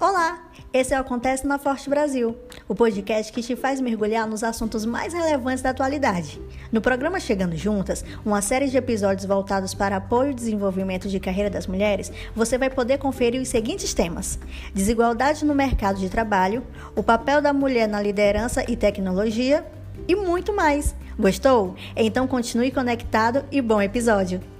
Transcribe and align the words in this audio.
Olá! 0.00 0.38
Esse 0.72 0.94
é 0.94 0.96
o 0.96 1.00
Acontece 1.00 1.44
na 1.44 1.58
Forte 1.58 1.90
Brasil, 1.90 2.36
o 2.68 2.74
podcast 2.74 3.32
que 3.32 3.42
te 3.42 3.56
faz 3.56 3.80
mergulhar 3.80 4.28
nos 4.28 4.44
assuntos 4.44 4.84
mais 4.84 5.12
relevantes 5.12 5.60
da 5.60 5.70
atualidade. 5.70 6.40
No 6.70 6.80
programa 6.80 7.18
Chegando 7.18 7.56
Juntas, 7.56 8.04
uma 8.24 8.40
série 8.40 8.68
de 8.68 8.76
episódios 8.76 9.26
voltados 9.26 9.74
para 9.74 9.96
apoio 9.96 10.30
e 10.30 10.34
desenvolvimento 10.34 11.08
de 11.08 11.18
carreira 11.18 11.50
das 11.50 11.66
mulheres, 11.66 12.12
você 12.32 12.56
vai 12.56 12.70
poder 12.70 12.98
conferir 12.98 13.42
os 13.42 13.48
seguintes 13.48 13.92
temas: 13.92 14.38
desigualdade 14.72 15.44
no 15.44 15.54
mercado 15.54 15.98
de 15.98 16.08
trabalho, 16.08 16.64
o 16.94 17.02
papel 17.02 17.42
da 17.42 17.52
mulher 17.52 17.88
na 17.88 18.00
liderança 18.00 18.64
e 18.70 18.76
tecnologia 18.76 19.66
e 20.06 20.14
muito 20.14 20.54
mais. 20.54 20.94
Gostou? 21.18 21.74
Então 21.96 22.28
continue 22.28 22.70
conectado 22.70 23.44
e 23.50 23.60
bom 23.60 23.82
episódio! 23.82 24.57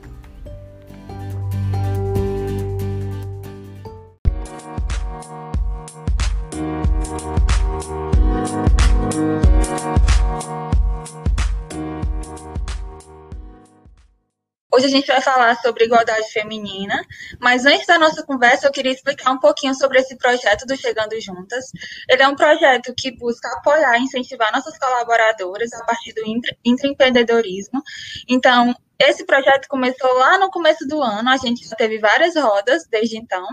A 14.88 14.90
gente 14.90 15.06
vai 15.06 15.20
falar 15.20 15.54
sobre 15.56 15.84
igualdade 15.84 16.30
feminina, 16.32 17.04
mas 17.40 17.64
antes 17.64 17.86
da 17.86 17.98
nossa 17.98 18.22
conversa 18.24 18.66
eu 18.66 18.72
queria 18.72 18.92
explicar 18.92 19.30
um 19.30 19.38
pouquinho 19.38 19.74
sobre 19.74 19.98
esse 19.98 20.16
projeto 20.16 20.66
do 20.66 20.76
Chegando 20.76 21.20
Juntas. 21.20 21.66
Ele 22.08 22.22
é 22.22 22.28
um 22.28 22.34
projeto 22.34 22.94
que 22.96 23.10
busca 23.12 23.48
apoiar 23.58 23.98
e 23.98 24.02
incentivar 24.02 24.52
nossas 24.52 24.78
colaboradoras 24.78 25.72
a 25.74 25.84
partir 25.84 26.12
do 26.14 26.22
intraempreendedorismo. 26.64 27.82
Então, 28.28 28.74
esse 28.98 29.24
projeto 29.24 29.68
começou 29.68 30.12
lá 30.14 30.38
no 30.38 30.50
começo 30.50 30.84
do 30.86 31.00
ano, 31.00 31.30
a 31.30 31.36
gente 31.36 31.68
já 31.68 31.76
teve 31.76 31.98
várias 31.98 32.34
rodas 32.34 32.84
desde 32.90 33.16
então, 33.16 33.46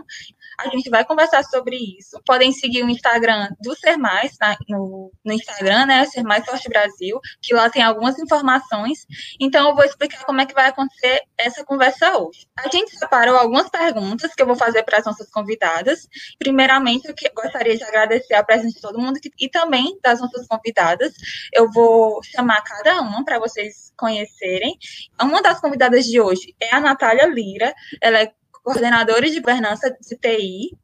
a 0.60 0.70
gente 0.70 0.90
vai 0.90 1.06
conversar 1.06 1.44
sobre 1.44 1.76
isso. 1.98 2.20
Podem 2.26 2.52
seguir 2.52 2.84
o 2.84 2.90
Instagram 2.90 3.50
do 3.60 3.76
Ser 3.76 3.98
Mais, 3.98 4.36
tá? 4.38 4.56
no, 4.70 5.12
no 5.24 5.34
Instagram, 5.34 5.86
né? 5.86 6.06
Ser 6.06 6.24
Mais 6.24 6.46
Forte 6.46 6.70
Brasil, 6.70 7.20
que 7.42 7.54
lá 7.54 7.70
tem 7.70 7.84
algumas 7.84 8.18
informações. 8.20 9.06
Então, 9.40 9.70
eu 9.70 9.76
vou 9.76 9.84
explicar 9.84 10.24
como 10.26 10.42
é 10.42 10.46
que 10.46 10.54
vai 10.54 10.68
acontecer 10.68 11.22
essa 11.38 11.64
conversa 11.64 12.18
hoje. 12.18 12.48
A 12.58 12.70
gente 12.70 12.98
separou 12.98 13.38
algumas 13.38 13.70
perguntas 13.70 14.34
que 14.34 14.42
eu 14.42 14.48
vou 14.48 14.56
fazer 14.56 14.84
para 14.84 15.00
as 15.00 15.06
nossas 15.06 15.30
convidadas. 15.30 16.08
Primeiramente, 16.40 17.08
eu 17.08 17.16
gostaria 17.34 17.78
de 17.78 17.84
agradecer 17.84 18.34
a 18.34 18.44
presença 18.44 18.76
de 18.76 18.82
todo 18.82 19.00
mundo 19.00 19.20
e 19.40 19.50
também 19.50 19.98
das 20.02 20.20
nossas 20.20 20.48
convidadas. 20.48 21.14
Eu 21.54 21.72
vou 21.72 22.22
chamar 22.24 22.62
cada 22.62 23.02
uma 23.02 23.24
para 23.24 23.40
vocês 23.40 23.94
conhecerem. 23.98 24.78
Uma 25.22 25.42
das 25.42 25.60
convidadas 25.60 26.06
de 26.06 26.20
hoje 26.20 26.56
é 26.62 26.74
a 26.76 26.80
Natália 26.80 27.28
Lira. 27.28 27.74
Ela 28.02 28.22
é 28.22 28.34
coordenadora 28.66 29.30
de 29.30 29.40
governança 29.40 29.92
de 29.92 30.18
TI. 30.18 30.76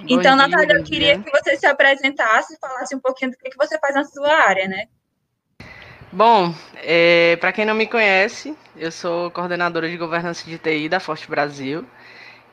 Bom 0.00 0.06
então, 0.08 0.36
dia, 0.36 0.48
Natália, 0.48 0.78
eu 0.78 0.84
queria 0.84 1.18
que 1.18 1.30
você 1.30 1.56
se 1.56 1.66
apresentasse 1.66 2.54
e 2.54 2.58
falasse 2.58 2.96
um 2.96 3.00
pouquinho 3.00 3.32
do 3.32 3.36
que, 3.36 3.54
você 3.56 3.78
faz 3.78 3.94
na 3.94 4.04
sua 4.04 4.32
área, 4.32 4.66
né? 4.66 4.86
Bom, 6.10 6.54
é, 6.76 7.36
para 7.36 7.52
quem 7.52 7.66
não 7.66 7.74
me 7.74 7.86
conhece, 7.86 8.56
eu 8.74 8.90
sou 8.90 9.30
coordenadora 9.30 9.90
de 9.90 9.98
governança 9.98 10.48
de 10.48 10.56
TI 10.56 10.88
da 10.88 10.98
Forte 10.98 11.28
Brasil. 11.28 11.84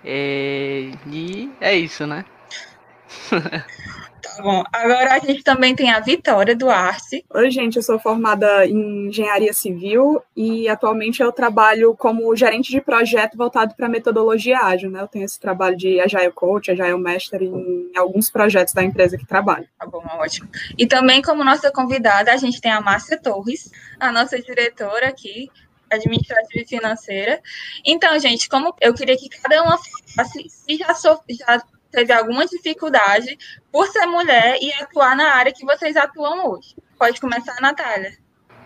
É, 0.04 0.92
e 1.08 1.50
é 1.62 1.74
isso, 1.74 2.06
né? 2.06 2.26
Tá 4.26 4.42
bom. 4.42 4.64
Agora 4.74 5.14
a 5.14 5.20
gente 5.20 5.44
também 5.44 5.76
tem 5.76 5.92
a 5.92 6.00
Vitória 6.00 6.56
Duarte. 6.56 7.24
Oi, 7.30 7.52
gente, 7.52 7.76
eu 7.76 7.84
sou 7.84 8.00
formada 8.00 8.66
em 8.66 9.08
engenharia 9.08 9.54
civil 9.54 10.22
e 10.36 10.68
atualmente 10.68 11.22
eu 11.22 11.32
trabalho 11.32 11.96
como 11.96 12.36
gerente 12.36 12.72
de 12.72 12.82
projeto 12.82 13.38
voltado 13.38 13.76
para 13.76 13.88
metodologia 13.88 14.60
ágil, 14.60 14.90
né? 14.90 15.02
Eu 15.02 15.08
tenho 15.08 15.26
esse 15.26 15.40
trabalho 15.40 15.78
de 15.78 16.00
Agile 16.00 16.32
Coach, 16.32 16.72
Agile 16.72 16.98
Master 16.98 17.44
em 17.44 17.92
alguns 17.96 18.32
projetos 18.32 18.74
da 18.74 18.84
empresa 18.84 19.16
que 19.16 19.28
trabalho. 19.28 19.68
Tá 19.78 19.86
bom, 19.86 20.04
ótimo. 20.18 20.50
E 20.76 20.88
também 20.88 21.22
como 21.22 21.44
nossa 21.44 21.72
convidada, 21.72 22.34
a 22.34 22.38
gente 22.38 22.60
tem 22.60 22.72
a 22.72 22.82
Márcia 22.82 23.22
Torres, 23.22 23.72
a 24.00 24.12
nossa 24.12 24.42
diretora 24.42 25.08
aqui, 25.08 25.52
administrativa 25.92 26.64
e 26.64 26.68
financeira. 26.68 27.40
Então, 27.86 28.18
gente, 28.20 28.50
como 28.50 28.74
eu 28.82 28.94
queria 28.94 29.16
que 29.16 29.30
cada 29.30 29.62
uma 29.62 29.78
falasse, 29.78 30.50
se 30.50 30.78
já, 30.78 30.96
so, 30.96 31.20
já 31.30 31.62
teve 31.96 32.12
alguma 32.12 32.46
dificuldade 32.46 33.38
por 33.72 33.88
ser 33.88 34.06
mulher 34.06 34.58
e 34.62 34.72
atuar 34.74 35.16
na 35.16 35.34
área 35.34 35.54
que 35.54 35.66
vocês 35.66 35.96
atuam 35.96 36.52
hoje. 36.52 36.76
Pode 37.00 37.22
começar, 37.22 37.56
Natália. 37.62 38.12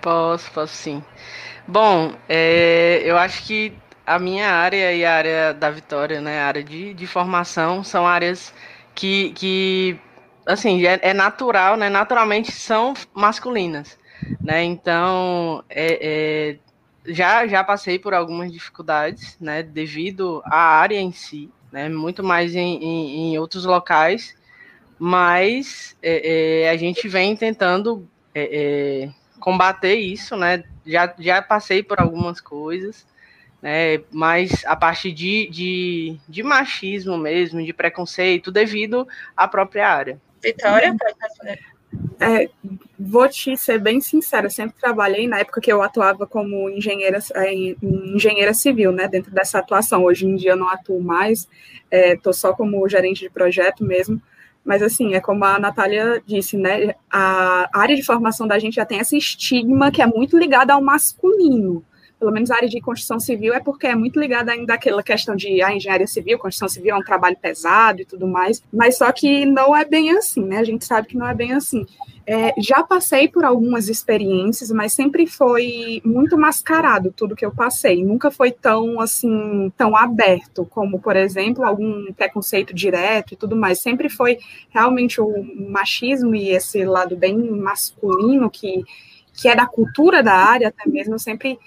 Posso, 0.02 0.52
posso 0.52 0.74
sim. 0.74 1.04
Bom, 1.68 2.16
é, 2.28 3.02
eu 3.06 3.16
acho 3.18 3.44
que 3.44 3.72
a 4.06 4.18
minha 4.18 4.50
área 4.50 4.92
e 4.92 5.06
a 5.06 5.14
área 5.14 5.54
da 5.54 5.70
Vitória, 5.70 6.20
né, 6.20 6.42
a 6.42 6.48
área 6.48 6.64
de, 6.64 6.96
de 6.96 7.06
formação, 7.06 7.84
são 7.84 8.08
áreas 8.08 8.52
que, 8.96 9.32
que 9.34 10.00
assim, 10.48 10.84
é, 10.88 11.00
é 11.04 11.14
natural, 11.14 11.78
né, 11.78 11.90
naturalmente 11.90 12.52
são 12.52 12.96
masculinas, 13.14 14.00
né, 14.42 14.64
então, 14.64 15.64
é, 15.70 16.00
é, 16.02 16.58
já, 17.06 17.46
já 17.46 17.64
passei 17.64 18.00
por 18.00 18.16
algumas 18.16 18.52
dificuldades, 18.52 19.38
né, 19.40 19.62
devido 19.62 20.42
à 20.46 20.58
área 20.58 21.00
em 21.00 21.12
si, 21.12 21.52
né? 21.72 21.90
Muito 21.90 22.24
mais 22.24 22.56
em, 22.56 22.84
em, 22.84 23.34
em 23.34 23.38
outros 23.38 23.66
locais, 23.66 24.36
mas 24.98 25.96
é, 26.02 26.64
é, 26.64 26.70
a 26.70 26.78
gente 26.78 27.08
vem 27.08 27.36
tentando 27.36 28.08
é, 28.34 29.04
é, 29.06 29.10
combater 29.40 29.96
isso, 29.96 30.36
né? 30.36 30.64
Já, 30.86 31.14
já 31.20 31.42
passei 31.42 31.84
por 31.84 32.00
algumas 32.00 32.42
coisas, 32.42 33.06
né? 33.62 34.02
Mas 34.12 34.66
a 34.66 34.76
partir 34.76 35.12
de, 35.12 35.48
de, 35.50 36.18
de 36.28 36.44
machismo 36.44 37.18
mesmo, 37.18 37.64
de 37.64 37.74
preconceito, 37.74 38.52
devido 38.52 39.08
à 39.36 39.48
própria 39.48 39.88
área. 39.88 40.22
Vitória, 40.42 40.96
pode 40.98 41.16
responder. 41.22 41.60
É, 42.20 42.50
vou 43.00 43.30
te 43.30 43.56
ser 43.56 43.80
bem 43.80 44.02
sincera, 44.02 44.50
sempre 44.50 44.76
trabalhei 44.80 45.26
na 45.28 45.40
época 45.40 45.62
que 45.62 45.72
eu 45.72 45.82
atuava 45.82 46.28
como 46.28 46.70
engenheira, 46.70 47.20
é, 47.36 47.54
engenheira 47.82 48.54
civil, 48.54 48.92
né, 48.92 49.08
dentro 49.08 49.32
dessa 49.32 49.60
atuação. 49.60 50.04
Hoje 50.04 50.26
em 50.28 50.36
dia 50.36 50.52
eu 50.52 50.58
não 50.58 50.68
atuo 50.68 51.02
mais, 51.02 51.48
é, 51.90 52.18
só 52.34 52.54
como 52.54 52.88
gerente 52.90 53.22
de 53.22 53.30
projeto 53.30 53.86
mesmo. 53.86 54.22
Mas 54.66 54.84
assim, 54.84 55.16
é 55.16 55.22
como 55.22 55.46
a 55.46 55.58
Natália 55.58 56.22
disse, 56.26 56.58
né? 56.58 56.94
A 57.10 57.70
área 57.74 57.96
de 57.96 58.04
formação 58.04 58.46
da 58.46 58.60
gente 58.60 58.76
já 58.76 58.86
tem 58.86 59.00
esse 59.00 59.18
estigma 59.18 59.90
que 59.90 60.02
é 60.02 60.06
muito 60.06 60.38
ligado 60.38 60.72
ao 60.72 60.82
masculino 60.82 61.84
pelo 62.20 62.32
menos 62.32 62.52
a 62.52 62.56
área 62.56 62.68
de 62.68 62.82
construção 62.82 63.20
civil, 63.20 63.54
é 63.54 63.60
porque 63.60 63.88
é 63.88 63.96
muito 63.96 64.20
ligada 64.20 64.52
ainda 64.52 64.74
àquela 64.74 65.02
questão 65.02 65.36
de 65.36 65.62
a 65.62 65.68
ah, 65.68 65.76
engenharia 65.76 66.06
civil, 66.06 66.38
construção 66.38 66.68
civil 66.68 66.94
é 66.94 66.98
um 66.98 67.04
trabalho 67.04 67.38
pesado 67.42 68.02
e 68.02 68.06
tudo 68.06 68.28
mais, 68.28 68.62
mas 68.72 68.98
só 68.98 69.12
que 69.12 69.46
não 69.46 69.76
é 69.76 69.86
bem 69.86 70.12
assim, 70.12 70.44
né? 70.44 70.58
A 70.58 70.64
gente 70.64 70.86
sabe 70.86 71.08
que 71.08 71.18
não 71.18 71.28
é 71.28 71.34
bem 71.34 71.54
assim. 71.54 71.86
É, 72.28 72.54
já 72.62 72.84
passei 72.84 73.28
por 73.28 73.44
algumas 73.44 73.90
experiências, 73.90 74.70
mas 74.70 74.94
sempre 74.94 75.26
foi 75.26 76.02
muito 76.06 76.38
mascarado 76.38 77.12
tudo 77.16 77.36
que 77.36 77.46
eu 77.46 77.52
passei. 77.52 78.04
Nunca 78.04 78.30
foi 78.30 78.52
tão 78.52 79.00
assim, 79.00 79.72
tão 79.76 79.96
aberto 79.96 80.66
como, 80.66 81.00
por 81.00 81.16
exemplo, 81.16 81.66
algum 81.66 82.14
preconceito 82.14 82.74
direto 82.74 83.34
e 83.34 83.38
tudo 83.38 83.56
mais. 83.56 83.80
Sempre 83.80 84.10
foi 84.10 84.38
realmente 84.70 85.20
o 85.20 85.44
machismo 85.72 86.36
e 86.36 86.50
esse 86.50 86.84
lado 86.86 87.16
bem 87.16 87.36
masculino 87.36 88.50
que 88.50 88.84
que 89.34 89.48
é 89.48 89.56
da 89.56 89.66
cultura 89.66 90.22
da 90.22 90.34
área 90.34 90.68
até 90.68 90.88
mesmo, 90.90 91.18
sempre 91.18 91.58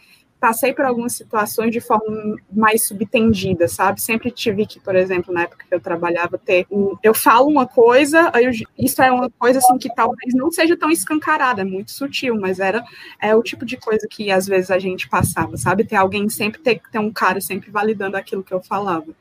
passei 0.43 0.75
por 0.75 0.85
algumas 0.85 1.13
situações 1.13 1.71
de 1.71 1.81
forma 1.81 2.37
mais 2.53 2.89
subtendida, 2.89 3.69
sabe? 3.69 4.03
Sempre 4.03 4.29
tive 4.29 4.67
que, 4.67 4.81
por 4.81 4.97
exemplo, 4.97 5.33
na 5.33 5.43
época 5.43 5.65
que 5.69 5.73
eu 5.73 5.81
trabalhava, 5.81 6.37
ter 6.37 6.67
um, 6.69 6.97
eu 7.01 7.15
falo 7.15 7.49
uma 7.49 7.65
coisa, 7.65 8.29
eu, 8.35 8.51
isso 8.77 9.01
é 9.01 9.13
uma 9.13 9.31
coisa 9.31 9.61
assim 9.61 9.79
que 9.79 9.95
talvez 9.95 10.35
não 10.35 10.51
seja 10.51 10.77
tão 10.77 10.91
escancarada, 10.91 11.63
é 11.63 11.65
muito 11.65 11.93
sutil, 11.93 12.35
mas 12.41 12.59
era 12.59 12.85
é 13.21 13.37
o 13.37 13.43
tipo 13.43 13.65
de 13.65 13.77
coisa 13.77 14.09
que 14.11 14.33
às 14.33 14.45
vezes 14.45 14.73
a 14.73 14.81
gente 14.81 15.09
passava, 15.09 15.57
sabe? 15.57 15.85
Ter 15.85 15.95
alguém 15.95 16.29
sempre 16.29 16.61
ter 16.61 16.83
ter 16.91 16.99
um 16.99 17.13
cara 17.13 17.41
sempre 17.41 17.71
validando 17.71 18.17
aquilo 18.17 18.43
que 18.43 18.53
eu 18.53 18.61
falava. 18.61 19.15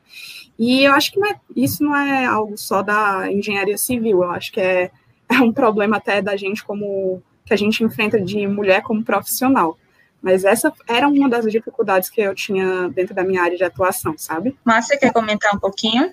E 0.57 0.84
eu 0.84 0.94
acho 0.94 1.12
que 1.12 1.19
não 1.19 1.30
é, 1.30 1.40
isso 1.56 1.84
não 1.84 1.95
é 1.95 2.25
algo 2.25 2.57
só 2.57 2.81
da 2.81 3.31
engenharia 3.31 3.78
civil, 3.78 4.24
eu 4.24 4.31
acho 4.31 4.51
que 4.51 4.60
é, 4.60 4.90
é 5.30 5.40
um 5.40 5.54
problema 5.54 5.98
até 5.98 6.19
da 6.19 6.36
gente 6.36 6.63
como 6.63 7.22
que 7.45 7.54
a 7.54 7.57
gente 7.57 7.84
enfrenta 7.84 8.19
de 8.19 8.48
mulher 8.48 8.81
como 8.81 9.04
profissional. 9.04 9.78
Mas 10.21 10.44
essa 10.44 10.71
era 10.88 11.07
uma 11.07 11.27
das 11.27 11.45
dificuldades 11.45 12.09
que 12.09 12.21
eu 12.21 12.35
tinha 12.35 12.89
dentro 12.89 13.15
da 13.15 13.23
minha 13.23 13.41
área 13.41 13.57
de 13.57 13.63
atuação, 13.63 14.15
sabe? 14.18 14.56
Márcia, 14.63 14.97
quer 14.97 15.12
comentar 15.12 15.53
um 15.56 15.59
pouquinho? 15.59 16.12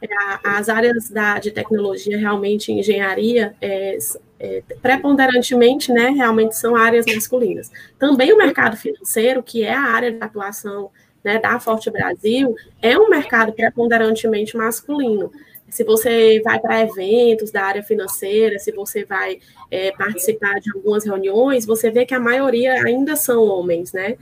É, 0.00 0.08
as 0.44 0.68
áreas 0.68 1.10
da, 1.10 1.38
de 1.38 1.50
tecnologia, 1.50 2.18
realmente, 2.18 2.72
engenharia, 2.72 3.54
é, 3.60 3.98
é, 4.38 4.62
preponderantemente, 4.80 5.92
né, 5.92 6.10
realmente 6.10 6.56
são 6.56 6.76
áreas 6.76 7.06
masculinas. 7.06 7.70
Também 7.98 8.32
o 8.32 8.36
mercado 8.36 8.76
financeiro, 8.76 9.42
que 9.42 9.64
é 9.64 9.74
a 9.74 9.80
área 9.80 10.12
de 10.12 10.22
atuação 10.22 10.90
né, 11.24 11.38
da 11.38 11.58
Forte 11.58 11.90
Brasil, 11.90 12.54
é 12.80 12.98
um 12.98 13.08
mercado 13.08 13.52
preponderantemente 13.52 14.56
masculino 14.56 15.30
se 15.68 15.84
você 15.84 16.40
vai 16.42 16.58
para 16.58 16.82
eventos 16.82 17.50
da 17.50 17.64
área 17.64 17.82
financeira, 17.82 18.58
se 18.58 18.72
você 18.72 19.04
vai 19.04 19.40
é, 19.70 19.90
participar 19.92 20.60
de 20.60 20.70
algumas 20.74 21.04
reuniões, 21.04 21.66
você 21.66 21.90
vê 21.90 22.06
que 22.06 22.14
a 22.14 22.20
maioria 22.20 22.74
ainda 22.84 23.16
são 23.16 23.44
homens, 23.44 23.92
né? 23.92 24.16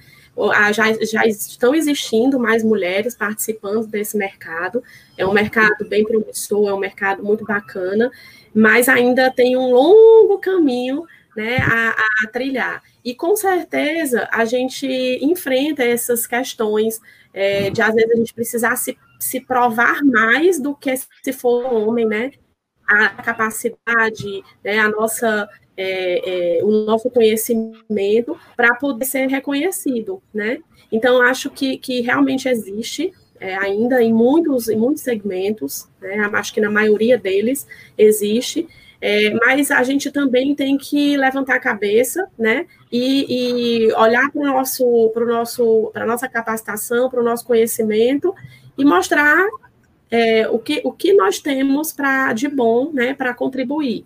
já, 0.72 0.92
já 1.04 1.26
estão 1.26 1.74
existindo 1.74 2.38
mais 2.38 2.62
mulheres 2.64 3.14
participando 3.14 3.86
desse 3.86 4.16
mercado. 4.16 4.82
É 5.16 5.24
um 5.24 5.32
mercado 5.32 5.84
bem 5.88 6.04
promissor, 6.04 6.68
é 6.68 6.74
um 6.74 6.78
mercado 6.78 7.22
muito 7.22 7.44
bacana, 7.44 8.10
mas 8.54 8.88
ainda 8.88 9.30
tem 9.30 9.56
um 9.56 9.70
longo 9.70 10.38
caminho 10.38 11.04
né, 11.36 11.58
a, 11.58 11.90
a 12.24 12.28
trilhar. 12.28 12.82
E 13.04 13.14
com 13.14 13.36
certeza 13.36 14.28
a 14.32 14.44
gente 14.44 14.86
enfrenta 15.22 15.84
essas 15.84 16.26
questões 16.26 17.00
é, 17.32 17.70
de 17.70 17.82
às 17.82 17.94
vezes 17.94 18.10
a 18.10 18.16
gente 18.16 18.34
precisar 18.34 18.76
se, 18.76 18.96
se 19.24 19.40
provar 19.40 20.04
mais 20.04 20.60
do 20.60 20.74
que 20.74 20.94
se 20.96 21.32
for 21.32 21.64
homem, 21.72 22.06
né? 22.06 22.32
A 22.86 23.08
capacidade, 23.08 24.42
né, 24.62 24.78
a 24.78 24.88
nossa 24.88 25.48
é, 25.76 26.58
é, 26.58 26.64
o 26.64 26.84
nosso 26.84 27.10
conhecimento 27.10 28.38
para 28.56 28.74
poder 28.76 29.04
ser 29.04 29.26
reconhecido, 29.28 30.22
né? 30.32 30.58
Então, 30.92 31.20
acho 31.22 31.50
que, 31.50 31.78
que 31.78 32.00
realmente 32.00 32.48
existe 32.48 33.12
é, 33.40 33.56
ainda 33.56 34.02
em 34.02 34.12
muitos, 34.12 34.68
em 34.68 34.76
muitos 34.76 35.02
segmentos, 35.02 35.88
né? 36.00 36.16
acho 36.34 36.54
que 36.54 36.60
na 36.60 36.70
maioria 36.70 37.18
deles 37.18 37.66
existe, 37.98 38.68
é, 39.00 39.34
mas 39.34 39.70
a 39.70 39.82
gente 39.82 40.10
também 40.10 40.54
tem 40.54 40.78
que 40.78 41.16
levantar 41.16 41.56
a 41.56 41.60
cabeça, 41.60 42.26
né? 42.38 42.66
E, 42.90 43.88
e 43.88 43.92
olhar 43.94 44.30
para 44.30 44.40
o 44.40 44.46
nosso, 44.46 45.10
para 45.12 45.26
nosso, 45.26 45.90
para 45.92 46.06
nossa 46.06 46.26
capacitação, 46.26 47.10
para 47.10 47.20
o 47.20 47.24
nosso 47.24 47.44
conhecimento 47.44 48.34
e 48.76 48.84
mostrar 48.84 49.46
é, 50.10 50.48
o, 50.48 50.58
que, 50.58 50.80
o 50.84 50.92
que 50.92 51.12
nós 51.12 51.38
temos 51.38 51.92
para 51.92 52.32
de 52.32 52.48
bom, 52.48 52.90
né? 52.92 53.14
Para 53.14 53.34
contribuir 53.34 54.04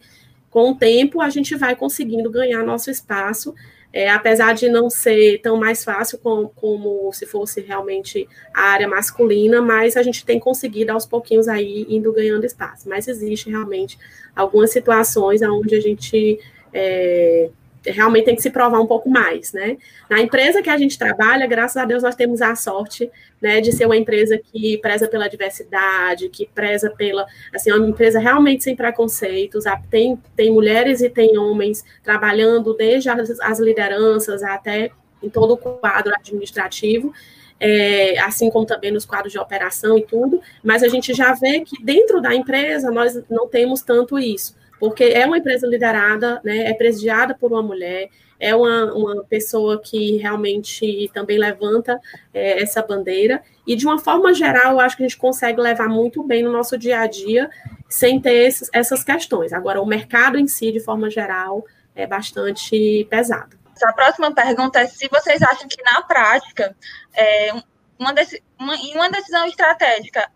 com 0.50 0.70
o 0.70 0.74
tempo 0.74 1.20
a 1.20 1.28
gente 1.28 1.54
vai 1.54 1.76
conseguindo 1.76 2.30
ganhar 2.30 2.64
nosso 2.64 2.90
espaço, 2.90 3.54
é, 3.92 4.10
apesar 4.10 4.54
de 4.54 4.68
não 4.68 4.90
ser 4.90 5.40
tão 5.40 5.56
mais 5.56 5.84
fácil 5.84 6.18
como, 6.18 6.50
como, 6.50 7.12
se 7.12 7.26
fosse 7.26 7.60
realmente 7.60 8.28
a 8.52 8.62
área 8.62 8.88
masculina, 8.88 9.62
mas 9.62 9.96
a 9.96 10.02
gente 10.02 10.24
tem 10.24 10.38
conseguido 10.38 10.92
aos 10.92 11.06
pouquinhos 11.06 11.48
aí 11.48 11.86
indo 11.88 12.12
ganhando 12.12 12.44
espaço. 12.44 12.88
Mas 12.88 13.08
existe 13.08 13.48
realmente 13.48 13.98
algumas 14.36 14.70
situações 14.70 15.40
onde 15.42 15.74
a 15.74 15.80
gente 15.80 16.38
é, 16.72 17.50
realmente 17.84 18.24
tem 18.24 18.36
que 18.36 18.42
se 18.42 18.50
provar 18.50 18.80
um 18.80 18.86
pouco 18.86 19.08
mais, 19.08 19.52
né? 19.52 19.76
Na 20.08 20.20
empresa 20.20 20.62
que 20.62 20.70
a 20.70 20.76
gente 20.76 20.98
trabalha, 20.98 21.46
graças 21.46 21.76
a 21.76 21.84
Deus, 21.84 22.02
nós 22.02 22.14
temos 22.14 22.42
a 22.42 22.54
sorte, 22.54 23.10
né, 23.40 23.60
de 23.60 23.72
ser 23.72 23.86
uma 23.86 23.96
empresa 23.96 24.38
que 24.38 24.78
preza 24.78 25.06
pela 25.06 25.28
diversidade, 25.28 26.28
que 26.28 26.46
preza 26.46 26.90
pela, 26.90 27.26
assim, 27.54 27.70
uma 27.72 27.86
empresa 27.86 28.18
realmente 28.18 28.64
sem 28.64 28.74
preconceitos, 28.74 29.64
tem, 29.90 30.20
tem 30.34 30.52
mulheres 30.52 31.00
e 31.00 31.08
tem 31.08 31.38
homens 31.38 31.84
trabalhando 32.02 32.74
desde 32.74 33.08
as, 33.08 33.38
as 33.40 33.60
lideranças 33.60 34.42
até 34.42 34.90
em 35.22 35.28
todo 35.28 35.54
o 35.54 35.56
quadro 35.56 36.14
administrativo, 36.14 37.12
é, 37.60 38.18
assim 38.20 38.50
como 38.50 38.64
também 38.64 38.92
nos 38.92 39.04
quadros 39.04 39.32
de 39.32 39.38
operação 39.38 39.98
e 39.98 40.02
tudo, 40.02 40.40
mas 40.62 40.82
a 40.82 40.88
gente 40.88 41.12
já 41.12 41.32
vê 41.32 41.60
que 41.60 41.82
dentro 41.82 42.20
da 42.20 42.34
empresa 42.34 42.90
nós 42.90 43.20
não 43.28 43.48
temos 43.48 43.82
tanto 43.82 44.18
isso 44.18 44.56
porque 44.78 45.04
é 45.04 45.26
uma 45.26 45.38
empresa 45.38 45.66
liderada, 45.66 46.40
né, 46.44 46.66
é 46.66 46.74
presidiada 46.74 47.34
por 47.34 47.52
uma 47.52 47.62
mulher, 47.62 48.08
é 48.40 48.54
uma, 48.54 48.92
uma 48.94 49.24
pessoa 49.24 49.80
que 49.80 50.16
realmente 50.16 51.10
também 51.12 51.38
levanta 51.38 52.00
é, 52.32 52.62
essa 52.62 52.82
bandeira, 52.82 53.42
e 53.66 53.74
de 53.74 53.86
uma 53.86 53.98
forma 53.98 54.32
geral, 54.32 54.72
eu 54.72 54.80
acho 54.80 54.96
que 54.96 55.02
a 55.02 55.08
gente 55.08 55.18
consegue 55.18 55.60
levar 55.60 55.88
muito 55.88 56.22
bem 56.22 56.42
no 56.42 56.52
nosso 56.52 56.78
dia 56.78 57.00
a 57.00 57.06
dia, 57.06 57.50
sem 57.88 58.20
ter 58.20 58.46
esses, 58.46 58.70
essas 58.72 59.02
questões. 59.02 59.52
Agora, 59.52 59.80
o 59.80 59.86
mercado 59.86 60.38
em 60.38 60.46
si, 60.46 60.70
de 60.70 60.80
forma 60.80 61.10
geral, 61.10 61.64
é 61.94 62.06
bastante 62.06 63.06
pesado. 63.10 63.58
A 63.82 63.92
próxima 63.92 64.32
pergunta 64.34 64.80
é 64.80 64.86
se 64.86 65.08
vocês 65.08 65.42
acham 65.42 65.68
que, 65.68 65.82
na 65.82 66.02
prática, 66.02 66.74
é, 67.14 67.52
uma, 67.98 68.14
uma, 68.58 68.74
uma 68.94 69.10
decisão 69.10 69.46
estratégica 69.46 70.28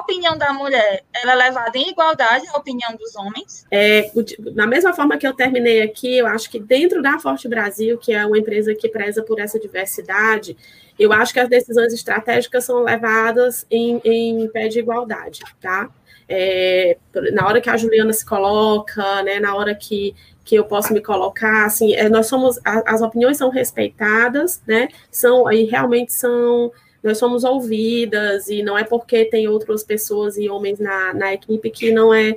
opinião 0.00 0.36
da 0.36 0.52
mulher 0.52 1.04
ela 1.12 1.32
é 1.32 1.36
levada 1.36 1.76
em 1.76 1.90
igualdade 1.90 2.46
à 2.48 2.58
opinião 2.58 2.94
dos 2.96 3.14
homens? 3.16 3.66
É, 3.70 4.10
da 4.52 4.66
mesma 4.66 4.92
forma 4.92 5.16
que 5.16 5.26
eu 5.26 5.34
terminei 5.34 5.82
aqui, 5.82 6.18
eu 6.18 6.26
acho 6.26 6.50
que 6.50 6.58
dentro 6.58 7.02
da 7.02 7.18
Forte 7.18 7.48
Brasil, 7.48 7.98
que 7.98 8.12
é 8.12 8.24
uma 8.24 8.38
empresa 8.38 8.74
que 8.74 8.88
preza 8.88 9.22
por 9.22 9.38
essa 9.40 9.58
diversidade, 9.58 10.56
eu 10.98 11.12
acho 11.12 11.32
que 11.32 11.40
as 11.40 11.48
decisões 11.48 11.92
estratégicas 11.92 12.64
são 12.64 12.82
levadas 12.82 13.64
em, 13.70 14.00
em 14.04 14.48
pé 14.48 14.68
de 14.68 14.80
igualdade, 14.80 15.40
tá? 15.60 15.88
É, 16.28 16.98
na 17.32 17.46
hora 17.46 17.60
que 17.60 17.70
a 17.70 17.76
Juliana 17.76 18.12
se 18.12 18.24
coloca, 18.24 19.22
né, 19.22 19.40
na 19.40 19.54
hora 19.54 19.74
que, 19.74 20.14
que 20.44 20.56
eu 20.56 20.64
posso 20.64 20.92
me 20.92 21.00
colocar, 21.00 21.64
assim, 21.64 21.94
é, 21.94 22.08
nós 22.08 22.26
somos, 22.26 22.58
a, 22.64 22.94
as 22.94 23.00
opiniões 23.00 23.38
são 23.38 23.48
respeitadas, 23.48 24.60
né, 24.66 24.88
são, 25.10 25.46
aí 25.46 25.64
realmente 25.64 26.12
são 26.12 26.70
nós 27.02 27.18
somos 27.18 27.44
ouvidas, 27.44 28.48
e 28.48 28.62
não 28.62 28.76
é 28.76 28.84
porque 28.84 29.24
tem 29.24 29.48
outras 29.48 29.82
pessoas 29.82 30.36
e 30.36 30.48
homens 30.48 30.78
na, 30.78 31.14
na 31.14 31.34
equipe 31.34 31.70
que 31.70 31.92
não 31.92 32.12
é, 32.12 32.34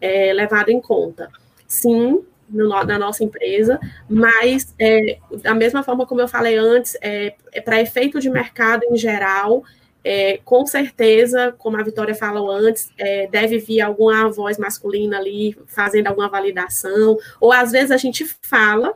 é 0.00 0.32
levado 0.32 0.70
em 0.70 0.80
conta. 0.80 1.28
Sim, 1.66 2.24
no, 2.48 2.68
na 2.68 2.98
nossa 2.98 3.24
empresa, 3.24 3.80
mas 4.08 4.74
é, 4.78 5.18
da 5.42 5.54
mesma 5.54 5.82
forma 5.82 6.06
como 6.06 6.20
eu 6.20 6.28
falei 6.28 6.56
antes, 6.56 6.96
é, 7.00 7.34
é 7.52 7.60
para 7.60 7.80
efeito 7.80 8.20
de 8.20 8.30
mercado 8.30 8.84
em 8.90 8.96
geral, 8.96 9.64
é, 10.04 10.38
com 10.44 10.66
certeza, 10.66 11.54
como 11.56 11.78
a 11.78 11.82
Vitória 11.82 12.14
falou 12.14 12.50
antes, 12.50 12.90
é, 12.98 13.26
deve 13.26 13.58
vir 13.58 13.80
alguma 13.80 14.30
voz 14.30 14.58
masculina 14.58 15.18
ali 15.18 15.56
fazendo 15.66 16.08
alguma 16.08 16.28
validação, 16.28 17.16
ou 17.40 17.52
às 17.52 17.72
vezes 17.72 17.90
a 17.90 17.96
gente 17.96 18.24
fala, 18.42 18.94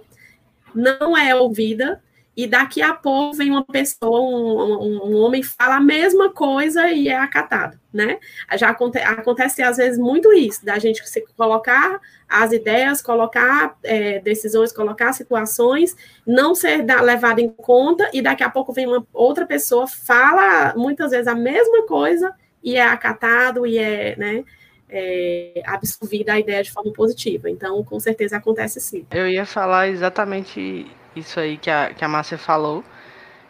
não 0.74 1.16
é 1.16 1.34
ouvida, 1.34 2.02
e 2.38 2.46
daqui 2.46 2.80
a 2.80 2.94
pouco 2.94 3.36
vem 3.36 3.50
uma 3.50 3.64
pessoa, 3.64 4.20
um, 4.20 4.84
um, 4.84 5.06
um, 5.06 5.16
homem, 5.16 5.42
fala 5.42 5.78
a 5.78 5.80
mesma 5.80 6.30
coisa 6.30 6.88
e 6.88 7.08
é 7.08 7.18
acatado, 7.18 7.76
né? 7.92 8.20
Já 8.54 8.68
aconte, 8.68 8.96
acontece 8.98 9.60
às 9.60 9.76
vezes 9.76 9.98
muito 9.98 10.32
isso, 10.32 10.64
da 10.64 10.78
gente 10.78 11.04
se 11.08 11.26
colocar 11.36 12.00
as 12.28 12.52
ideias, 12.52 13.02
colocar 13.02 13.76
é, 13.82 14.20
decisões, 14.20 14.72
colocar 14.72 15.12
situações, 15.14 15.96
não 16.24 16.54
ser 16.54 16.84
levado 17.02 17.40
em 17.40 17.48
conta, 17.48 18.08
e 18.12 18.22
daqui 18.22 18.44
a 18.44 18.50
pouco 18.50 18.72
vem 18.72 18.86
uma 18.86 19.04
outra 19.12 19.44
pessoa, 19.44 19.88
fala 19.88 20.74
muitas 20.76 21.10
vezes 21.10 21.26
a 21.26 21.34
mesma 21.34 21.88
coisa 21.88 22.32
e 22.62 22.76
é 22.76 22.84
acatado 22.84 23.66
e 23.66 23.78
é, 23.78 24.14
né? 24.16 24.44
É, 24.88 25.60
absorvida 25.66 26.34
a 26.34 26.38
ideia 26.38 26.62
de 26.62 26.70
forma 26.70 26.92
positiva. 26.92 27.50
Então, 27.50 27.82
com 27.82 27.98
certeza 27.98 28.36
acontece 28.36 28.80
sim. 28.80 29.04
Eu 29.10 29.28
ia 29.28 29.44
falar 29.44 29.88
exatamente 29.88 30.86
isso 31.18 31.40
aí 31.40 31.56
que 31.56 31.70
a, 31.70 31.92
que 31.94 32.04
a 32.04 32.08
Márcia 32.08 32.38
falou. 32.38 32.84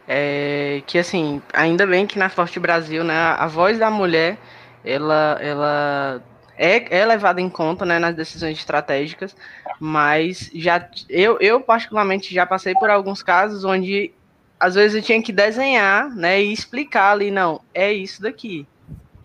É, 0.06 0.82
que 0.86 0.98
assim, 0.98 1.42
ainda 1.52 1.86
bem 1.86 2.06
que 2.06 2.18
na 2.18 2.30
Forte 2.30 2.58
Brasil, 2.58 3.04
né, 3.04 3.14
a 3.14 3.46
voz 3.46 3.78
da 3.78 3.90
mulher, 3.90 4.38
ela, 4.82 5.38
ela 5.40 6.22
é, 6.56 6.98
é 7.00 7.04
levada 7.04 7.40
em 7.40 7.48
conta, 7.50 7.84
né, 7.84 7.98
nas 7.98 8.14
decisões 8.14 8.56
estratégicas, 8.56 9.36
mas 9.78 10.50
já 10.54 10.88
eu, 11.10 11.38
eu 11.40 11.60
particularmente 11.60 12.34
já 12.34 12.46
passei 12.46 12.72
por 12.74 12.88
alguns 12.88 13.22
casos 13.22 13.64
onde 13.64 14.12
às 14.58 14.74
vezes 14.74 14.96
eu 14.96 15.02
tinha 15.02 15.22
que 15.22 15.30
desenhar, 15.30 16.08
né, 16.14 16.42
e 16.42 16.52
explicar 16.52 17.12
ali, 17.12 17.30
não, 17.30 17.60
é 17.72 17.92
isso 17.92 18.22
daqui. 18.22 18.66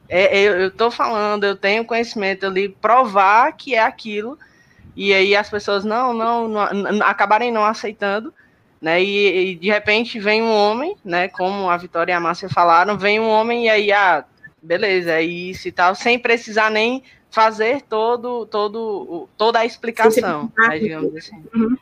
É, 0.08 0.38
eu, 0.44 0.70
tô 0.70 0.92
falando, 0.92 1.44
eu 1.44 1.56
tenho 1.56 1.86
conhecimento 1.86 2.46
ali, 2.46 2.70
provar 2.70 3.54
que 3.54 3.74
é 3.74 3.82
aquilo, 3.82 4.38
e 4.96 5.14
aí 5.14 5.36
as 5.36 5.50
pessoas 5.50 5.84
não, 5.84 6.14
não, 6.14 6.48
não 6.48 7.06
acabarem 7.06 7.52
não 7.52 7.66
aceitando, 7.66 8.34
né? 8.82 9.02
E, 9.02 9.52
e, 9.52 9.56
de 9.56 9.70
repente 9.70 10.20
vem 10.20 10.42
um 10.42 10.52
homem, 10.52 10.96
né? 11.04 11.28
Como 11.30 11.70
a 11.70 11.78
Vitória 11.78 12.12
e 12.12 12.16
a 12.16 12.20
Márcia 12.20 12.50
falaram, 12.50 12.98
vem 12.98 13.20
um 13.20 13.30
homem 13.30 13.66
e 13.66 13.70
aí, 13.70 13.92
ah, 13.92 14.26
beleza, 14.62 15.12
é 15.12 15.24
isso 15.24 15.68
e 15.68 15.72
tal, 15.72 15.96
sem 15.96 16.20
precisar 16.20 16.70
nem 16.70 17.04
fazer 17.30 17.82
todo, 17.82 18.46
todo, 18.46 19.28
toda 19.36 19.60
a 19.60 19.66
explicação, 19.66 20.52
né, 20.56 20.78
digamos 20.78 21.16
assim. 21.16 21.44
Uhum. 21.56 21.76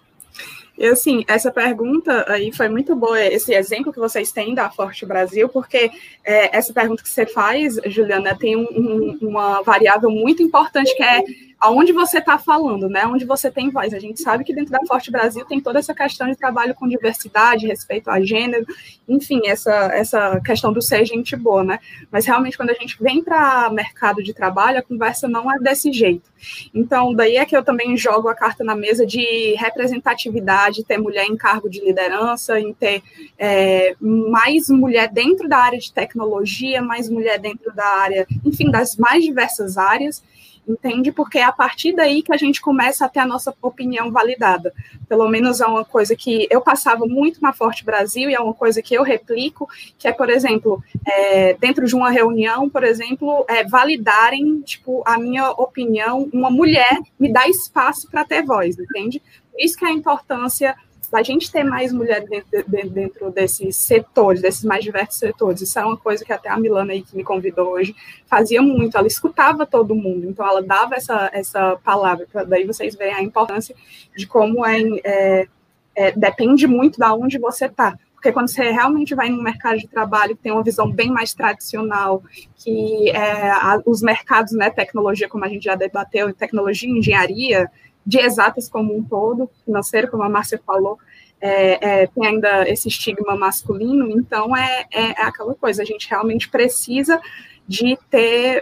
E 0.78 0.86
assim, 0.86 1.24
essa 1.28 1.52
pergunta 1.52 2.26
aí 2.28 2.52
foi 2.54 2.70
muito 2.70 2.96
boa, 2.96 3.22
esse 3.22 3.54
exemplo 3.54 3.92
que 3.92 4.00
vocês 4.00 4.32
têm 4.32 4.56
da 4.56 4.70
Forte 4.70 5.06
Brasil, 5.06 5.50
porque 5.50 5.92
é, 6.24 6.58
essa 6.58 6.74
pergunta 6.74 7.04
que 7.04 7.10
você 7.10 7.26
faz, 7.26 7.76
Juliana, 7.86 8.36
tem 8.36 8.56
um, 8.56 8.68
um, 8.72 9.18
uma 9.22 9.62
variável 9.62 10.10
muito 10.10 10.42
importante 10.42 10.96
que 10.96 11.04
é 11.04 11.22
aonde 11.62 11.94
você 11.94 12.18
está 12.18 12.40
falando, 12.40 12.90
né? 12.90 13.06
Onde 13.06 13.24
você 13.24 13.52
tem 13.52 13.70
voz. 13.70 13.94
A 13.94 14.00
gente 14.00 14.20
sabe 14.20 14.44
que 14.44 14.54
dentro 14.54 14.72
da 14.72 14.80
Forte 14.88 15.12
Brasil 15.12 15.46
tem 15.46 15.62
toda 15.62 15.78
essa 15.78 15.94
questão 15.94 16.28
de 16.28 16.36
trabalho 16.36 16.74
com 16.74 16.88
diversidade, 16.88 17.68
respeito 17.68 18.10
a 18.10 18.20
gênero, 18.20 18.66
enfim, 19.08 19.42
essa, 19.46 19.72
essa 19.94 20.42
questão 20.44 20.74
do 20.74 20.82
ser 20.82 21.06
gente 21.06 21.36
boa, 21.36 21.64
né? 21.64 21.80
Mas 22.12 22.26
realmente, 22.26 22.58
quando 22.58 22.72
a 22.72 22.74
gente 22.74 22.98
vem 23.00 23.24
para 23.24 23.70
mercado 23.70 24.24
de 24.24 24.34
trabalho, 24.34 24.80
a 24.80 24.82
conversa 24.82 25.28
não 25.28 25.54
é 25.54 25.60
desse 25.60 25.94
jeito. 25.94 26.32
Então, 26.74 27.14
daí 27.14 27.38
é 27.38 27.46
que 27.46 27.56
eu 27.56 27.64
também 27.64 27.96
jogo 27.96 28.28
a 28.28 28.34
carta 28.34 28.64
na 28.64 28.76
mesa 28.76 29.06
de 29.06 29.54
representatividade, 29.56 30.84
ter 30.84 30.98
mulher 30.98 31.26
em 31.26 31.38
cargo 31.38 31.70
de 31.70 31.80
liderança, 31.80 32.60
em 32.60 32.74
ter 32.74 33.04
é, 33.38 33.96
mais 34.00 34.68
mulher 34.68 35.08
dentro 35.10 35.48
da 35.48 35.60
área 35.60 35.78
de 35.78 35.94
tecnologia, 35.94 36.82
mais 36.82 37.08
mulher 37.08 37.38
dentro 37.40 37.72
da 37.76 37.86
área, 37.86 38.26
enfim, 38.44 38.72
das 38.72 38.96
mais 38.98 39.24
diversas 39.24 39.78
áreas 39.78 40.24
entende? 40.68 41.12
Porque 41.12 41.38
é 41.38 41.44
a 41.44 41.52
partir 41.52 41.94
daí 41.94 42.22
que 42.22 42.34
a 42.34 42.38
gente 42.38 42.62
começa 42.62 43.06
a 43.06 43.10
ter 43.10 43.20
a 43.20 43.26
nossa 43.26 43.54
opinião 43.62 44.12
validada. 44.12 44.74
Pelo 45.08 45.28
menos 45.30 45.62
é 45.62 45.66
uma 45.66 45.84
coisa 45.84 46.16
que 46.16 46.48
eu 46.50 46.62
passava 46.62 47.06
muito 47.06 47.42
na 47.42 47.54
Forte 47.54 47.84
Brasil 47.84 48.30
e 48.30 48.36
é 48.36 48.40
uma 48.40 48.54
coisa 48.54 48.82
que 48.82 48.94
eu 48.94 49.04
replico, 49.04 49.68
que 49.98 50.08
é, 50.08 50.12
por 50.12 50.30
exemplo, 50.30 50.84
é, 51.06 51.54
dentro 51.56 51.86
de 51.86 51.96
uma 51.96 52.10
reunião, 52.10 52.70
por 52.70 52.84
exemplo, 52.84 53.46
é, 53.48 53.64
validarem, 53.64 54.62
tipo, 54.62 55.04
a 55.06 55.18
minha 55.18 55.50
opinião, 55.52 56.30
uma 56.32 56.50
mulher 56.50 57.00
me 57.20 57.32
dá 57.32 57.48
espaço 57.48 58.10
para 58.10 58.26
ter 58.26 58.44
voz, 58.44 58.78
entende? 58.78 59.22
Isso 59.58 59.78
que 59.78 59.86
é 59.86 59.90
a 59.90 59.94
importância 59.94 60.76
da 61.12 61.22
gente 61.22 61.52
ter 61.52 61.64
mais 61.64 61.92
mulheres 61.92 62.30
dentro, 62.30 62.90
dentro, 62.90 63.32
desses 63.32 63.76
setores, 63.76 64.42
desses 64.42 64.64
mais 64.64 64.82
diversos 64.84 65.20
setores. 65.20 65.62
Isso 65.62 65.78
é 65.78 65.86
uma 65.86 65.98
coisa 65.98 66.24
que 66.24 66.32
até 66.32 66.50
a 66.50 66.58
Milana 66.58 66.94
aí 66.94 67.02
que 67.02 67.16
me 67.16 67.24
convidou 67.24 67.72
hoje 67.72 67.94
fazia 68.26 68.62
muito. 68.62 68.98
Ela 68.98 69.08
escutava 69.08 69.66
todo 69.66 69.94
mundo, 69.94 70.30
então 70.30 70.48
ela 70.48 70.64
dava 70.64 70.96
essa, 70.96 71.30
essa 71.34 71.76
palavra. 71.84 72.26
Daí 72.48 72.66
vocês 72.66 72.96
veem 72.96 73.14
a 73.14 73.22
importância 73.22 73.76
de 74.16 74.26
como 74.26 74.66
é, 74.66 74.80
é, 75.04 75.48
é 75.96 76.12
depende 76.14 76.66
muito 76.66 76.98
da 76.98 77.14
onde 77.14 77.38
você 77.38 77.66
está. 77.66 77.98
Porque 78.14 78.32
quando 78.32 78.50
você 78.50 78.70
realmente 78.70 79.16
vai 79.16 79.30
no 79.30 79.42
mercado 79.42 79.80
de 79.80 79.88
trabalho 79.88 80.36
que 80.36 80.44
tem 80.44 80.52
uma 80.52 80.64
visão 80.64 80.90
bem 80.90 81.10
mais 81.10 81.34
tradicional, 81.34 82.24
que 82.56 83.10
é, 83.10 83.50
a, 83.50 83.82
os 83.86 84.02
mercados, 84.02 84.54
né, 84.54 84.70
tecnologia, 84.70 85.28
como 85.28 85.44
a 85.44 85.50
gente 85.50 85.64
já 85.64 85.76
debateu, 85.76 86.32
tecnologia 86.32 86.88
engenharia, 86.88 87.70
de 88.06 88.20
exatas 88.20 88.70
como 88.70 88.96
um 88.96 89.04
todo, 89.04 89.50
financeiro, 89.66 90.10
como 90.10 90.24
a 90.24 90.30
Márcia 90.30 90.60
falou, 90.66 90.98
é, 91.40 92.04
é, 92.04 92.08
tem 92.08 92.28
ainda 92.28 92.70
esse 92.70 92.88
estigma 92.88 93.36
masculino, 93.36 94.10
então 94.12 94.56
é, 94.56 94.86
é, 94.92 95.12
é, 95.12 95.24
aquela 95.24 95.56
coisa, 95.56 95.82
a 95.82 95.86
gente 95.86 96.08
realmente 96.10 96.48
precisa 96.48 97.20
de 97.68 97.98
ter, 98.10 98.62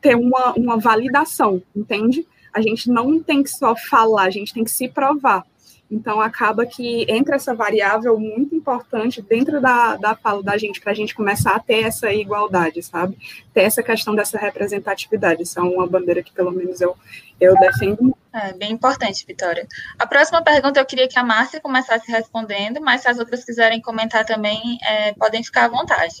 ter 0.00 0.16
uma, 0.16 0.54
uma 0.54 0.78
validação, 0.78 1.62
entende? 1.76 2.26
A 2.52 2.60
gente 2.60 2.90
não 2.90 3.22
tem 3.22 3.42
que 3.42 3.50
só 3.50 3.76
falar, 3.76 4.24
a 4.24 4.30
gente 4.30 4.54
tem 4.54 4.64
que 4.64 4.70
se 4.70 4.88
provar. 4.88 5.44
Então, 5.90 6.20
acaba 6.20 6.66
que 6.66 7.06
entra 7.08 7.36
essa 7.36 7.54
variável 7.54 8.18
muito 8.18 8.54
importante 8.54 9.22
dentro 9.22 9.58
da, 9.58 9.96
da 9.96 10.14
fala 10.14 10.42
da 10.42 10.56
gente, 10.58 10.80
para 10.80 10.92
a 10.92 10.94
gente 10.94 11.14
começar 11.14 11.56
a 11.56 11.60
ter 11.60 11.84
essa 11.84 12.12
igualdade, 12.12 12.82
sabe? 12.82 13.16
Ter 13.54 13.62
essa 13.62 13.82
questão 13.82 14.14
dessa 14.14 14.38
representatividade. 14.38 15.42
Isso 15.42 15.58
é 15.58 15.62
uma 15.62 15.86
bandeira 15.86 16.22
que, 16.22 16.32
pelo 16.32 16.52
menos, 16.52 16.80
eu, 16.82 16.94
eu 17.40 17.54
defendo. 17.54 18.14
É 18.32 18.52
bem 18.52 18.72
importante, 18.72 19.24
Vitória. 19.26 19.66
A 19.98 20.06
próxima 20.06 20.42
pergunta 20.42 20.78
eu 20.78 20.84
queria 20.84 21.08
que 21.08 21.18
a 21.18 21.24
Márcia 21.24 21.60
começasse 21.60 22.10
respondendo, 22.12 22.80
mas 22.80 23.00
se 23.00 23.08
as 23.08 23.18
outras 23.18 23.44
quiserem 23.44 23.80
comentar 23.80 24.24
também, 24.24 24.78
é, 24.86 25.14
podem 25.14 25.42
ficar 25.42 25.64
à 25.64 25.68
vontade. 25.68 26.16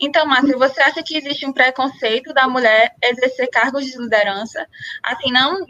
Então, 0.00 0.26
Márcia, 0.26 0.56
você 0.56 0.80
acha 0.80 1.02
que 1.02 1.16
existe 1.16 1.46
um 1.46 1.52
preconceito 1.52 2.34
da 2.34 2.48
mulher 2.48 2.94
exercer 3.02 3.48
cargos 3.50 3.84
de 3.84 3.96
liderança? 3.96 4.66
Assim, 5.02 5.30
não 5.30 5.64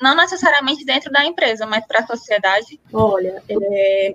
não 0.00 0.14
necessariamente 0.14 0.84
dentro 0.84 1.10
da 1.10 1.24
empresa, 1.24 1.66
mas 1.66 1.86
para 1.86 2.00
a 2.00 2.06
sociedade? 2.06 2.78
Olha, 2.92 3.42
é, 3.48 4.14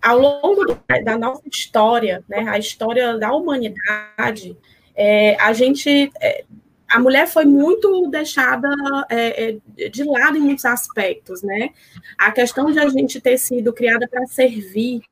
ao 0.00 0.18
longo 0.18 0.78
da 1.04 1.18
nossa 1.18 1.42
história, 1.46 2.24
né, 2.28 2.46
a 2.48 2.58
história 2.58 3.18
da 3.18 3.32
humanidade, 3.32 4.56
é, 4.94 5.36
a 5.40 5.52
gente, 5.52 6.10
é, 6.20 6.44
a 6.88 6.98
mulher 6.98 7.26
foi 7.26 7.44
muito 7.44 8.08
deixada 8.08 8.68
é, 9.10 9.50
é, 9.50 9.88
de 9.88 10.04
lado 10.04 10.38
em 10.38 10.40
muitos 10.40 10.64
aspectos, 10.64 11.42
né? 11.42 11.70
A 12.16 12.32
questão 12.32 12.70
de 12.70 12.78
a 12.78 12.88
gente 12.88 13.20
ter 13.20 13.36
sido 13.38 13.72
criada 13.72 14.08
para 14.08 14.26
servir, 14.26 15.02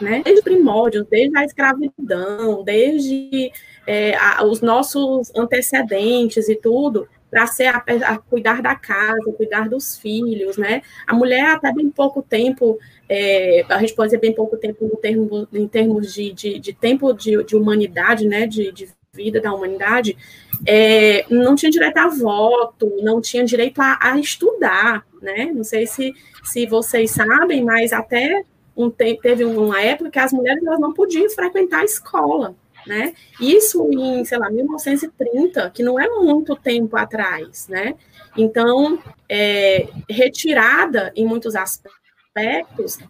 né? 0.00 0.22
Desde 0.24 0.42
primórdios, 0.42 1.06
desde 1.10 1.36
a 1.36 1.44
escravidão, 1.44 2.62
desde 2.62 3.50
é, 3.86 4.14
a, 4.16 4.44
os 4.44 4.60
nossos 4.60 5.32
antecedentes 5.34 6.48
e 6.48 6.54
tudo, 6.54 7.08
para 7.32 7.46
ser 7.46 7.66
a, 7.66 7.82
a, 8.06 8.18
cuidar 8.18 8.60
da 8.60 8.76
casa, 8.76 9.32
cuidar 9.36 9.68
dos 9.68 9.96
filhos, 9.96 10.56
né? 10.56 10.82
A 11.06 11.14
mulher 11.14 11.46
até 11.46 11.72
bem 11.72 11.90
pouco 11.90 12.22
tempo, 12.22 12.78
é, 13.08 13.64
a 13.68 13.78
gente 13.80 13.94
pode 13.94 14.08
dizer 14.08 14.20
bem 14.20 14.34
pouco 14.34 14.56
tempo 14.56 14.86
no 14.86 14.96
termo, 14.96 15.48
em 15.52 15.66
termos 15.66 16.12
de, 16.12 16.32
de, 16.32 16.58
de 16.58 16.72
tempo 16.72 17.12
de, 17.12 17.42
de, 17.42 17.56
humanidade, 17.56 18.26
né? 18.28 18.46
De, 18.46 18.70
de 18.70 18.88
vida 19.14 19.40
da 19.40 19.52
humanidade, 19.52 20.16
é, 20.66 21.24
não 21.28 21.54
tinha 21.54 21.70
direito 21.70 21.96
a 21.96 22.08
voto, 22.08 22.92
não 23.02 23.20
tinha 23.20 23.44
direito 23.44 23.80
a, 23.80 23.98
a, 24.00 24.18
estudar, 24.18 25.06
né? 25.20 25.50
Não 25.52 25.64
sei 25.64 25.86
se, 25.86 26.12
se 26.44 26.66
vocês 26.66 27.10
sabem, 27.10 27.64
mas 27.64 27.92
até 27.92 28.44
um 28.76 28.90
teve 28.90 29.44
uma 29.44 29.80
época 29.80 30.10
que 30.10 30.18
as 30.18 30.32
mulheres 30.32 30.64
elas 30.64 30.80
não 30.80 30.92
podiam 30.92 31.28
frequentar 31.30 31.80
a 31.80 31.84
escola, 31.84 32.54
né? 32.86 33.12
Isso 33.40 33.88
em, 33.92 34.24
sei 34.24 34.38
lá, 34.38 34.50
1930, 34.50 35.70
que 35.70 35.82
não 35.82 35.98
é 35.98 36.08
muito 36.08 36.56
tempo 36.56 36.96
atrás, 36.96 37.68
né? 37.68 37.94
Então, 38.36 38.98
é, 39.28 39.88
retirada 40.08 41.12
em 41.14 41.26
muitos 41.26 41.54
aspectos 41.54 42.01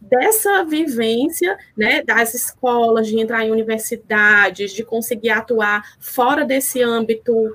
dessa 0.01 0.65
vivência, 0.65 1.57
né, 1.77 2.03
das 2.03 2.35
escolas, 2.35 3.07
de 3.07 3.19
entrar 3.19 3.45
em 3.45 3.51
universidades, 3.51 4.73
de 4.73 4.83
conseguir 4.83 5.31
atuar 5.31 5.83
fora 6.01 6.45
desse 6.45 6.83
âmbito 6.83 7.55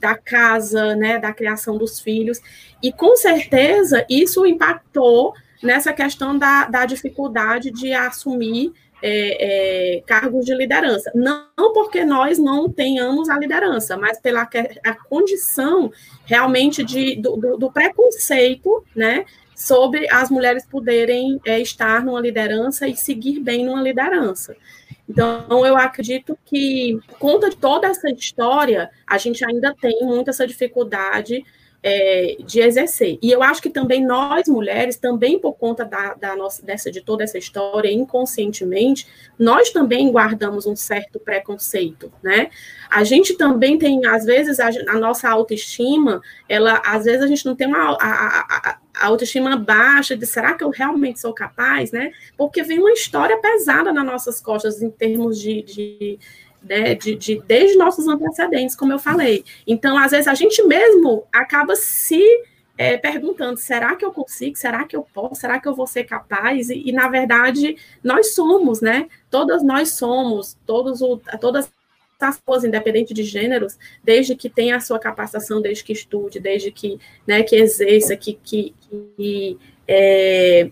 da 0.00 0.16
casa, 0.16 0.96
né, 0.96 1.18
da 1.18 1.32
criação 1.32 1.78
dos 1.78 2.00
filhos, 2.00 2.40
e 2.82 2.92
com 2.92 3.16
certeza 3.16 4.04
isso 4.10 4.44
impactou 4.44 5.32
nessa 5.62 5.92
questão 5.92 6.36
da, 6.36 6.66
da 6.66 6.84
dificuldade 6.84 7.70
de 7.70 7.92
assumir 7.92 8.72
é, 9.00 9.96
é, 9.96 10.00
cargos 10.02 10.44
de 10.44 10.54
liderança. 10.54 11.12
Não 11.14 11.72
porque 11.72 12.04
nós 12.04 12.38
não 12.38 12.70
tenhamos 12.70 13.28
a 13.28 13.38
liderança, 13.38 13.96
mas 13.96 14.18
pela 14.18 14.48
a 14.82 14.94
condição 14.94 15.92
realmente 16.24 16.82
de, 16.82 17.16
do, 17.16 17.56
do 17.56 17.70
preconceito, 17.70 18.84
né, 18.96 19.24
sobre 19.64 20.06
as 20.12 20.28
mulheres 20.28 20.66
poderem 20.66 21.40
é, 21.42 21.58
estar 21.58 22.04
numa 22.04 22.20
liderança 22.20 22.86
e 22.86 22.94
seguir 22.94 23.40
bem 23.40 23.64
numa 23.64 23.80
liderança. 23.80 24.54
Então, 25.08 25.64
eu 25.66 25.74
acredito 25.74 26.38
que, 26.44 26.98
por 27.08 27.18
conta 27.18 27.48
de 27.48 27.56
toda 27.56 27.86
essa 27.86 28.10
história, 28.10 28.90
a 29.06 29.16
gente 29.16 29.42
ainda 29.42 29.74
tem 29.74 30.02
muita 30.02 30.32
essa 30.32 30.46
dificuldade 30.46 31.42
é, 31.86 32.38
de 32.40 32.60
exercer. 32.60 33.18
E 33.20 33.30
eu 33.30 33.42
acho 33.42 33.60
que 33.60 33.68
também 33.68 34.02
nós, 34.02 34.48
mulheres, 34.48 34.96
também 34.96 35.38
por 35.38 35.52
conta 35.52 35.84
da, 35.84 36.14
da, 36.14 36.34
nossa, 36.34 36.64
dessa, 36.64 36.90
de 36.90 37.02
toda 37.02 37.22
essa 37.22 37.36
história, 37.36 37.92
inconscientemente, 37.92 39.06
nós 39.38 39.68
também 39.68 40.10
guardamos 40.10 40.64
um 40.64 40.74
certo 40.74 41.20
preconceito, 41.20 42.10
né? 42.22 42.48
A 42.90 43.04
gente 43.04 43.34
também 43.34 43.76
tem, 43.76 44.06
às 44.06 44.24
vezes, 44.24 44.58
a, 44.58 44.70
a 44.88 44.98
nossa 44.98 45.28
autoestima, 45.28 46.22
ela, 46.48 46.80
às 46.86 47.04
vezes 47.04 47.20
a 47.20 47.26
gente 47.26 47.44
não 47.44 47.54
tem 47.54 47.66
uma 47.66 47.98
a, 48.00 48.00
a, 48.00 48.78
a 48.94 49.06
autoestima 49.06 49.54
baixa 49.56 50.16
de 50.16 50.24
será 50.24 50.54
que 50.54 50.64
eu 50.64 50.70
realmente 50.70 51.20
sou 51.20 51.34
capaz, 51.34 51.92
né? 51.92 52.12
Porque 52.34 52.62
vem 52.62 52.78
uma 52.78 52.92
história 52.92 53.36
pesada 53.38 53.92
nas 53.92 54.06
nossas 54.06 54.40
costas 54.40 54.80
em 54.80 54.90
termos 54.90 55.38
de, 55.38 55.62
de 55.62 56.18
né, 56.64 56.94
de, 56.94 57.14
de, 57.14 57.42
desde 57.46 57.76
nossos 57.76 58.06
antecedentes, 58.08 58.74
como 58.74 58.92
eu 58.92 58.98
falei. 58.98 59.44
Então, 59.66 59.96
às 59.98 60.10
vezes, 60.10 60.26
a 60.26 60.34
gente 60.34 60.62
mesmo 60.62 61.24
acaba 61.32 61.76
se 61.76 62.22
é, 62.76 62.96
perguntando: 62.96 63.58
será 63.58 63.94
que 63.96 64.04
eu 64.04 64.12
consigo? 64.12 64.56
Será 64.56 64.84
que 64.84 64.96
eu 64.96 65.06
posso? 65.14 65.40
Será 65.40 65.60
que 65.60 65.68
eu 65.68 65.74
vou 65.74 65.86
ser 65.86 66.04
capaz? 66.04 66.70
E, 66.70 66.88
e 66.88 66.92
na 66.92 67.08
verdade, 67.08 67.76
nós 68.02 68.34
somos, 68.34 68.80
né? 68.80 69.08
Todas 69.30 69.62
nós 69.62 69.90
somos, 69.90 70.56
todos 70.66 71.00
o, 71.00 71.20
todas 71.40 71.70
as 72.20 72.38
pessoas, 72.38 72.64
independente 72.64 73.12
de 73.12 73.22
gêneros, 73.22 73.78
desde 74.02 74.34
que 74.34 74.48
tenha 74.48 74.76
a 74.76 74.80
sua 74.80 74.98
capacitação, 74.98 75.60
desde 75.60 75.84
que 75.84 75.92
estude, 75.92 76.40
desde 76.40 76.70
que, 76.70 76.98
né, 77.26 77.42
que 77.42 77.56
exerça, 77.56 78.16
que, 78.16 78.38
que, 78.42 78.74
que 79.16 79.58
é, 79.86 80.70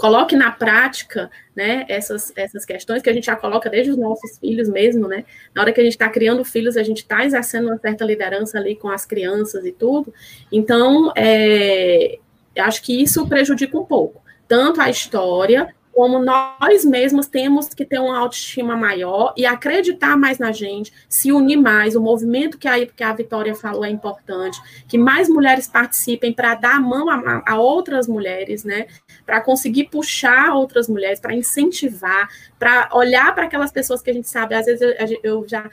coloque 0.00 0.34
na 0.34 0.50
prática 0.50 1.30
né, 1.54 1.84
essas, 1.86 2.32
essas 2.34 2.64
questões 2.64 3.02
que 3.02 3.10
a 3.10 3.12
gente 3.12 3.26
já 3.26 3.36
coloca 3.36 3.68
desde 3.68 3.90
os 3.90 3.98
nossos 3.98 4.38
filhos 4.38 4.66
mesmo, 4.66 5.06
né? 5.06 5.26
Na 5.54 5.60
hora 5.60 5.72
que 5.74 5.80
a 5.80 5.84
gente 5.84 5.92
está 5.92 6.08
criando 6.08 6.42
filhos, 6.42 6.78
a 6.78 6.82
gente 6.82 7.02
está 7.02 7.22
exercendo 7.22 7.66
uma 7.66 7.76
certa 7.76 8.02
liderança 8.02 8.56
ali 8.56 8.74
com 8.74 8.88
as 8.88 9.04
crianças 9.04 9.62
e 9.66 9.72
tudo. 9.72 10.10
Então, 10.50 11.12
é, 11.14 12.18
acho 12.58 12.82
que 12.82 13.02
isso 13.02 13.28
prejudica 13.28 13.78
um 13.78 13.84
pouco, 13.84 14.22
tanto 14.48 14.80
a 14.80 14.88
história 14.88 15.68
como 16.00 16.18
nós 16.18 16.82
mesmos 16.82 17.26
temos 17.26 17.74
que 17.74 17.84
ter 17.84 17.98
uma 17.98 18.18
autoestima 18.18 18.74
maior 18.74 19.34
e 19.36 19.44
acreditar 19.44 20.16
mais 20.16 20.38
na 20.38 20.50
gente, 20.50 20.90
se 21.06 21.30
unir 21.30 21.58
mais. 21.58 21.94
O 21.94 22.00
movimento 22.00 22.56
que 22.56 22.66
a, 22.66 22.86
que 22.86 23.04
a 23.04 23.12
Vitória 23.12 23.54
falou 23.54 23.84
é 23.84 23.90
importante, 23.90 24.58
que 24.88 24.96
mais 24.96 25.28
mulheres 25.28 25.68
participem 25.68 26.32
para 26.32 26.54
dar 26.54 26.76
a 26.76 26.80
mão 26.80 27.10
a, 27.10 27.42
a 27.46 27.60
outras 27.60 28.08
mulheres, 28.08 28.64
né? 28.64 28.86
Para 29.26 29.42
conseguir 29.42 29.90
puxar 29.90 30.54
outras 30.54 30.88
mulheres, 30.88 31.20
para 31.20 31.34
incentivar, 31.34 32.30
para 32.58 32.88
olhar 32.94 33.34
para 33.34 33.44
aquelas 33.44 33.70
pessoas 33.70 34.00
que 34.00 34.08
a 34.08 34.14
gente 34.14 34.30
sabe, 34.30 34.54
às 34.54 34.64
vezes 34.64 34.80
eu, 34.80 35.20
eu 35.22 35.46
já 35.46 35.68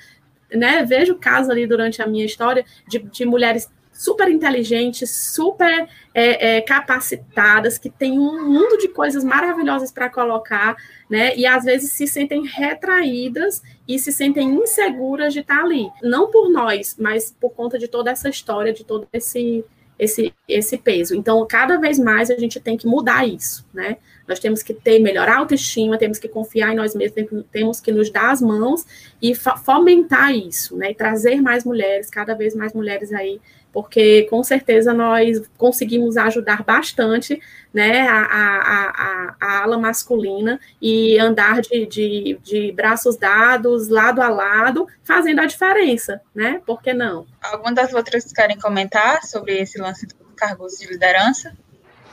né, 0.54 0.84
vejo 0.84 1.16
casos 1.16 1.50
ali 1.50 1.66
durante 1.66 2.02
a 2.02 2.06
minha 2.06 2.26
história 2.26 2.66
de, 2.86 3.00
de 3.00 3.26
mulheres 3.26 3.70
super 3.98 4.30
inteligentes, 4.30 5.10
super 5.10 5.90
é, 6.14 6.58
é, 6.58 6.62
capacitadas, 6.62 7.80
que 7.80 7.90
têm 7.90 8.20
um 8.20 8.48
mundo 8.48 8.78
de 8.78 8.88
coisas 8.90 9.24
maravilhosas 9.24 9.92
para 9.92 10.08
colocar, 10.08 10.76
né? 11.10 11.36
E 11.36 11.48
às 11.48 11.64
vezes 11.64 11.92
se 11.92 12.06
sentem 12.06 12.46
retraídas 12.46 13.64
e 13.88 13.98
se 13.98 14.12
sentem 14.12 14.50
inseguras 14.50 15.34
de 15.34 15.40
estar 15.40 15.64
ali. 15.64 15.90
Não 16.04 16.30
por 16.30 16.50
nós, 16.50 16.96
mas 17.00 17.36
por 17.42 17.50
conta 17.50 17.80
de 17.80 17.88
toda 17.88 18.12
essa 18.12 18.30
história, 18.30 18.72
de 18.72 18.86
todo 18.86 19.08
esse 19.12 19.66
esse, 20.00 20.34
esse 20.48 20.78
peso. 20.78 21.16
Então, 21.16 21.46
cada 21.48 21.78
vez 21.78 21.98
mais 21.98 22.30
a 22.30 22.38
gente 22.38 22.60
tem 22.60 22.78
que 22.78 22.86
mudar 22.86 23.28
isso, 23.28 23.66
né? 23.74 23.98
Nós 24.28 24.40
temos 24.40 24.62
que 24.62 24.74
ter, 24.74 25.00
melhorar 25.00 25.38
a 25.38 25.40
autoestima, 25.40 25.98
temos 25.98 26.20
que 26.20 26.28
confiar 26.28 26.72
em 26.72 26.76
nós 26.76 26.94
mesmos, 26.94 27.46
temos 27.52 27.80
que 27.80 27.92
nos 27.92 28.12
dar 28.12 28.32
as 28.32 28.42
mãos 28.42 28.86
e 29.22 29.34
fomentar 29.34 30.36
isso, 30.36 30.78
né? 30.78 30.92
E 30.92 30.96
trazer 30.96 31.42
mais 31.42 31.64
mulheres, 31.64 32.10
cada 32.10 32.36
vez 32.36 32.54
mais 32.56 32.74
mulheres 32.74 33.12
aí 33.12 33.42
porque 33.78 34.24
com 34.24 34.44
certeza 34.44 34.92
nós 34.92 35.40
conseguimos 35.56 36.18
ajudar 36.18 36.64
bastante 36.64 37.40
né, 37.72 38.08
a, 38.08 38.22
a, 38.22 38.90
a, 38.90 39.36
a 39.40 39.62
ala 39.62 39.78
masculina 39.78 40.60
e 40.82 41.20
andar 41.20 41.62
de, 41.62 41.86
de, 41.86 42.40
de, 42.42 42.72
braços 42.72 43.18
dados, 43.18 43.88
lado 43.88 44.20
a 44.20 44.30
lado, 44.30 44.88
fazendo 45.04 45.42
a 45.42 45.46
diferença, 45.46 46.20
né? 46.34 46.60
Por 46.66 46.82
que 46.82 46.92
não? 46.92 47.28
Alguma 47.40 47.72
das 47.72 47.94
outras 47.94 48.34
querem 48.34 48.58
comentar 48.58 49.24
sobre 49.24 49.60
esse 49.60 49.80
lance 49.80 50.08
dos 50.08 50.18
cargos 50.36 50.80
de 50.80 50.88
liderança? 50.88 51.56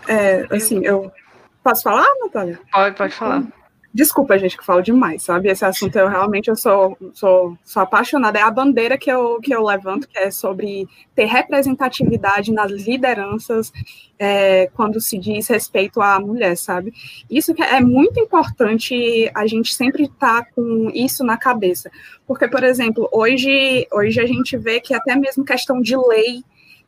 É, 0.06 0.46
assim, 0.50 0.84
eu 0.84 1.10
posso 1.62 1.82
falar, 1.82 2.04
Natália? 2.20 2.60
Pode, 2.70 2.94
pode 2.94 3.14
falar. 3.14 3.42
Desculpa, 3.94 4.36
gente, 4.36 4.58
que 4.58 4.64
falo 4.64 4.82
demais, 4.82 5.22
sabe? 5.22 5.48
Esse 5.48 5.64
assunto 5.64 5.96
eu 5.96 6.08
realmente 6.08 6.50
eu 6.50 6.56
sou, 6.56 6.98
sou, 7.12 7.56
sou 7.62 7.80
apaixonada. 7.80 8.40
É 8.40 8.42
a 8.42 8.50
bandeira 8.50 8.98
que 8.98 9.08
eu, 9.08 9.38
que 9.40 9.54
eu 9.54 9.62
levanto, 9.62 10.08
que 10.08 10.18
é 10.18 10.32
sobre 10.32 10.88
ter 11.14 11.26
representatividade 11.26 12.52
nas 12.52 12.72
lideranças 12.72 13.72
é, 14.18 14.66
quando 14.74 15.00
se 15.00 15.16
diz 15.16 15.46
respeito 15.46 16.00
à 16.02 16.18
mulher, 16.18 16.56
sabe? 16.56 16.92
Isso 17.30 17.54
que 17.54 17.62
é 17.62 17.80
muito 17.80 18.18
importante 18.18 19.30
a 19.32 19.46
gente 19.46 19.72
sempre 19.72 20.06
estar 20.06 20.42
tá 20.42 20.50
com 20.52 20.90
isso 20.92 21.22
na 21.22 21.36
cabeça. 21.36 21.88
Porque, 22.26 22.48
por 22.48 22.64
exemplo, 22.64 23.08
hoje, 23.12 23.86
hoje 23.92 24.20
a 24.20 24.26
gente 24.26 24.56
vê 24.56 24.80
que 24.80 24.92
até 24.92 25.14
mesmo 25.14 25.44
questão 25.44 25.80
de 25.80 25.96
lei 25.96 26.42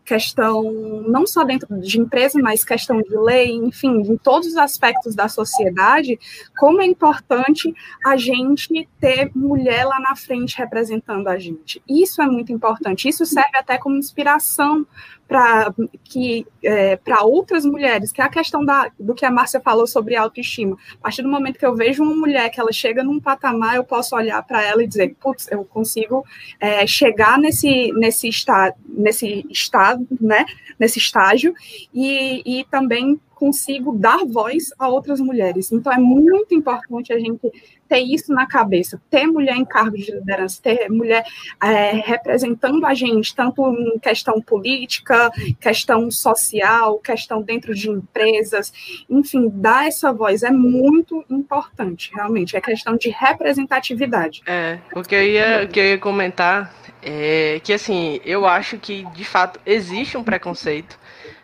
questão 0.07 0.63
não 1.09 1.27
só 1.27 1.43
dentro 1.43 1.79
de 1.81 2.01
empresa, 2.01 2.39
mas 2.41 2.65
questão 2.65 3.03
de 3.03 3.17
lei, 3.17 3.51
enfim, 3.53 4.01
em 4.03 4.17
todos 4.17 4.49
os 4.49 4.57
aspectos 4.57 5.15
da 5.17 5.29
sociedade, 5.29 6.19
como 6.57 6.81
é 6.81 6.87
importante 6.87 7.75
a 8.05 8.17
gente 8.17 8.89
ter 9.01 9.31
mulher 9.35 9.85
lá 9.85 9.99
na 9.99 10.15
frente 10.15 10.57
representando 10.57 11.27
a 11.27 11.39
gente. 11.39 11.83
Isso 11.89 12.23
é 12.23 12.27
muito 12.27 12.53
importante. 12.53 13.09
Isso 13.09 13.27
serve 13.27 13.59
até 13.59 13.77
como 13.77 13.97
inspiração 13.97 14.87
para 15.29 15.75
que 16.05 16.47
é, 16.63 16.97
para 16.97 17.25
outras 17.25 17.65
mulheres, 17.65 18.13
que 18.13 18.21
é 18.21 18.25
a 18.25 18.29
questão 18.29 18.65
da, 18.65 18.91
do 18.99 19.15
que 19.15 19.25
a 19.25 19.31
Márcia 19.31 19.61
falou 19.61 19.87
sobre 19.87 20.17
autoestima. 20.17 20.77
A 20.95 21.03
partir 21.05 21.23
do 21.23 21.29
momento 21.29 21.59
que 21.59 21.67
eu 21.67 21.75
vejo 21.75 22.03
uma 22.03 22.15
mulher 22.15 22.49
que 22.51 22.61
ela 22.61 22.73
chega 22.73 23.03
num 23.03 23.21
patamar, 23.21 23.77
eu 23.77 23.85
posso 23.85 24.15
olhar 24.15 24.43
para 24.43 24.63
ela 24.63 24.83
e 24.83 24.87
dizer, 24.87 25.15
putz, 25.21 25.51
eu 25.51 25.65
consigo 25.65 26.25
é, 26.61 26.87
chegar 26.87 27.39
nesse 27.39 27.93
nesse 27.93 28.29
estado, 28.29 28.75
nesse 28.89 29.47
estado, 29.51 30.07
né, 30.21 30.45
nesse 30.79 30.99
estágio 30.99 31.55
e, 31.93 32.43
e 32.45 32.65
também 32.65 33.21
consigo 33.37 33.95
dar 33.95 34.25
voz 34.25 34.73
a 34.79 34.89
outras 34.89 35.21
mulheres. 35.21 35.71
Então 35.71 35.93
é 35.93 35.99
muito 35.99 36.55
importante 36.55 37.13
a 37.13 37.19
gente 37.19 37.53
ter 37.87 38.01
isso 38.01 38.33
na 38.33 38.47
cabeça, 38.47 39.01
ter 39.09 39.27
mulher 39.27 39.55
em 39.55 39.65
cargos 39.65 40.05
de 40.05 40.11
liderança, 40.11 40.61
ter 40.61 40.89
mulher 40.91 41.25
é, 41.63 41.93
representando 41.93 42.85
a 42.85 42.95
gente, 42.95 43.37
tanto 43.37 43.63
em 43.71 43.99
questão 43.99 44.41
política, 44.41 45.31
questão 45.61 46.11
social, 46.11 46.99
questão 46.99 47.43
dentro 47.43 47.75
de 47.75 47.91
empresas, 47.91 48.73
enfim, 49.09 49.49
dar 49.53 49.87
essa 49.87 50.13
voz 50.13 50.43
é 50.43 50.51
muito 50.51 51.25
importante, 51.31 52.11
realmente, 52.15 52.57
é 52.57 52.61
questão 52.61 52.97
de 52.97 53.11
representatividade. 53.11 54.43
É, 54.47 54.79
o 54.95 55.03
que 55.03 55.15
eu 55.15 55.23
ia, 55.23 55.65
o 55.65 55.69
que 55.69 55.79
eu 55.79 55.85
ia 55.85 55.99
comentar 55.99 56.75
é 57.03 57.61
que, 57.63 57.73
assim, 57.73 58.19
eu 58.25 58.47
acho 58.47 58.79
que, 58.79 59.05
de 59.15 59.25
fato, 59.25 59.61
existe 59.65 60.17
um 60.17 60.25
preconceito, 60.25 60.99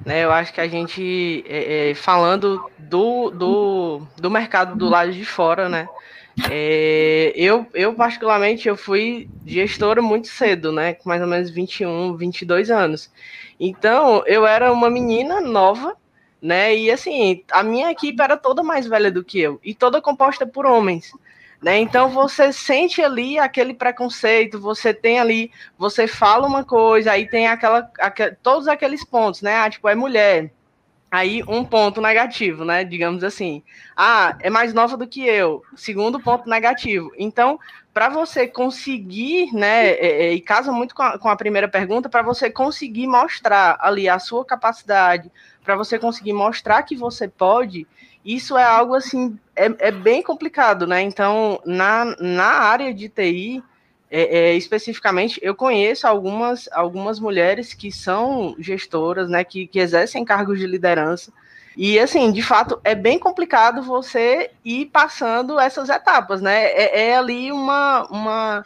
né, 0.05 0.25
eu 0.25 0.33
acho 0.33 0.53
que 0.53 0.61
a 0.61 0.69
gente, 0.69 1.45
é, 1.49 1.91
é, 1.91 1.95
falando 1.95 2.71
do, 2.79 3.31
do, 3.31 4.03
do 4.17 4.31
mercado 4.31 4.77
do 4.77 4.89
lado 4.89 5.13
de 5.13 5.25
fora, 5.25 5.69
né, 5.69 5.89
é, 6.51 7.33
eu, 7.37 7.67
eu, 7.75 7.95
particularmente, 7.95 8.67
eu 8.67 8.77
fui 8.77 9.29
gestora 9.47 10.01
muito 10.01 10.29
cedo, 10.29 10.73
né? 10.73 10.95
Com 10.95 11.09
mais 11.09 11.21
ou 11.21 11.29
menos 11.29 11.51
21, 11.51 12.17
22 12.17 12.71
anos. 12.71 13.11
Então, 13.61 14.25
eu 14.27 14.47
era 14.47 14.73
uma 14.73 14.89
menina 14.89 15.41
nova, 15.41 15.95
né? 16.41 16.75
E 16.75 16.91
assim, 16.91 17.45
a 17.51 17.63
minha 17.63 17.91
equipe 17.91 18.23
era 18.23 18.37
toda 18.37 18.63
mais 18.63 18.87
velha 18.87 19.11
do 19.11 19.23
que 19.23 19.41
eu 19.41 19.61
e 19.63 19.75
toda 19.75 20.01
composta 20.01 20.47
por 20.47 20.65
homens. 20.65 21.13
Né? 21.63 21.79
Então 21.79 22.09
você 22.09 22.53
sente 22.53 23.01
ali 23.01 23.39
aquele 23.39 23.73
preconceito, 23.73 24.61
você 24.61 24.93
tem 24.93 25.21
ali, 25.21 25.53
você 25.79 26.09
fala 26.09 26.47
uma 26.47 26.65
coisa, 26.65 27.13
aí 27.13 27.29
tem 27.29 27.47
aquela, 27.47 27.89
aquela 28.01 28.37
todos 28.43 28.67
aqueles 28.67 29.05
pontos, 29.05 29.43
né? 29.43 29.57
Ah, 29.57 29.71
tipo, 29.71 29.89
é 29.89 29.95
mulher, 29.95 30.51
Aí, 31.13 31.43
um 31.47 31.63
ponto 31.63 32.01
negativo, 32.01 32.65
né? 32.65 32.85
Digamos 32.85 33.23
assim. 33.23 33.63
Ah, 33.95 34.35
é 34.41 34.49
mais 34.49 34.73
nova 34.73 34.97
do 34.97 35.07
que 35.07 35.21
eu. 35.21 35.63
Segundo 35.77 36.19
ponto 36.19 36.49
negativo. 36.49 37.13
Então, 37.19 37.61
para 37.93 38.09
você 38.09 38.49
conseguir, 38.49 39.53
né? 39.53 39.89
É, 39.89 40.29
é, 40.29 40.33
e 40.33 40.41
casa 40.41 40.73
muito 40.73 40.95
com 40.95 41.03
a, 41.03 41.19
com 41.19 41.29
a 41.29 41.37
primeira 41.37 41.69
pergunta, 41.69 42.09
para 42.09 42.23
você 42.23 42.51
conseguir 42.51 43.07
mostrar 43.07 43.77
ali 43.81 44.09
a 44.09 44.19
sua 44.19 44.43
capacidade, 44.43 45.31
para 45.63 45.77
você 45.77 45.99
conseguir 45.99 46.33
mostrar 46.33 46.83
que 46.83 46.97
você 46.97 47.29
pode, 47.29 47.87
isso 48.25 48.57
é 48.57 48.65
algo 48.65 48.95
assim, 48.95 49.39
é, 49.57 49.89
é 49.89 49.91
bem 49.91 50.23
complicado, 50.23 50.87
né? 50.87 51.03
Então, 51.03 51.61
na, 51.65 52.05
na 52.21 52.45
área 52.45 52.95
de 52.95 53.09
TI, 53.09 53.63
é, 54.11 54.51
é, 54.51 54.55
especificamente, 54.55 55.41
eu 55.43 55.55
conheço 55.55 56.07
algumas, 56.07 56.69
algumas 56.73 57.19
mulheres 57.19 57.73
que 57.73 57.91
são 57.91 58.55
gestoras, 58.59 59.29
né, 59.29 59.43
que, 59.43 59.67
que 59.67 59.79
exercem 59.79 60.23
cargos 60.23 60.59
de 60.59 60.67
liderança. 60.67 61.33
E, 61.77 61.99
assim, 61.99 62.31
de 62.31 62.43
fato, 62.43 62.79
é 62.85 62.95
bem 62.95 63.19
complicado 63.19 63.83
você 63.83 64.51
ir 64.63 64.87
passando 64.87 65.59
essas 65.59 65.89
etapas, 65.89 66.43
né? 66.43 66.67
É, 66.67 67.09
é 67.09 67.17
ali 67.17 67.51
uma, 67.51 68.07
uma, 68.11 68.65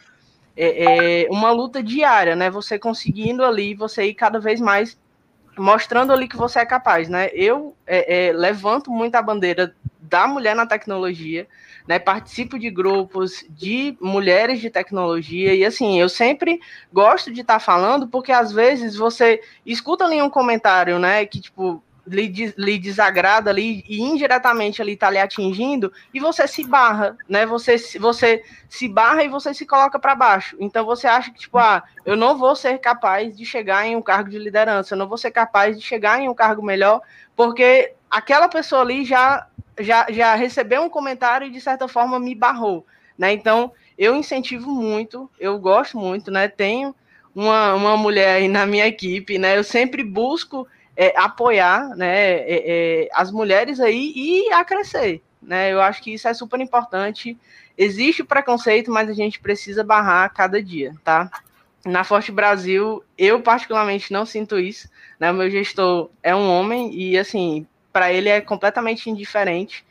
é, 0.55 1.23
é 1.23 1.27
uma 1.29 1.51
luta 1.51 1.81
diária, 1.81 2.35
né? 2.35 2.49
Você 2.49 2.77
conseguindo 2.77 3.45
ali, 3.45 3.73
você 3.73 4.03
ir 4.03 4.13
cada 4.13 4.39
vez 4.39 4.59
mais 4.59 4.97
mostrando 5.57 6.13
ali 6.13 6.27
que 6.27 6.37
você 6.37 6.59
é 6.59 6.65
capaz, 6.65 7.09
né? 7.09 7.29
Eu 7.33 7.75
é, 7.85 8.27
é, 8.27 8.31
levanto 8.31 8.91
muito 8.91 9.15
a 9.15 9.21
bandeira 9.21 9.75
da 9.99 10.27
mulher 10.27 10.55
na 10.55 10.65
tecnologia, 10.65 11.47
né, 11.85 11.99
participo 11.99 12.57
de 12.57 12.69
grupos 12.69 13.45
de 13.49 13.97
mulheres 13.99 14.61
de 14.61 14.69
tecnologia 14.69 15.53
e 15.53 15.65
assim, 15.65 15.99
eu 15.99 16.07
sempre 16.07 16.59
gosto 16.91 17.31
de 17.31 17.41
estar 17.41 17.55
tá 17.55 17.59
falando 17.59 18.07
porque 18.07 18.31
às 18.31 18.51
vezes 18.51 18.95
você 18.95 19.41
escuta 19.65 20.05
ali 20.05 20.21
um 20.21 20.29
comentário, 20.29 20.97
né, 20.97 21.25
que 21.25 21.41
tipo 21.41 21.83
lhe, 22.07 22.53
lhe 22.57 22.79
desagrada 22.79 23.49
ali 23.49 23.83
e 23.87 24.01
indiretamente 24.01 24.81
ali 24.81 24.93
está 24.93 25.09
lhe 25.09 25.19
atingindo 25.19 25.91
e 26.13 26.19
você 26.19 26.47
se 26.47 26.63
barra, 26.63 27.17
né? 27.27 27.45
Você, 27.45 27.77
você 27.99 28.43
se 28.69 28.87
barra 28.87 29.23
e 29.23 29.27
você 29.29 29.53
se 29.53 29.65
coloca 29.65 29.99
para 29.99 30.15
baixo. 30.15 30.55
Então 30.59 30.85
você 30.85 31.07
acha 31.07 31.31
que, 31.31 31.39
tipo, 31.39 31.57
ah, 31.57 31.83
eu 32.05 32.15
não 32.15 32.37
vou 32.37 32.55
ser 32.55 32.77
capaz 32.79 33.35
de 33.35 33.45
chegar 33.45 33.85
em 33.85 33.95
um 33.95 34.01
cargo 34.01 34.29
de 34.29 34.39
liderança, 34.39 34.93
eu 34.93 34.97
não 34.97 35.07
vou 35.07 35.17
ser 35.17 35.31
capaz 35.31 35.77
de 35.77 35.83
chegar 35.83 36.19
em 36.19 36.29
um 36.29 36.33
cargo 36.33 36.63
melhor, 36.63 37.01
porque 37.35 37.93
aquela 38.09 38.47
pessoa 38.47 38.81
ali 38.81 39.03
já 39.03 39.47
já, 39.79 40.07
já 40.09 40.33
recebeu 40.33 40.81
um 40.81 40.89
comentário 40.89 41.47
e 41.47 41.51
de 41.51 41.61
certa 41.61 41.87
forma 41.87 42.19
me 42.19 42.33
barrou, 42.33 42.85
né? 43.17 43.31
Então 43.31 43.71
eu 43.97 44.15
incentivo 44.15 44.71
muito, 44.71 45.29
eu 45.39 45.59
gosto 45.59 45.97
muito, 45.97 46.31
né? 46.31 46.47
Tenho 46.47 46.95
uma, 47.35 47.75
uma 47.75 47.97
mulher 47.97 48.37
aí 48.37 48.47
na 48.47 48.65
minha 48.65 48.87
equipe, 48.87 49.37
né? 49.37 49.57
Eu 49.57 49.63
sempre 49.63 50.03
busco 50.03 50.67
é, 50.97 51.13
apoiar, 51.15 51.95
né? 51.95 52.39
É, 52.39 52.63
é, 53.03 53.09
as 53.13 53.31
mulheres 53.31 53.79
aí 53.79 54.11
e 54.15 54.51
a 54.51 54.65
crescer, 54.65 55.21
né? 55.39 55.71
Eu 55.71 55.79
acho 55.79 56.01
que 56.01 56.11
isso 56.11 56.27
é 56.27 56.33
super 56.33 56.59
importante. 56.59 57.37
Existe 57.77 58.23
o 58.23 58.25
preconceito, 58.25 58.91
mas 58.91 59.07
a 59.07 59.13
gente 59.13 59.39
precisa 59.39 59.83
barrar 59.83 60.33
cada 60.33 60.61
dia, 60.61 60.95
tá? 61.03 61.29
Na 61.85 62.03
Forte 62.03 62.31
Brasil, 62.31 63.03
eu 63.15 63.39
particularmente 63.41 64.11
não 64.11 64.25
sinto 64.25 64.59
isso, 64.59 64.89
né? 65.19 65.29
O 65.29 65.35
meu 65.35 65.49
gestor 65.51 66.09
é 66.23 66.35
um 66.35 66.49
homem 66.49 66.91
e 66.93 67.17
assim 67.17 67.67
para 67.93 68.11
ele 68.11 68.29
é 68.29 68.41
completamente 68.41 69.09
indiferente, 69.09 69.85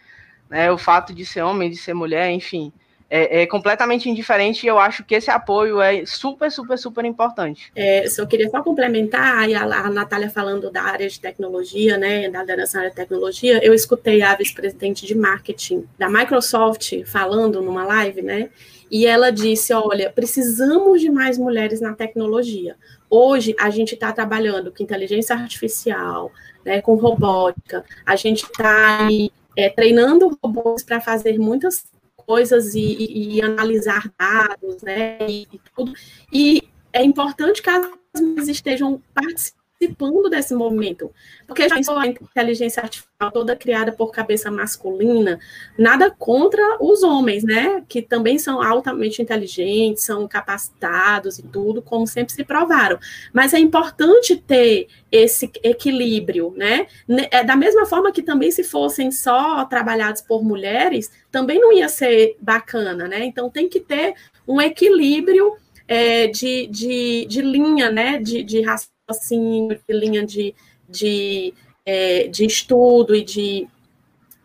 né? 0.50 0.70
O 0.72 0.78
fato 0.78 1.14
de 1.14 1.24
ser 1.24 1.42
homem, 1.42 1.70
de 1.70 1.76
ser 1.76 1.94
mulher, 1.94 2.30
enfim, 2.30 2.72
é, 3.08 3.42
é, 3.42 3.46
completamente 3.46 4.08
indiferente 4.10 4.64
e 4.64 4.68
eu 4.68 4.78
acho 4.78 5.04
que 5.04 5.14
esse 5.14 5.30
apoio 5.30 5.80
é 5.80 6.04
super, 6.04 6.50
super, 6.50 6.76
super 6.76 7.04
importante. 7.04 7.70
É, 7.74 8.08
só 8.08 8.26
queria 8.26 8.50
só 8.50 8.62
complementar 8.62 9.38
aí 9.38 9.54
a, 9.54 9.62
a 9.62 9.90
Natália 9.90 10.28
falando 10.28 10.70
da 10.70 10.82
área 10.82 11.08
de 11.08 11.20
tecnologia, 11.20 11.96
né, 11.96 12.28
da 12.28 12.40
liderança 12.40 12.78
na 12.78 12.80
área 12.80 12.90
de 12.90 12.96
tecnologia, 12.96 13.64
eu 13.64 13.72
escutei 13.72 14.22
a 14.22 14.34
vice-presidente 14.34 15.06
de 15.06 15.14
marketing 15.14 15.86
da 15.98 16.08
Microsoft 16.08 17.04
falando 17.04 17.62
numa 17.62 17.84
live, 17.84 18.22
né, 18.22 18.50
e 18.90 19.06
ela 19.06 19.30
disse: 19.30 19.72
olha, 19.72 20.10
precisamos 20.10 21.00
de 21.00 21.10
mais 21.10 21.38
mulheres 21.38 21.80
na 21.80 21.92
tecnologia. 21.92 22.76
Hoje 23.08 23.54
a 23.58 23.70
gente 23.70 23.94
está 23.94 24.12
trabalhando 24.12 24.72
com 24.72 24.82
inteligência 24.82 25.34
artificial, 25.34 26.32
né, 26.64 26.80
com 26.80 26.94
robótica, 26.94 27.84
a 28.04 28.16
gente 28.16 28.44
está 28.44 29.08
é, 29.56 29.68
treinando 29.70 30.36
robôs 30.42 30.82
para 30.82 31.00
fazer 31.00 31.38
muitas 31.38 31.84
coisas 32.26 32.74
e, 32.74 32.80
e, 32.80 33.36
e 33.36 33.42
analisar 33.42 34.12
dados, 34.18 34.82
né, 34.82 35.18
e, 35.20 35.42
e, 35.52 35.60
tudo. 35.74 35.92
E 36.32 36.62
é 36.92 37.02
importante 37.02 37.62
que 37.62 37.70
as 37.70 38.48
estejam 38.48 39.00
participando 39.14 39.55
participando 39.78 40.28
desse 40.28 40.54
movimento. 40.54 41.10
Porque 41.46 41.68
já 41.68 41.76
a 41.76 42.06
inteligência 42.06 42.82
artificial 42.82 43.30
toda 43.32 43.54
criada 43.54 43.92
por 43.92 44.10
cabeça 44.10 44.50
masculina, 44.50 45.38
nada 45.78 46.10
contra 46.10 46.62
os 46.80 47.02
homens, 47.02 47.44
né? 47.44 47.82
Que 47.88 48.02
também 48.02 48.38
são 48.38 48.62
altamente 48.62 49.22
inteligentes, 49.22 50.04
são 50.04 50.26
capacitados 50.26 51.38
e 51.38 51.42
tudo, 51.42 51.82
como 51.82 52.06
sempre 52.06 52.32
se 52.32 52.44
provaram. 52.44 52.98
Mas 53.32 53.54
é 53.54 53.58
importante 53.58 54.36
ter 54.36 54.88
esse 55.12 55.50
equilíbrio, 55.62 56.52
né? 56.56 56.86
É 57.30 57.44
da 57.44 57.56
mesma 57.56 57.86
forma 57.86 58.12
que 58.12 58.22
também 58.22 58.50
se 58.50 58.64
fossem 58.64 59.10
só 59.10 59.64
trabalhados 59.66 60.22
por 60.22 60.42
mulheres, 60.42 61.10
também 61.30 61.60
não 61.60 61.72
ia 61.72 61.88
ser 61.88 62.36
bacana, 62.40 63.06
né? 63.06 63.24
Então 63.24 63.50
tem 63.50 63.68
que 63.68 63.80
ter 63.80 64.14
um 64.48 64.60
equilíbrio 64.60 65.56
é, 65.88 66.26
de, 66.26 66.66
de, 66.66 67.26
de 67.26 67.42
linha, 67.42 67.90
né? 67.90 68.18
De, 68.18 68.42
de 68.42 68.60
raciocínio 68.62 68.95
assim, 69.06 69.68
de 69.68 69.94
linha 69.94 70.26
de, 70.26 70.54
de, 70.88 71.54
é, 71.84 72.28
de 72.28 72.44
estudo 72.44 73.14
e 73.14 73.22
de 73.22 73.68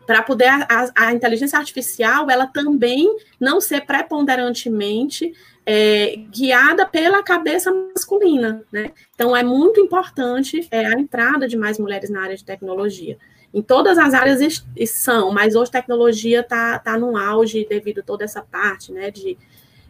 para 0.06 0.22
poder 0.22 0.48
a, 0.48 0.90
a, 0.96 1.12
inteligência 1.12 1.58
artificial 1.58 2.28
ela 2.28 2.46
também 2.46 3.16
não 3.38 3.60
ser 3.60 3.86
preponderantemente 3.86 5.32
é, 5.64 6.16
guiada 6.28 6.84
pela 6.84 7.22
cabeça 7.22 7.72
masculina, 7.72 8.64
né? 8.72 8.90
Então 9.14 9.34
é 9.36 9.44
muito 9.44 9.80
importante 9.80 10.66
é, 10.72 10.86
a 10.86 10.92
entrada 10.98 11.46
de 11.46 11.56
mais 11.56 11.78
mulheres 11.78 12.10
na 12.10 12.22
área 12.22 12.36
de 12.36 12.44
tecnologia. 12.44 13.16
Em 13.54 13.62
todas 13.62 13.96
as 13.96 14.12
áreas 14.12 14.64
são, 14.86 15.30
mas 15.30 15.54
hoje 15.54 15.70
tecnologia 15.70 16.40
está 16.40 16.78
tá 16.78 16.98
no 16.98 17.16
auge 17.16 17.66
devido 17.68 18.00
a 18.00 18.02
toda 18.02 18.24
essa 18.24 18.42
parte, 18.42 18.90
né, 18.90 19.10
de, 19.10 19.38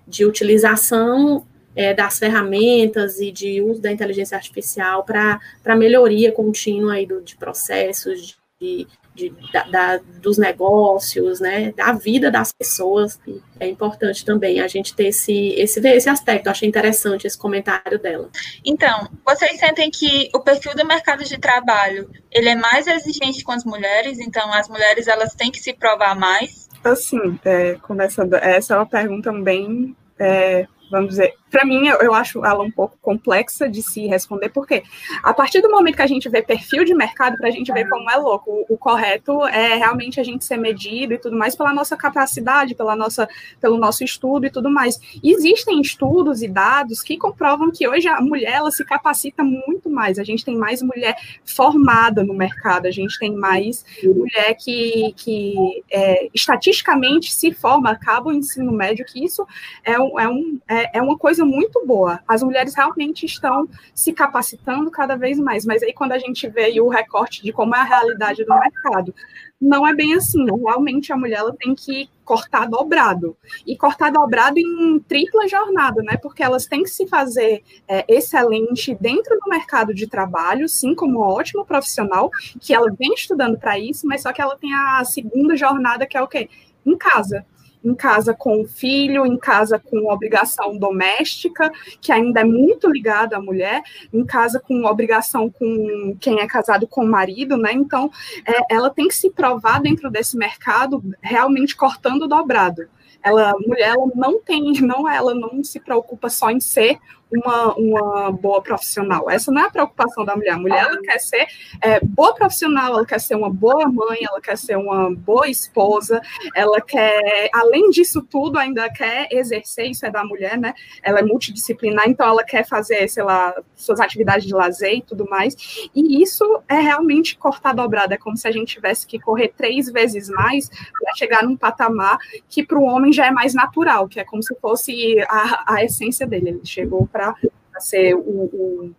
de 0.07 0.27
utilização 0.27 1.47
é, 1.75 1.95
das 1.95 2.19
ferramentas 2.19 3.21
e 3.21 3.31
de 3.31 3.61
uso 3.61 3.81
da 3.81 3.91
inteligência 3.91 4.37
artificial 4.37 5.05
para 5.05 5.41
melhoria 5.77 6.33
contínua 6.33 6.95
aí 6.95 7.07
do, 7.07 7.21
de 7.21 7.37
processos, 7.37 8.37
de, 8.61 8.87
de 9.15 9.35
da, 9.53 9.63
da, 9.65 9.97
dos 10.21 10.39
negócios, 10.39 11.41
né, 11.41 11.73
da 11.73 11.93
vida 11.93 12.31
das 12.31 12.53
pessoas. 12.53 13.19
É 13.59 13.67
importante 13.67 14.25
também 14.25 14.61
a 14.61 14.69
gente 14.69 14.95
ter 14.95 15.09
esse, 15.09 15.49
esse, 15.57 15.81
esse 15.81 16.09
aspecto. 16.09 16.47
Eu 16.47 16.53
achei 16.53 16.69
interessante 16.69 17.27
esse 17.27 17.39
comentário 17.39 17.99
dela. 17.99 18.29
Então, 18.65 19.09
vocês 19.25 19.59
sentem 19.59 19.91
que 19.91 20.31
o 20.35 20.41
perfil 20.41 20.75
do 20.75 20.87
mercado 20.87 21.25
de 21.25 21.39
trabalho 21.39 22.11
ele 22.31 22.49
é 22.49 22.55
mais 22.55 22.87
exigente 22.87 23.43
com 23.45 23.53
as 23.53 23.65
mulheres, 23.65 24.19
então 24.19 24.53
as 24.53 24.69
mulheres 24.69 25.07
elas 25.09 25.35
têm 25.35 25.51
que 25.51 25.59
se 25.59 25.73
provar 25.73 26.15
mais? 26.15 26.69
Assim, 26.85 27.39
é, 27.45 27.75
começando, 27.77 28.35
essa 28.35 28.75
é 28.75 28.77
uma 28.77 28.87
pergunta 28.87 29.33
bem 29.33 29.97
é, 30.19 30.67
vamos 30.93 31.11
dizer, 31.11 31.35
para 31.53 31.67
mim, 31.67 31.87
eu, 31.87 31.99
eu, 31.99 32.15
acho 32.15 32.45
ela 32.45 32.65
um 32.65 32.71
pouco 32.71 32.97
complexa 33.03 33.69
de 33.69 33.83
se 33.83 34.07
responder, 34.07 34.49
porque 34.49 34.83
a 35.23 35.35
partir 35.35 35.61
do 35.61 35.71
momento 35.71 35.97
que 35.97 36.03
a 36.03 36.07
gente 36.07 36.27
vê 36.31 36.41
perfil 36.41 36.83
de 36.83 36.95
mercado, 36.95 37.37
para 37.37 37.49
a 37.49 37.51
gente 37.51 37.71
ver 37.71 37.87
como 37.91 38.11
é 38.11 38.17
louco, 38.17 38.51
o, 38.51 38.75
o, 38.75 38.79
correto 38.79 39.45
é 39.45 39.77
realmente 39.77 40.19
a 40.19 40.25
gente 40.25 40.47
ser 40.47 40.57
medido 40.57 41.13
e 41.13 41.19
tudo 41.19 41.37
mais 41.37 41.55
pela 41.55 41.75
nossa 41.75 41.95
capacidade, 41.95 42.75
pela 42.75 42.97
nossa, 42.97 43.29
pelo 43.61 43.77
nosso 43.77 44.03
estudo 44.03 44.47
e 44.47 44.51
tudo 44.51 44.71
mais. 44.71 44.99
existem 45.23 45.79
estudos 45.83 46.43
e 46.43 46.49
dados 46.49 47.03
que 47.03 47.19
comprovam 47.19 47.71
que 47.71 47.87
hoje 47.87 48.09
a 48.09 48.23
mulher 48.23 48.55
ela 48.55 48.71
se 48.71 48.83
capacita 48.83 49.45
muito 49.45 49.91
mais, 49.91 50.19
a 50.19 50.25
gente 50.25 50.47
tem 50.47 50.57
mais 50.57 50.81
mulher 50.81 51.17
formada 51.45 52.25
no 52.25 52.33
mercado, 52.33 52.87
a 52.87 52.91
gente 52.91 53.19
tem 53.19 53.35
mais 53.35 53.85
mulher 54.03 54.55
que, 54.59 55.13
que 55.19 55.55
é, 55.91 56.31
estatisticamente 56.33 57.33
se 57.33 57.53
forma, 57.53 57.91
acaba 57.91 58.31
o 58.31 58.33
ensino 58.33 58.73
médio, 58.73 59.05
que 59.05 59.23
isso 59.23 59.47
é, 59.85 59.99
um, 59.99 60.19
é, 60.19 60.29
um, 60.29 60.59
é, 60.67 60.99
é 60.99 61.03
uma 61.03 61.19
coisa 61.19 61.42
coisa 61.43 61.45
muito 61.45 61.85
boa. 61.85 62.21
As 62.27 62.43
mulheres 62.43 62.75
realmente 62.75 63.27
estão 63.27 63.69
se 63.95 64.13
capacitando 64.13 64.91
cada 64.91 65.17
vez 65.17 65.39
mais, 65.39 65.65
mas 65.65 65.83
aí 65.83 65.93
quando 65.93 66.13
a 66.13 66.19
gente 66.19 66.49
vê 66.49 66.81
o 66.81 66.89
recorte 66.89 67.43
de 67.43 67.53
como 67.53 67.75
é 67.75 67.81
a 67.81 67.85
realidade 67.85 68.45
do 68.45 68.55
mercado, 68.55 69.15
não 69.61 69.87
é 69.87 69.95
bem 69.95 70.15
assim. 70.15 70.45
Realmente 70.45 71.13
a 71.13 71.17
mulher 71.17 71.39
ela 71.39 71.55
tem 71.59 71.75
que 71.75 72.09
cortar 72.25 72.67
dobrado. 72.67 73.37
E 73.67 73.77
cortar 73.77 74.11
dobrado 74.11 74.59
em 74.59 74.99
tripla 75.01 75.47
jornada, 75.49 76.03
né? 76.03 76.17
Porque 76.17 76.43
elas 76.43 76.67
têm 76.67 76.83
que 76.83 76.91
se 76.91 77.07
fazer 77.07 77.63
é, 77.87 78.05
excelente 78.09 78.97
dentro 79.01 79.39
do 79.39 79.51
mercado 79.51 79.93
de 79.95 80.07
trabalho, 80.07 80.69
sim, 80.69 80.95
como 80.95 81.21
um 81.21 81.23
ótimo 81.23 81.65
profissional, 81.65 82.31
que 82.61 82.75
ela 82.75 82.93
vem 82.99 83.13
estudando 83.15 83.59
para 83.59 83.79
isso, 83.79 84.07
mas 84.07 84.23
só 84.23 84.33
que 84.33 84.41
ela 84.41 84.57
tem 84.57 84.73
a 84.75 85.05
segunda 85.05 85.57
jornada, 85.57 86.07
que 86.07 86.17
é 86.17 86.23
o 86.23 86.29
quê? 86.29 86.49
Em 86.85 86.97
casa 86.97 87.45
em 87.85 87.95
casa 87.95 88.35
com 88.35 88.63
o 88.63 88.67
filho, 88.67 89.27
em 89.27 89.37
casa 89.37 89.79
com 89.79 90.11
obrigação 90.11 90.77
doméstica, 90.77 91.71
que 92.01 92.13
ainda 92.13 92.41
é 92.41 92.45
muito 92.45 92.89
ligada 92.89 93.37
à 93.37 93.41
mulher, 93.41 93.83
em 94.13 94.25
casa 94.25 94.61
com 94.61 94.85
obrigação 94.85 95.51
com 95.51 96.17
quem 96.21 96.41
é 96.41 96.47
casado 96.47 96.87
com 96.87 97.05
o 97.05 97.09
marido, 97.09 97.57
né? 97.57 97.73
Então, 97.73 98.11
é, 98.47 98.75
ela 98.75 98.91
tem 98.91 99.09
que 99.09 99.15
se 99.15 99.31
provar 99.31 99.81
dentro 99.81 100.11
desse 100.11 100.37
mercado 100.37 101.03
realmente 101.21 101.77
cortando 101.77 102.29
dobrado. 102.29 102.89
Ela, 103.23 103.53
mulher, 103.67 103.91
ela 103.91 104.07
não 104.15 104.41
tem, 104.41 104.73
não, 104.83 105.09
ela 105.09 105.35
não 105.35 105.63
se 105.63 105.81
preocupa 105.81 106.29
só 106.29 106.51
em 106.51 106.61
ser 106.61 106.99
uma, 107.33 107.75
uma 107.75 108.33
boa 108.33 108.61
profissional. 108.63 109.31
Essa 109.31 109.51
não 109.51 109.63
é 109.63 109.67
a 109.67 109.71
preocupação 109.71 110.25
da 110.25 110.37
mulher. 110.37 110.53
A 110.53 110.59
mulher 110.59 110.85
ela 110.85 111.01
quer 111.01 111.19
ser 111.19 111.47
é, 111.81 112.01
boa 112.01 112.35
profissional, 112.35 112.95
ela 112.95 113.07
quer 113.07 113.21
ser 113.21 113.35
uma 113.35 113.51
boa 113.51 113.89
mãe, 113.89 114.19
ela 114.23 114.41
quer 114.41 114.57
ser 114.57 114.77
uma 114.77 115.15
boa 115.15 115.49
esposa, 115.49 116.21
ela 116.55 116.81
quer, 116.81 117.51
além 117.55 117.91
disso 117.91 118.23
tudo, 118.23 118.59
ainda 118.59 118.89
quer 118.91 119.29
exercer, 119.31 119.87
isso 119.91 120.05
é 120.05 120.11
da 120.11 120.25
mulher, 120.25 120.59
né? 120.59 120.75
Ela 121.03 121.21
é 121.21 121.23
multidisciplinar, 121.23 122.09
então 122.09 122.27
ela 122.27 122.45
quer 122.45 122.67
fazer, 122.67 123.09
sei 123.09 123.23
lá, 123.23 123.55
suas 123.75 124.01
atividades 124.01 124.47
de 124.47 124.55
lazer 124.55 124.95
e 124.95 125.03
tudo 125.03 125.29
mais. 125.29 125.89
E 125.95 126.23
isso 126.23 126.63
é 126.69 126.81
realmente 126.81 127.37
cortar 127.37 127.75
dobrada. 127.75 128.15
É 128.15 128.19
como 128.19 128.37
se 128.37 128.47
a 128.47 128.53
gente 128.53 128.75
tivesse 128.75 129.07
que 129.07 129.19
correr 129.19 129.53
três 129.57 129.91
vezes 129.91 130.29
mais 130.29 130.69
para 130.69 131.15
chegar 131.17 131.43
num 131.43 131.57
patamar 131.57 132.19
que 132.49 132.65
para 132.65 132.79
o 132.79 132.85
homem 132.85 133.13
já 133.13 133.27
é 133.27 133.31
mais 133.31 133.55
natural, 133.55 134.09
que 134.09 134.21
é 134.21 134.25
como 134.25 134.43
se 134.43 134.55
fosse 134.61 135.21
a, 135.29 135.75
a 135.75 135.85
essência 135.85 136.27
dele. 136.27 136.51
Ele 136.51 136.61
chegou 136.65 137.07
para 137.07 137.22
para 137.71 137.81
ser 137.81 138.15
o, 138.15 138.21
o, 138.21 138.95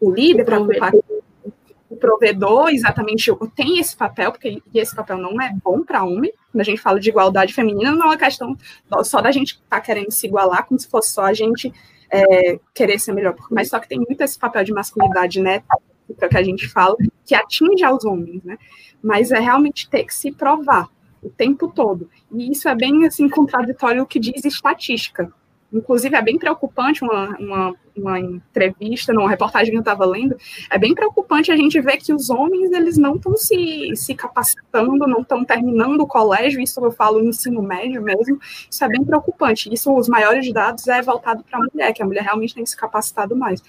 o 0.00 0.10
líder, 0.10 0.44
para 0.44 0.60
ocupar 0.60 0.92
o 1.88 1.96
provedor, 1.96 2.70
exatamente, 2.70 3.30
tem 3.54 3.78
esse 3.78 3.94
papel, 3.94 4.32
porque 4.32 4.62
esse 4.74 4.96
papel 4.96 5.18
não 5.18 5.40
é 5.40 5.52
bom 5.62 5.84
para 5.84 6.02
homem. 6.02 6.32
Quando 6.50 6.60
a 6.60 6.64
gente 6.64 6.80
fala 6.80 6.98
de 6.98 7.10
igualdade 7.10 7.52
feminina, 7.52 7.92
não 7.92 8.04
é 8.04 8.06
uma 8.06 8.16
questão 8.16 8.56
só 9.04 9.20
da 9.20 9.30
gente 9.30 9.54
estar 9.54 9.76
tá 9.76 9.80
querendo 9.80 10.10
se 10.10 10.26
igualar, 10.26 10.66
como 10.66 10.80
se 10.80 10.88
fosse 10.88 11.12
só 11.12 11.24
a 11.24 11.34
gente 11.34 11.72
é, 12.10 12.58
querer 12.74 12.98
ser 12.98 13.12
melhor, 13.12 13.34
mas 13.50 13.68
só 13.68 13.78
que 13.78 13.88
tem 13.88 13.98
muito 13.98 14.20
esse 14.20 14.38
papel 14.38 14.62
de 14.64 14.72
masculinidade, 14.72 15.40
né, 15.40 15.62
que 16.28 16.36
a 16.36 16.42
gente 16.42 16.68
fala, 16.68 16.94
que 17.24 17.34
atinge 17.34 17.82
aos 17.84 18.04
homens, 18.04 18.42
né, 18.44 18.58
mas 19.02 19.30
é 19.30 19.38
realmente 19.38 19.88
ter 19.88 20.04
que 20.04 20.14
se 20.14 20.30
provar 20.30 20.88
o 21.22 21.30
tempo 21.30 21.68
todo. 21.68 22.10
E 22.30 22.50
isso 22.50 22.68
é 22.68 22.74
bem, 22.74 23.06
assim, 23.06 23.28
contraditório 23.28 24.02
o 24.02 24.06
que 24.06 24.18
diz 24.18 24.44
estatística. 24.44 25.32
Inclusive, 25.72 26.14
é 26.14 26.22
bem 26.22 26.38
preocupante 26.38 27.02
uma, 27.02 27.36
uma, 27.38 27.74
uma 27.96 28.20
entrevista, 28.20 29.12
numa 29.12 29.28
reportagem 29.28 29.70
que 29.70 29.76
eu 29.76 29.80
estava 29.80 30.04
lendo, 30.04 30.36
é 30.70 30.78
bem 30.78 30.94
preocupante 30.94 31.50
a 31.50 31.56
gente 31.56 31.80
ver 31.80 31.96
que 31.96 32.12
os 32.12 32.28
homens 32.28 32.72
eles 32.72 32.98
não 32.98 33.16
estão 33.16 33.36
se, 33.36 33.92
se 33.96 34.14
capacitando, 34.14 35.06
não 35.06 35.22
estão 35.22 35.44
terminando 35.44 36.00
o 36.00 36.06
colégio, 36.06 36.60
isso 36.60 36.84
eu 36.84 36.90
falo 36.90 37.20
no 37.20 37.30
ensino 37.30 37.62
médio 37.62 38.02
mesmo, 38.02 38.38
isso 38.70 38.84
é 38.84 38.88
bem 38.88 39.04
preocupante. 39.04 39.72
Isso, 39.72 39.94
os 39.94 40.08
maiores 40.08 40.52
dados, 40.52 40.86
é 40.88 41.00
voltado 41.00 41.42
para 41.44 41.58
a 41.58 41.62
mulher, 41.62 41.92
que 41.92 42.02
a 42.02 42.06
mulher 42.06 42.22
realmente 42.22 42.54
tem 42.54 42.66
se 42.66 42.76
capacitado 42.76 43.34
mais. 43.34 43.62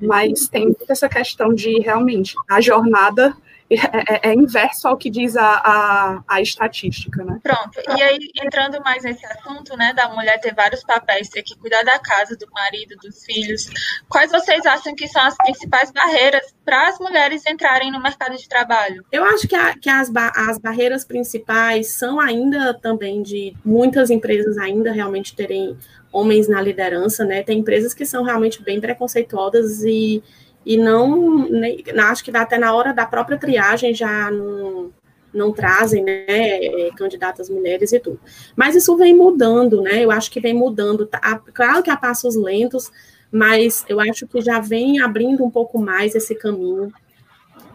Mas 0.00 0.48
tem 0.48 0.76
essa 0.88 1.08
questão 1.08 1.54
de, 1.54 1.80
realmente, 1.80 2.34
a 2.48 2.60
jornada 2.60 3.34
é, 3.68 4.28
é, 4.28 4.30
é, 4.30 4.34
inverso 4.34 4.86
ao 4.86 4.96
que 4.96 5.10
diz 5.10 5.36
a, 5.36 5.44
a, 5.44 6.24
a, 6.28 6.40
estatística, 6.40 7.24
né? 7.24 7.40
Pronto. 7.42 7.80
E 7.98 8.02
aí, 8.02 8.18
entrando 8.36 8.80
mais 8.82 9.02
nesse 9.02 9.26
assunto, 9.26 9.76
né, 9.76 9.92
da 9.92 10.08
mulher 10.08 10.38
ter 10.40 10.54
vários 10.54 10.84
papéis, 10.84 11.28
ter 11.28 11.42
que 11.42 11.56
cuidar 11.58 11.82
da 11.82 11.98
casa, 11.98 12.36
do 12.36 12.46
marido, 12.52 12.94
dos 13.02 13.24
filhos, 13.24 13.68
quais 14.08 14.30
vocês 14.30 14.64
acham 14.64 14.94
que 14.94 15.08
são 15.08 15.22
as 15.22 15.36
principais 15.36 15.90
barreiras 15.90 16.54
para 16.64 16.88
as 16.88 16.98
mulheres 17.00 17.44
entrarem 17.44 17.90
no 17.90 18.00
mercado 18.00 18.36
de 18.36 18.48
trabalho? 18.48 19.04
Eu 19.10 19.24
acho 19.24 19.48
que, 19.48 19.56
a, 19.56 19.76
que 19.76 19.90
as, 19.90 20.12
as 20.36 20.58
barreiras 20.58 21.04
principais 21.04 21.88
são 21.90 22.20
ainda 22.20 22.72
também 22.72 23.20
de 23.20 23.52
muitas 23.64 24.10
empresas 24.10 24.56
ainda 24.58 24.92
realmente 24.92 25.34
terem 25.34 25.76
homens 26.12 26.48
na 26.48 26.62
liderança, 26.62 27.24
né? 27.24 27.42
Tem 27.42 27.58
empresas 27.58 27.92
que 27.92 28.06
são 28.06 28.22
realmente 28.22 28.62
bem 28.62 28.80
preconceituosas 28.80 29.82
e 29.82 30.22
e 30.66 30.76
não, 30.76 31.48
nem, 31.48 31.84
acho 31.96 32.24
que 32.24 32.36
até 32.36 32.58
na 32.58 32.74
hora 32.74 32.92
da 32.92 33.06
própria 33.06 33.38
triagem 33.38 33.94
já 33.94 34.28
não, 34.32 34.90
não 35.32 35.52
trazem, 35.52 36.02
né, 36.02 36.24
é, 36.26 36.90
candidatas 36.96 37.48
mulheres 37.48 37.92
e 37.92 38.00
tudo. 38.00 38.18
Mas 38.56 38.74
isso 38.74 38.96
vem 38.96 39.14
mudando, 39.14 39.80
né? 39.80 40.04
Eu 40.04 40.10
acho 40.10 40.28
que 40.28 40.40
vem 40.40 40.52
mudando. 40.52 41.06
Tá, 41.06 41.40
claro 41.54 41.84
que 41.84 41.90
a 41.90 41.96
passos 41.96 42.34
lentos, 42.34 42.90
mas 43.30 43.84
eu 43.88 44.00
acho 44.00 44.26
que 44.26 44.40
já 44.40 44.58
vem 44.58 45.00
abrindo 45.00 45.44
um 45.44 45.50
pouco 45.50 45.78
mais 45.78 46.16
esse 46.16 46.34
caminho. 46.34 46.92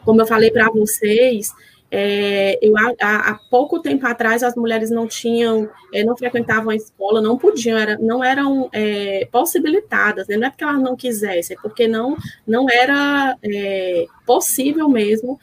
Como 0.04 0.22
eu 0.22 0.28
falei 0.28 0.52
para 0.52 0.70
vocês, 0.70 1.54
é, 1.94 2.58
eu, 2.62 2.74
há, 2.78 3.32
há, 3.32 3.40
pouco 3.50 3.82
tempo 3.82 4.08
atrás 4.08 4.42
as 4.44 4.56
mulheres 4.56 4.90
não 4.90 5.06
tinham, 5.06 5.70
é, 5.94 6.06
não 6.06 6.16
frequentavam 6.16 6.70
a 6.70 6.76
escola, 6.76 7.20
não 7.20 7.38
podiam, 7.38 7.78
era, 7.78 7.98
não 8.00 8.24
eram 8.24 8.70
é, 8.72 9.28
possibilitadas, 9.30 10.26
né? 10.30 10.38
não 10.38 10.48
é 10.48 10.50
porque 10.50 10.64
elas 10.64 10.82
não 10.82 10.96
quisessem, 10.96 11.58
é 11.58 11.62
porque 11.62 11.90
não, 11.90 12.16
não 12.48 12.70
era 12.70 13.38
é, 13.44 14.06
possível 14.26 14.88
mesmo 14.88 15.38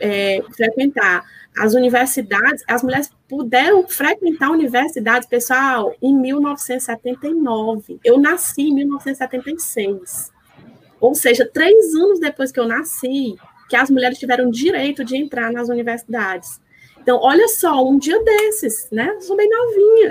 é, 0.00 0.42
frequentar 0.56 1.22
as 1.58 1.74
universidades, 1.74 2.64
as 2.66 2.82
mulheres 2.82 3.10
puderam 3.28 3.86
frequentar 3.86 4.50
universidades, 4.50 5.28
pessoal, 5.28 5.94
em 6.00 6.14
1979. 6.14 8.00
Eu 8.02 8.18
nasci 8.18 8.62
em 8.62 8.74
1976. 8.74 10.32
Ou 11.00 11.14
seja, 11.14 11.48
três 11.52 11.94
anos 11.94 12.20
depois 12.20 12.52
que 12.52 12.60
eu 12.60 12.68
nasci, 12.68 13.36
que 13.70 13.76
as 13.76 13.88
mulheres 13.88 14.18
tiveram 14.18 14.50
direito 14.50 15.04
de 15.04 15.16
entrar 15.16 15.52
nas 15.52 15.68
universidades. 15.68 16.60
Então, 17.00 17.20
olha 17.22 17.46
só, 17.46 17.82
um 17.88 17.96
dia 17.96 18.20
desses, 18.22 18.88
né? 18.90 19.12
Eu 19.14 19.20
sou 19.20 19.36
bem 19.36 19.48
novinha. 19.48 20.10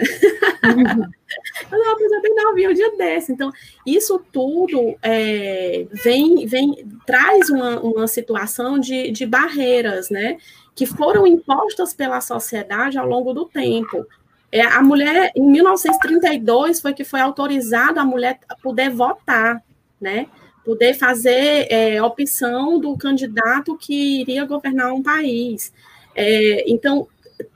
Uhum. 0.63 1.03
eu 2.01 2.09
sou 2.09 2.21
bem 2.21 2.35
novinha, 2.35 2.69
um 2.69 2.73
dia 2.73 2.95
desses. 2.95 3.29
Então, 3.29 3.51
isso 3.85 4.17
tudo 4.31 4.97
é, 5.03 5.85
vem, 5.91 6.47
vem, 6.47 6.87
traz 7.05 7.49
uma, 7.49 7.81
uma 7.81 8.07
situação 8.07 8.79
de, 8.79 9.11
de 9.11 9.25
barreiras, 9.25 10.09
né? 10.09 10.37
Que 10.73 10.85
foram 10.85 11.27
impostas 11.27 11.93
pela 11.93 12.21
sociedade 12.21 12.97
ao 12.97 13.05
longo 13.05 13.33
do 13.33 13.45
tempo. 13.45 14.07
É, 14.49 14.61
a 14.61 14.81
mulher, 14.81 15.33
em 15.35 15.45
1932, 15.45 16.79
foi 16.79 16.93
que 16.93 17.03
foi 17.03 17.19
autorizada 17.19 17.99
a 17.99 18.05
mulher 18.05 18.39
poder 18.63 18.89
votar, 18.89 19.61
né? 19.99 20.27
Poder 20.69 20.93
fazer 20.93 21.65
é, 21.71 21.99
opção 21.99 22.79
do 22.79 22.95
candidato 22.95 23.75
que 23.75 24.21
iria 24.21 24.45
governar 24.45 24.93
um 24.93 25.01
país. 25.01 25.73
É, 26.15 26.63
então, 26.69 27.07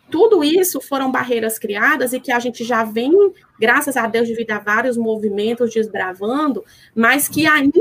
tudo 0.10 0.44
isso 0.44 0.82
foram 0.82 1.12
barreiras 1.12 1.60
criadas 1.60 2.12
e 2.12 2.20
que 2.20 2.32
a 2.32 2.40
gente 2.40 2.64
já 2.64 2.84
vem, 2.84 3.12
graças 3.60 3.96
a 3.96 4.08
Deus, 4.08 4.28
devido 4.28 4.50
a 4.50 4.58
vários 4.58 4.98
movimentos 4.98 5.72
desbravando, 5.72 6.66
mas 6.96 7.28
que 7.28 7.46
ainda 7.46 7.78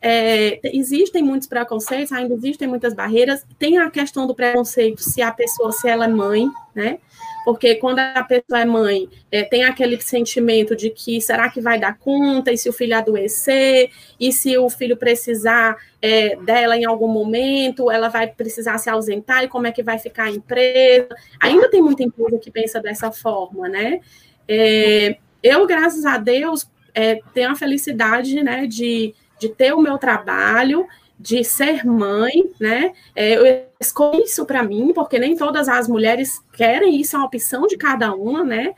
é, 0.00 0.60
existem 0.76 1.24
muitos 1.24 1.48
preconceitos, 1.48 2.12
ainda 2.12 2.32
existem 2.32 2.68
muitas 2.68 2.94
barreiras. 2.94 3.44
Tem 3.58 3.78
a 3.78 3.90
questão 3.90 4.28
do 4.28 4.34
preconceito 4.34 5.02
se 5.02 5.20
a 5.20 5.32
pessoa, 5.32 5.72
se 5.72 5.88
ela 5.88 6.04
é 6.04 6.08
mãe, 6.08 6.48
né? 6.72 7.00
Porque 7.44 7.74
quando 7.76 7.98
a 7.98 8.22
pessoa 8.22 8.60
é 8.60 8.64
mãe, 8.64 9.08
é, 9.30 9.42
tem 9.42 9.64
aquele 9.64 10.00
sentimento 10.00 10.76
de 10.76 10.90
que 10.90 11.20
será 11.20 11.48
que 11.50 11.60
vai 11.60 11.78
dar 11.78 11.98
conta, 11.98 12.52
e 12.52 12.58
se 12.58 12.68
o 12.68 12.72
filho 12.72 12.96
adoecer, 12.96 13.90
e 14.18 14.32
se 14.32 14.56
o 14.56 14.70
filho 14.70 14.96
precisar 14.96 15.76
é, 16.00 16.36
dela 16.36 16.76
em 16.76 16.84
algum 16.84 17.08
momento, 17.08 17.90
ela 17.90 18.08
vai 18.08 18.26
precisar 18.26 18.78
se 18.78 18.88
ausentar, 18.88 19.44
e 19.44 19.48
como 19.48 19.66
é 19.66 19.72
que 19.72 19.82
vai 19.82 19.98
ficar 19.98 20.24
a 20.24 20.30
empresa. 20.30 21.08
Ainda 21.40 21.68
tem 21.68 21.82
muita 21.82 22.02
empresa 22.02 22.38
que 22.38 22.50
pensa 22.50 22.80
dessa 22.80 23.10
forma, 23.10 23.68
né? 23.68 24.00
É, 24.48 25.16
eu, 25.42 25.66
graças 25.66 26.04
a 26.04 26.18
Deus, 26.18 26.70
é, 26.94 27.20
tenho 27.34 27.50
a 27.50 27.56
felicidade 27.56 28.42
né, 28.42 28.66
de, 28.66 29.14
de 29.38 29.48
ter 29.48 29.72
o 29.72 29.80
meu 29.80 29.98
trabalho 29.98 30.86
de 31.22 31.44
ser 31.44 31.86
mãe, 31.86 32.50
né? 32.58 32.92
É, 33.14 33.34
eu 33.36 33.64
escolhi 33.78 34.24
isso 34.24 34.44
para 34.44 34.62
mim, 34.64 34.92
porque 34.92 35.20
nem 35.20 35.36
todas 35.36 35.68
as 35.68 35.86
mulheres 35.86 36.42
querem 36.52 37.00
isso, 37.00 37.14
é 37.14 37.18
uma 37.20 37.26
opção 37.26 37.64
de 37.68 37.76
cada 37.76 38.12
uma, 38.12 38.42
né? 38.42 38.74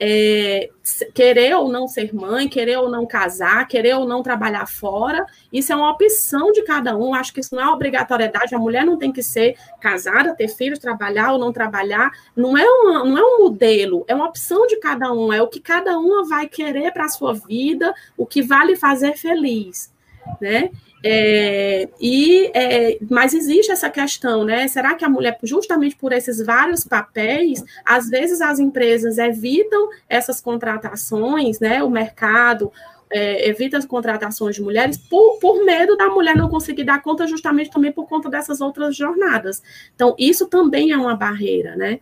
É, 0.00 0.70
querer 1.12 1.56
ou 1.56 1.68
não 1.68 1.88
ser 1.88 2.14
mãe, 2.14 2.48
querer 2.48 2.76
ou 2.78 2.88
não 2.88 3.04
casar, 3.04 3.66
querer 3.66 3.96
ou 3.96 4.06
não 4.06 4.22
trabalhar 4.22 4.64
fora, 4.68 5.26
isso 5.52 5.72
é 5.72 5.76
uma 5.76 5.90
opção 5.90 6.52
de 6.52 6.62
cada 6.62 6.96
um. 6.96 7.12
Acho 7.12 7.34
que 7.34 7.40
isso 7.40 7.52
não 7.56 7.62
é 7.64 7.68
obrigatoriedade. 7.68 8.54
A 8.54 8.60
mulher 8.60 8.86
não 8.86 8.96
tem 8.96 9.10
que 9.10 9.24
ser 9.24 9.56
casada, 9.80 10.36
ter 10.36 10.46
filhos, 10.46 10.78
trabalhar 10.78 11.32
ou 11.32 11.38
não 11.40 11.52
trabalhar. 11.52 12.12
Não 12.36 12.56
é, 12.56 12.64
uma, 12.64 13.04
não 13.04 13.18
é 13.18 13.22
um 13.22 13.42
modelo, 13.42 14.04
é 14.06 14.14
uma 14.14 14.28
opção 14.28 14.68
de 14.68 14.76
cada 14.76 15.12
um. 15.12 15.32
É 15.32 15.42
o 15.42 15.48
que 15.48 15.58
cada 15.58 15.98
uma 15.98 16.24
vai 16.28 16.46
querer 16.46 16.92
para 16.92 17.06
a 17.06 17.08
sua 17.08 17.34
vida, 17.34 17.92
o 18.16 18.24
que 18.24 18.40
vai 18.40 18.68
lhe 18.68 18.76
fazer 18.76 19.16
feliz, 19.16 19.92
né? 20.40 20.70
É, 21.04 21.88
e, 22.00 22.50
é, 22.52 22.98
mas 23.08 23.32
existe 23.32 23.70
essa 23.70 23.88
questão, 23.88 24.44
né? 24.44 24.66
Será 24.66 24.94
que 24.94 25.04
a 25.04 25.08
mulher, 25.08 25.38
justamente 25.42 25.96
por 25.96 26.12
esses 26.12 26.44
vários 26.44 26.84
papéis, 26.84 27.64
às 27.84 28.08
vezes 28.08 28.40
as 28.40 28.58
empresas 28.58 29.16
evitam 29.18 29.88
essas 30.08 30.40
contratações, 30.40 31.60
né? 31.60 31.82
O 31.82 31.90
mercado 31.90 32.72
é, 33.10 33.48
evita 33.48 33.78
as 33.78 33.86
contratações 33.86 34.56
de 34.56 34.62
mulheres 34.62 34.98
por, 34.98 35.38
por 35.38 35.64
medo 35.64 35.96
da 35.96 36.08
mulher 36.08 36.36
não 36.36 36.48
conseguir 36.48 36.84
dar 36.84 37.02
conta, 37.02 37.26
justamente 37.26 37.70
também 37.70 37.92
por 37.92 38.06
conta 38.08 38.28
dessas 38.28 38.60
outras 38.60 38.96
jornadas. 38.96 39.62
Então, 39.94 40.14
isso 40.18 40.46
também 40.46 40.90
é 40.90 40.96
uma 40.96 41.16
barreira, 41.16 41.76
né? 41.76 42.00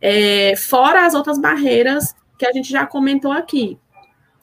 É, 0.00 0.54
fora 0.56 1.06
as 1.06 1.14
outras 1.14 1.38
barreiras 1.38 2.14
que 2.38 2.46
a 2.46 2.52
gente 2.52 2.70
já 2.70 2.86
comentou 2.86 3.32
aqui. 3.32 3.78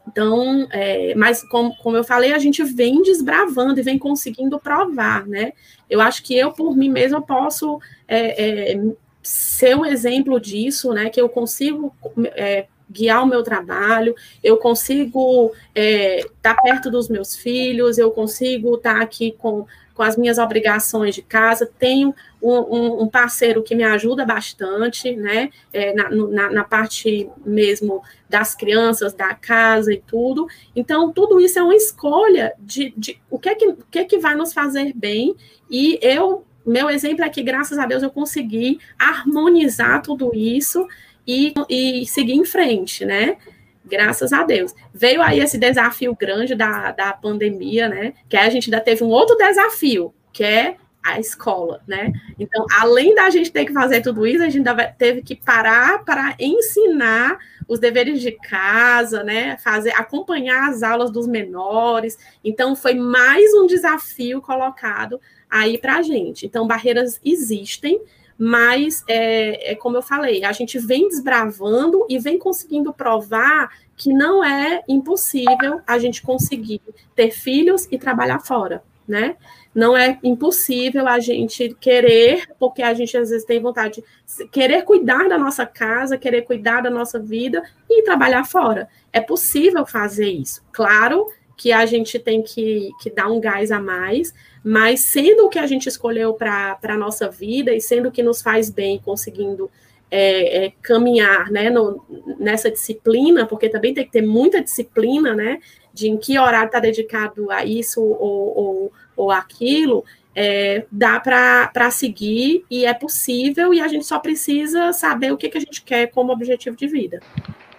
Então, 0.07 0.67
é, 0.71 1.13
mas 1.15 1.43
como, 1.43 1.75
como 1.77 1.97
eu 1.97 2.03
falei, 2.03 2.33
a 2.33 2.39
gente 2.39 2.63
vem 2.63 3.01
desbravando 3.01 3.79
e 3.79 3.83
vem 3.83 3.97
conseguindo 3.97 4.59
provar, 4.59 5.25
né? 5.25 5.53
Eu 5.89 5.99
acho 5.99 6.23
que 6.23 6.37
eu, 6.37 6.51
por 6.51 6.75
mim 6.75 6.89
mesma, 6.89 7.21
posso 7.21 7.79
é, 8.07 8.73
é, 8.73 8.81
ser 9.21 9.75
um 9.75 9.85
exemplo 9.85 10.39
disso, 10.39 10.93
né? 10.93 11.09
Que 11.09 11.19
eu 11.19 11.27
consigo 11.27 11.93
é, 12.35 12.67
guiar 12.89 13.23
o 13.23 13.27
meu 13.27 13.43
trabalho, 13.43 14.15
eu 14.43 14.57
consigo 14.57 15.51
estar 15.73 15.75
é, 15.75 16.25
tá 16.41 16.55
perto 16.55 16.91
dos 16.91 17.09
meus 17.09 17.35
filhos, 17.35 17.97
eu 17.97 18.11
consigo 18.11 18.75
estar 18.75 18.95
tá 18.95 19.01
aqui 19.01 19.35
com 19.37 19.65
com 19.95 20.03
as 20.03 20.17
minhas 20.17 20.37
obrigações 20.37 21.15
de 21.15 21.21
casa, 21.21 21.71
tenho 21.79 22.13
um, 22.41 22.51
um, 22.51 23.03
um 23.03 23.07
parceiro 23.07 23.63
que 23.63 23.73
me 23.73 23.83
ajuda 23.83 24.25
bastante, 24.25 25.15
né, 25.15 25.49
é, 25.71 25.93
na, 25.93 26.09
na, 26.09 26.51
na, 26.51 26.63
parte 26.65 27.29
mesmo 27.45 28.03
das 28.29 28.53
crianças, 28.53 29.13
da 29.13 29.33
casa 29.33 29.93
e 29.93 30.01
tudo. 30.05 30.47
Então, 30.75 31.13
tudo 31.13 31.39
isso 31.39 31.57
é 31.57 31.63
uma 31.63 31.75
escolha 31.75 32.53
de, 32.59 32.93
de 32.97 33.19
o, 33.29 33.39
que 33.39 33.49
é 33.49 33.55
que, 33.55 33.67
o 33.67 33.77
que 33.89 33.99
é 33.99 34.03
que 34.03 34.19
vai 34.19 34.35
nos 34.35 34.53
fazer 34.53 34.91
bem, 34.93 35.33
e 35.71 35.97
eu, 36.01 36.45
meu 36.65 36.89
exemplo 36.89 37.23
é 37.23 37.29
que, 37.29 37.41
graças 37.41 37.79
a 37.79 37.85
Deus, 37.85 38.03
eu 38.03 38.11
consegui 38.11 38.79
harmonizar 38.99 40.01
tudo 40.01 40.31
isso 40.35 40.85
e, 41.25 41.53
e 41.69 42.05
seguir 42.05 42.33
em 42.33 42.45
frente, 42.45 43.05
né, 43.05 43.37
graças 43.85 44.33
a 44.33 44.43
Deus. 44.43 44.73
Veio 44.93 45.21
aí 45.21 45.39
esse 45.39 45.57
desafio 45.57 46.15
grande 46.15 46.55
da, 46.55 46.91
da 46.91 47.13
pandemia, 47.13 47.87
né? 47.87 48.13
Que 48.27 48.37
a 48.37 48.49
gente 48.49 48.73
ainda 48.73 48.83
teve 48.83 49.03
um 49.03 49.09
outro 49.09 49.35
desafio, 49.37 50.13
que 50.33 50.43
é 50.43 50.75
a 51.05 51.19
escola, 51.19 51.81
né? 51.87 52.11
Então, 52.39 52.65
além 52.79 53.13
da 53.13 53.29
gente 53.29 53.51
ter 53.51 53.63
que 53.65 53.71
fazer 53.71 54.01
tudo 54.01 54.25
isso, 54.25 54.41
a 54.41 54.49
gente 54.49 54.67
ainda 54.67 54.87
teve 54.87 55.21
que 55.21 55.35
parar 55.35 56.03
para 56.03 56.35
ensinar 56.39 57.37
os 57.67 57.79
deveres 57.79 58.19
de 58.21 58.31
casa, 58.31 59.23
né? 59.23 59.55
Fazer, 59.57 59.91
acompanhar 59.91 60.67
as 60.67 60.81
aulas 60.81 61.11
dos 61.11 61.27
menores. 61.27 62.17
Então, 62.43 62.75
foi 62.75 62.95
mais 62.95 63.53
um 63.53 63.67
desafio 63.67 64.41
colocado 64.41 65.21
aí 65.47 65.77
para 65.77 65.97
a 65.97 66.01
gente. 66.01 66.47
Então, 66.47 66.65
barreiras 66.65 67.19
existem, 67.23 68.01
mas 68.37 69.03
é, 69.07 69.71
é, 69.71 69.75
como 69.75 69.97
eu 69.97 70.01
falei, 70.01 70.43
a 70.43 70.51
gente 70.51 70.77
vem 70.77 71.07
desbravando 71.07 72.05
e 72.09 72.19
vem 72.19 72.37
conseguindo 72.37 72.93
provar 72.93 73.69
que 73.95 74.11
não 74.13 74.43
é 74.43 74.83
impossível 74.87 75.81
a 75.87 75.97
gente 75.97 76.21
conseguir 76.21 76.81
ter 77.15 77.31
filhos 77.31 77.87
e 77.89 77.97
trabalhar 77.97 78.39
fora, 78.39 78.83
né? 79.07 79.37
Não 79.73 79.95
é 79.95 80.19
impossível 80.23 81.07
a 81.07 81.19
gente 81.19 81.75
querer, 81.79 82.49
porque 82.59 82.81
a 82.81 82.93
gente 82.93 83.17
às 83.17 83.29
vezes 83.29 83.45
tem 83.45 83.59
vontade 83.59 84.03
de 84.37 84.47
querer 84.47 84.83
cuidar 84.83 85.27
da 85.27 85.37
nossa 85.37 85.65
casa, 85.65 86.17
querer 86.17 86.43
cuidar 86.43 86.81
da 86.81 86.89
nossa 86.89 87.19
vida 87.19 87.63
e 87.89 88.03
trabalhar 88.03 88.45
fora. 88.45 88.87
É 89.11 89.21
possível 89.21 89.85
fazer 89.85 90.29
isso. 90.29 90.61
Claro 90.71 91.27
que 91.57 91.71
a 91.71 91.85
gente 91.85 92.19
tem 92.19 92.41
que, 92.41 92.91
que 93.01 93.09
dar 93.09 93.27
um 93.27 93.39
gás 93.39 93.71
a 93.71 93.79
mais, 93.79 94.33
mas 94.63 95.01
sendo 95.01 95.45
o 95.45 95.49
que 95.49 95.59
a 95.59 95.67
gente 95.67 95.87
escolheu 95.87 96.33
para 96.33 96.77
a 96.83 96.97
nossa 96.97 97.29
vida 97.29 97.73
e 97.73 97.79
sendo 97.79 98.09
o 98.09 98.11
que 98.11 98.23
nos 98.23 98.41
faz 98.41 98.69
bem, 98.69 98.99
conseguindo 99.03 99.69
é, 100.09 100.65
é, 100.65 100.73
caminhar 100.81 101.51
né, 101.51 101.69
no, 101.69 102.03
nessa 102.39 102.69
disciplina, 102.69 103.45
porque 103.45 103.69
também 103.69 103.93
tem 103.93 104.05
que 104.05 104.11
ter 104.11 104.21
muita 104.21 104.61
disciplina, 104.61 105.33
né, 105.33 105.59
de 105.93 106.07
em 106.09 106.17
que 106.17 106.37
horário 106.37 106.67
está 106.67 106.79
dedicado 106.79 107.49
a 107.51 107.65
isso 107.65 108.01
ou, 108.01 108.57
ou, 108.57 108.93
ou 109.15 109.31
aquilo, 109.31 110.03
é, 110.35 110.85
dá 110.91 111.19
para 111.19 111.89
seguir 111.91 112.65
e 112.69 112.85
é 112.85 112.93
possível 112.93 113.73
e 113.73 113.79
a 113.79 113.87
gente 113.87 114.05
só 114.05 114.19
precisa 114.19 114.91
saber 114.91 115.31
o 115.31 115.37
que, 115.37 115.47
que 115.47 115.57
a 115.57 115.61
gente 115.61 115.81
quer 115.81 116.07
como 116.07 116.33
objetivo 116.33 116.75
de 116.75 116.87
vida. 116.87 117.21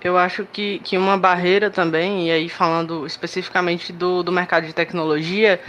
Eu 0.06 0.16
acho 0.16 0.44
que, 0.46 0.78
que 0.78 0.96
uma 0.96 1.18
barreira 1.18 1.68
também, 1.68 2.28
e 2.28 2.30
aí 2.30 2.48
falando 2.48 3.04
especificamente 3.04 3.92
do, 3.92 4.22
do 4.22 4.30
mercado 4.30 4.64
de 4.64 4.72
tecnologia, 4.72 5.60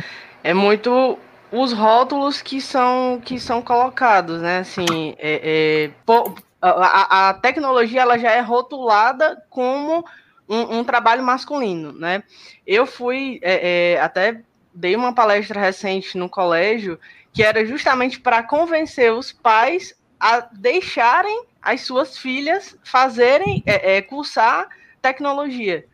é 0.44 0.54
muito 0.54 1.18
os 1.52 1.74
rótulos 1.74 2.40
que 2.40 2.62
são 2.62 3.20
que 3.26 3.40
são 3.40 3.64
colocados, 3.64 4.40
né? 4.40 4.60
Assim, 4.60 5.16
é, 5.18 5.90
é, 6.08 6.14
a, 6.62 7.30
a, 7.30 7.34
tecnologia 7.34 8.02
ela 8.02 8.20
já 8.20 8.32
é 8.32 8.40
rotulada 8.40 9.44
como 9.50 10.06
um, 10.48 10.80
um 10.80 10.84
trabalho 10.84 11.24
masculino, 11.24 11.92
né? 11.92 12.22
Eu 12.66 12.86
fui 12.86 13.40
é, 13.42 13.94
é 13.96 14.02
até 14.02 14.42
dei 14.72 14.96
uma 14.96 15.16
palestra 15.16 15.60
recente 15.60 16.16
no 16.16 16.30
colégio 16.30 17.00
que 17.34 17.42
era 17.42 17.66
justamente 17.66 18.20
para 18.20 18.44
convencer 18.44 19.12
os 19.12 19.32
pais 19.32 19.96
a 20.20 20.42
deixarem 20.52 21.44
as 21.68 21.82
suas 21.82 22.18
filhas 22.18 22.78
fazerem 22.82 23.62
é, 23.66 23.98
é, 23.98 24.02
cursar 24.02 24.70
tecnologia. 25.02 25.86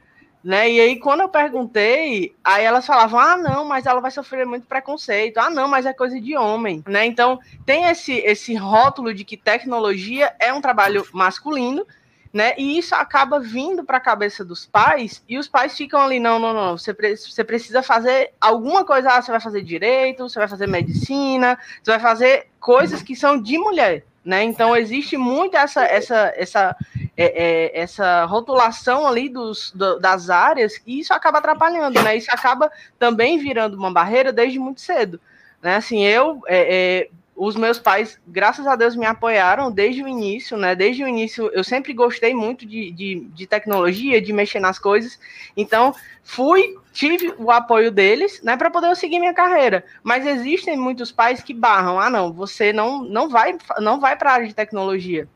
Né? 0.44 0.70
E 0.70 0.80
aí, 0.80 1.00
quando 1.00 1.22
eu 1.22 1.30
perguntei, 1.30 2.36
aí 2.44 2.64
elas 2.64 2.86
falavam: 2.86 3.20
ah, 3.20 3.38
não, 3.38 3.66
mas 3.66 3.88
ela 3.88 4.00
vai 4.00 4.12
sofrer 4.12 4.46
muito 4.46 4.68
preconceito, 4.68 5.40
ah, 5.40 5.50
não, 5.50 5.68
mas 5.68 5.88
é 5.88 5.94
coisa 5.94 6.22
de 6.22 6.38
homem. 6.38 6.84
Né? 6.88 7.08
Então, 7.08 7.40
tem 7.66 7.86
esse, 7.86 8.14
esse 8.14 8.54
rótulo 8.54 9.16
de 9.16 9.26
que 9.26 9.36
tecnologia 9.36 10.36
é 10.40 10.54
um 10.54 10.62
trabalho 10.62 11.08
masculino, 11.12 11.88
né? 12.32 12.54
E 12.56 12.78
isso 12.78 12.94
acaba 12.94 13.40
vindo 13.40 13.84
para 13.84 13.98
a 13.98 14.02
cabeça 14.02 14.46
dos 14.46 14.68
pais 14.68 15.24
e 15.28 15.40
os 15.40 15.48
pais 15.48 15.76
ficam 15.76 16.02
ali, 16.02 16.20
não, 16.20 16.38
não, 16.38 16.54
não, 16.54 16.78
você, 16.78 16.94
pre 16.94 17.16
você 17.16 17.44
precisa 17.44 17.82
fazer 17.82 18.32
alguma 18.40 18.84
coisa, 18.84 19.10
ah, 19.10 19.22
você 19.22 19.32
vai 19.32 19.40
fazer 19.40 19.62
direito, 19.64 20.30
você 20.30 20.38
vai 20.38 20.48
fazer 20.48 20.68
medicina, 20.68 21.58
você 21.82 21.92
vai 21.92 22.00
fazer 22.00 22.48
coisas 22.60 23.02
que 23.02 23.16
são 23.16 23.42
de 23.42 23.58
mulher, 23.58 24.04
né? 24.24 24.44
Então 24.44 24.76
existe 24.76 25.18
muito 25.18 25.56
essa 25.58 25.84
essa 25.84 26.34
essa 26.36 26.76
é, 27.16 27.26
é, 27.26 27.82
essa 27.82 28.26
rotulação 28.26 29.06
ali 29.08 29.30
dos, 29.30 29.72
do, 29.72 30.00
das 30.00 30.30
áreas 30.30 30.82
e 30.88 31.00
isso 31.00 31.14
acaba 31.14 31.40
atrapalhando, 31.40 32.02
né? 32.02 32.16
Isso 32.16 32.32
acaba 32.32 32.72
também 32.98 33.38
virando 33.38 33.78
uma 33.78 33.92
barreira 33.92 34.32
desde 34.32 34.58
muito 34.60 34.82
cedo, 34.82 35.20
né? 35.62 35.76
Assim, 35.76 36.04
eu 36.04 36.42
é, 36.48 37.02
é 37.02 37.10
os 37.36 37.56
meus 37.56 37.80
pais, 37.80 38.20
graças 38.28 38.68
a 38.68 38.76
Deus, 38.76 38.96
me 38.96 39.06
apoiaram 39.06 39.72
desde 39.72 40.04
o 40.04 40.08
início, 40.08 40.56
né? 40.56 40.76
Desde 40.76 41.04
o 41.04 41.08
início, 41.08 41.50
eu 41.54 41.64
sempre 41.64 41.92
gostei 41.92 42.34
muito 42.34 42.66
de, 42.66 42.92
de, 42.92 43.28
de, 43.34 43.48
tecnologia, 43.48 44.22
de 44.22 44.32
mexer 44.32 44.60
nas 44.60 44.78
coisas. 44.78 45.20
Então, 45.58 45.96
fui, 46.24 46.78
tive 46.94 47.34
o 47.38 47.52
apoio 47.52 47.92
deles, 47.92 48.42
né, 48.44 48.56
para 48.56 48.72
poder 48.72 48.96
seguir 48.96 49.20
minha 49.20 49.34
carreira. 49.34 49.84
Mas 50.02 50.26
existem 50.26 50.78
muitos 50.78 51.12
pais 51.12 51.42
que 51.42 51.54
barram: 51.54 52.00
ah, 52.00 52.10
não, 52.10 52.32
você 52.32 52.72
não, 52.72 53.04
não 53.04 53.28
vai, 53.28 53.58
não 53.80 54.00
vai 54.00 54.16
para 54.16 54.30
a 54.30 54.34
área 54.36 54.48
de 54.48 54.56
tecnologia. 54.56 55.28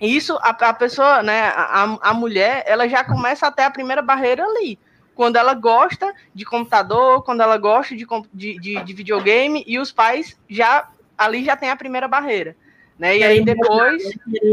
Isso, 0.00 0.36
a, 0.42 0.50
a 0.50 0.74
pessoa, 0.74 1.22
né, 1.22 1.52
a, 1.54 1.98
a 2.00 2.14
mulher, 2.14 2.64
ela 2.66 2.88
já 2.88 3.04
começa 3.04 3.46
até 3.46 3.64
a 3.64 3.70
primeira 3.70 4.02
barreira 4.02 4.44
ali 4.44 4.78
quando 5.14 5.36
ela 5.36 5.54
gosta 5.54 6.12
de 6.34 6.44
computador, 6.44 7.22
quando 7.22 7.40
ela 7.40 7.56
gosta 7.56 7.94
de, 7.94 8.04
de, 8.32 8.58
de, 8.58 8.82
de 8.82 8.92
videogame, 8.92 9.62
e 9.64 9.78
os 9.78 9.92
pais 9.92 10.36
já 10.48 10.88
ali 11.16 11.44
já 11.44 11.56
tem 11.56 11.70
a 11.70 11.76
primeira 11.76 12.08
barreira. 12.08 12.56
Né? 12.98 13.18
E 13.18 13.24
aí 13.24 13.44
depois, 13.44 14.02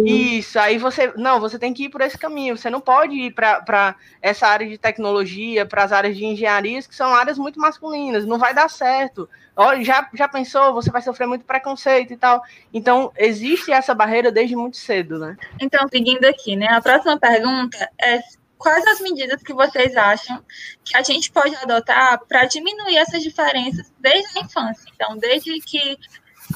isso, 0.04 0.58
aí 0.58 0.80
você, 0.80 1.14
não, 1.16 1.40
você 1.40 1.60
tem 1.60 1.72
que 1.74 1.84
ir 1.84 1.90
por 1.90 2.02
esse 2.02 2.18
caminho, 2.18 2.58
você 2.58 2.72
não 2.72 2.82
pode 2.82 3.14
ir 3.14 3.34
para 3.34 3.96
essa 4.20 4.48
área 4.48 4.68
de 4.68 4.80
tecnologia, 4.80 5.64
para 5.64 5.84
as 5.84 5.92
áreas 5.92 6.18
de 6.18 6.26
engenharia, 6.26 6.82
que 6.82 6.96
são 6.96 7.14
áreas 7.14 7.38
muito 7.38 7.60
masculinas, 7.60 8.26
não 8.26 8.40
vai 8.40 8.52
dar 8.52 8.68
certo. 8.68 9.30
Olha, 9.56 9.84
já, 9.84 10.10
já 10.16 10.28
pensou, 10.28 10.74
você 10.74 10.90
vai 10.90 11.04
sofrer 11.04 11.28
muito 11.28 11.46
preconceito 11.46 12.14
e 12.14 12.18
tal. 12.18 12.42
Então, 12.74 13.12
existe 13.16 13.72
essa 13.72 13.94
barreira 13.94 14.32
desde 14.32 14.56
muito 14.56 14.78
cedo, 14.78 15.20
né? 15.20 15.38
Então, 15.60 15.88
seguindo 15.88 16.26
aqui, 16.26 16.56
né, 16.56 16.68
a 16.68 16.82
próxima 16.82 17.20
pergunta 17.20 17.78
é 18.02 18.22
quais 18.58 18.86
as 18.88 19.02
medidas 19.02 19.42
que 19.42 19.54
vocês 19.54 19.96
acham 19.96 20.44
que 20.84 20.96
a 20.96 21.04
gente 21.04 21.32
pode 21.32 21.56
adotar 21.58 22.22
para 22.28 22.46
diminuir 22.46 22.98
essas 22.98 23.22
diferenças 23.22 23.92
desde 24.00 24.40
a 24.40 24.42
infância? 24.42 24.86
Então, 24.96 25.18
desde 25.18 25.60
que 25.60 25.98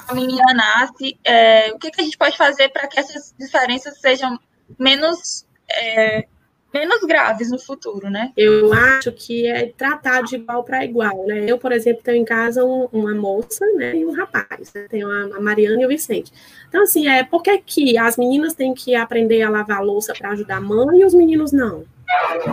a 0.07 0.13
menina 0.13 0.53
nasce, 0.53 1.17
é, 1.23 1.71
o 1.73 1.79
que, 1.79 1.91
que, 1.91 2.01
a 2.01 2.03
gente 2.03 2.17
pode 2.17 2.37
fazer 2.37 2.69
para 2.69 2.87
que 2.87 2.99
essas 2.99 3.33
diferenças 3.37 3.99
sejam 3.99 4.39
menos, 4.79 5.45
é, 5.69 6.25
menos 6.73 7.01
graves 7.01 7.49
no 7.49 7.59
futuro, 7.59 8.09
né? 8.09 8.31
Eu 8.35 8.73
acho 8.73 9.11
que 9.11 9.47
é 9.47 9.67
tratar 9.67 10.21
de 10.23 10.35
igual 10.35 10.63
para 10.63 10.83
igual, 10.83 11.25
né? 11.25 11.45
Eu, 11.47 11.57
por 11.57 11.71
exemplo, 11.71 12.03
tenho 12.03 12.17
em 12.17 12.25
casa 12.25 12.63
um, 12.63 12.87
uma 12.91 13.13
moça 13.13 13.65
né, 13.75 13.95
e 13.95 14.05
um 14.05 14.11
rapaz, 14.11 14.73
né? 14.73 14.87
tenho 14.89 15.09
a, 15.09 15.39
Mariana 15.39 15.81
e 15.81 15.85
o 15.85 15.89
Vicente. 15.89 16.31
Então, 16.67 16.83
assim, 16.83 17.07
é 17.07 17.23
por 17.23 17.41
que, 17.41 17.57
que 17.59 17.97
as 17.97 18.17
meninas 18.17 18.53
têm 18.53 18.73
que 18.73 18.95
aprender 18.95 19.41
a 19.41 19.49
lavar 19.49 19.77
a 19.77 19.81
louça 19.81 20.13
para 20.13 20.31
ajudar 20.31 20.57
a 20.57 20.61
mãe 20.61 20.99
e 20.99 21.05
os 21.05 21.13
meninos 21.13 21.51
não? 21.51 21.85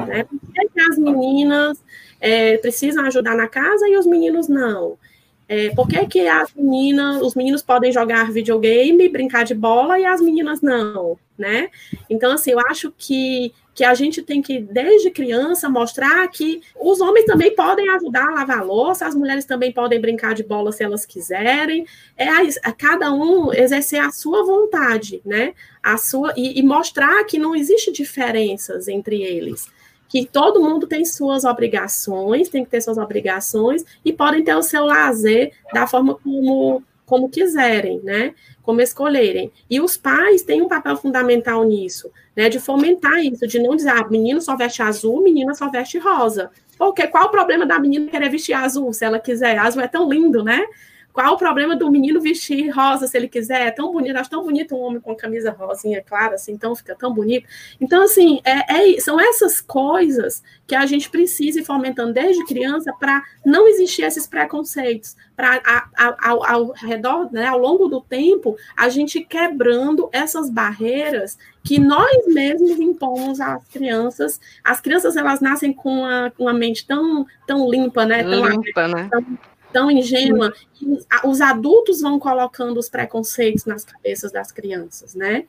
Né? 0.07 0.25
Por 0.25 0.53
que, 0.55 0.69
que 0.69 0.81
as 0.81 0.99
meninas 0.99 1.83
é, 2.21 2.57
precisam 2.59 3.05
ajudar 3.05 3.35
na 3.35 3.49
casa 3.49 3.89
e 3.89 3.97
os 3.97 4.07
meninos 4.07 4.49
não? 4.49 4.97
É, 5.55 5.69
por 5.75 5.87
que, 5.87 6.07
que 6.07 6.27
as 6.27 6.51
meninas, 6.55 7.21
os 7.21 7.35
meninos 7.35 7.61
podem 7.61 7.93
jogar 7.93 8.33
videogame, 8.33 9.07
brincar 9.11 9.45
de 9.45 9.55
bola 9.55 9.99
e 9.99 10.07
as 10.07 10.19
meninas 10.19 10.63
não, 10.63 11.19
né? 11.37 11.69
Então, 12.09 12.33
assim, 12.33 12.53
eu 12.53 12.61
acho 12.61 12.91
que, 12.97 13.53
que 13.75 13.85
a 13.85 13.93
gente 13.93 14.23
tem 14.23 14.41
que, 14.41 14.61
desde 14.61 15.11
criança, 15.11 15.69
mostrar 15.69 16.27
que 16.29 16.63
os 16.81 17.03
homens 17.03 17.27
também 17.27 17.55
podem 17.55 17.87
ajudar 17.91 18.29
a 18.29 18.35
lavar 18.37 18.61
a 18.61 18.63
louça, 18.63 19.07
as 19.07 19.15
mulheres 19.15 19.45
também 19.45 19.71
podem 19.71 20.01
brincar 20.01 20.33
de 20.33 20.43
bola 20.43 20.73
se 20.73 20.83
elas 20.83 21.05
quiserem. 21.05 21.85
É 22.17 22.31
a, 22.31 22.41
a 22.65 22.73
cada 22.73 23.13
um 23.13 23.53
exercer 23.53 24.01
a 24.01 24.11
sua 24.11 24.43
vontade, 24.47 25.21
né? 25.23 25.53
A 25.83 25.99
sua, 25.99 26.33
e, 26.35 26.59
e 26.59 26.63
mostrar 26.63 27.23
que 27.25 27.39
não 27.39 27.55
existe 27.55 27.93
diferenças 27.93 28.89
entre 28.89 29.21
eles 29.21 29.69
que 30.13 30.27
todo 30.27 30.61
mundo 30.61 30.87
tem 30.87 31.07
suas 31.07 31.43
obrigações, 31.43 32.51
tem 32.51 32.63
que 32.67 32.71
ter 32.71 32.83
suas 32.83 32.99
obrigações 32.99 33.83
e 34.05 34.13
podem 34.13 34.45
ter 34.45 34.55
o 34.55 34.63
seu 34.63 34.85
lazer 34.85 35.55
da 35.73 35.87
forma 35.87 36.17
como, 36.17 36.83
como 37.07 37.31
quiserem, 37.31 37.99
né? 38.03 38.35
Como 38.63 38.83
escolherem. 38.83 39.51
E 39.71 39.81
os 39.81 39.97
pais 39.97 40.43
têm 40.43 40.61
um 40.61 40.69
papel 40.69 40.99
fundamental 40.99 41.65
nisso, 41.65 42.11
né? 42.37 42.51
De 42.51 42.61
fomentar 42.61 43.25
isso, 43.25 43.47
de 43.47 43.59
não 43.59 43.75
dizer, 43.75 43.89
ah, 43.89 44.07
menino 44.07 44.43
só 44.43 44.55
veste 44.55 44.83
azul, 44.83 45.23
menina 45.23 45.55
só 45.55 45.71
veste 45.71 45.97
rosa. 45.97 46.51
Porque 46.77 47.07
qual 47.07 47.29
o 47.29 47.31
problema 47.31 47.65
da 47.65 47.79
menina 47.79 48.11
querer 48.11 48.29
vestir 48.29 48.53
azul, 48.53 48.93
se 48.93 49.07
ela 49.07 49.19
quiser? 49.19 49.59
Azul 49.59 49.81
é 49.81 49.89
tão 49.89 50.11
lindo, 50.11 50.45
né? 50.45 50.63
Qual 51.13 51.35
o 51.35 51.37
problema 51.37 51.77
do 51.77 51.91
menino 51.91 52.21
vestir 52.21 52.71
rosa 52.71 53.07
se 53.07 53.17
ele 53.17 53.29
quiser? 53.29 53.67
É 53.67 53.71
tão 53.71 53.93
bonito, 53.93 54.17
acho 54.17 54.31
tão 54.31 54.43
bonito 54.43 54.75
um 54.75 54.81
homem 54.81 55.01
com 55.01 55.15
camisa 55.15 55.51
rosinha 55.51 56.03
clara, 56.03 56.37
assim, 56.37 56.53
então 56.53 56.75
fica 56.75 56.95
tão 56.95 57.13
bonito. 57.13 57.47
Então, 57.81 58.03
assim, 58.05 58.41
é, 58.45 58.95
é, 58.95 59.01
são 59.01 59.21
essas 59.21 59.61
coisas 59.61 60.43
que 60.67 60.75
a 60.75 60.87
gente 60.87 61.11
precisa 61.11 61.61
ir 61.61 61.65
fomentando 61.65 62.13
desde 62.13 62.45
criança 62.47 62.93
para 62.99 63.23
não 63.45 63.69
existir 63.69 64.03
esses 64.03 64.27
preconceitos, 64.27 65.15
para 65.37 65.61
ao, 66.23 66.45
ao 66.45 66.73
redor, 66.73 67.31
né, 67.33 67.47
ao 67.47 67.59
longo 67.59 67.89
do 67.89 68.01
tempo, 68.01 68.57
a 68.77 68.89
gente 68.89 69.21
quebrando 69.21 70.09
essas 70.13 70.49
barreiras 70.49 71.37
que 71.65 71.79
nós 71.79 72.27
mesmos 72.27 72.73
impomos 72.81 73.41
às 73.41 73.65
crianças. 73.69 74.41
As 74.65 74.81
crianças 74.81 75.17
elas 75.17 75.41
nascem 75.41 75.73
com 75.73 76.01
uma, 76.01 76.33
uma 76.39 76.53
mente 76.53 76.87
tão, 76.87 77.27
tão 77.47 77.71
limpa, 77.71 78.05
né? 78.05 78.23
Tão, 78.23 78.49
limpa, 78.49 78.89
né? 78.89 79.09
Tão, 79.11 79.39
tão 79.73 79.91
ingênua, 79.91 80.53
os 81.25 81.41
adultos 81.41 82.01
vão 82.01 82.19
colocando 82.19 82.79
os 82.79 82.89
preconceitos 82.89 83.65
nas 83.65 83.85
cabeças 83.85 84.31
das 84.31 84.53
crianças, 84.53 85.15
né? 85.15 85.45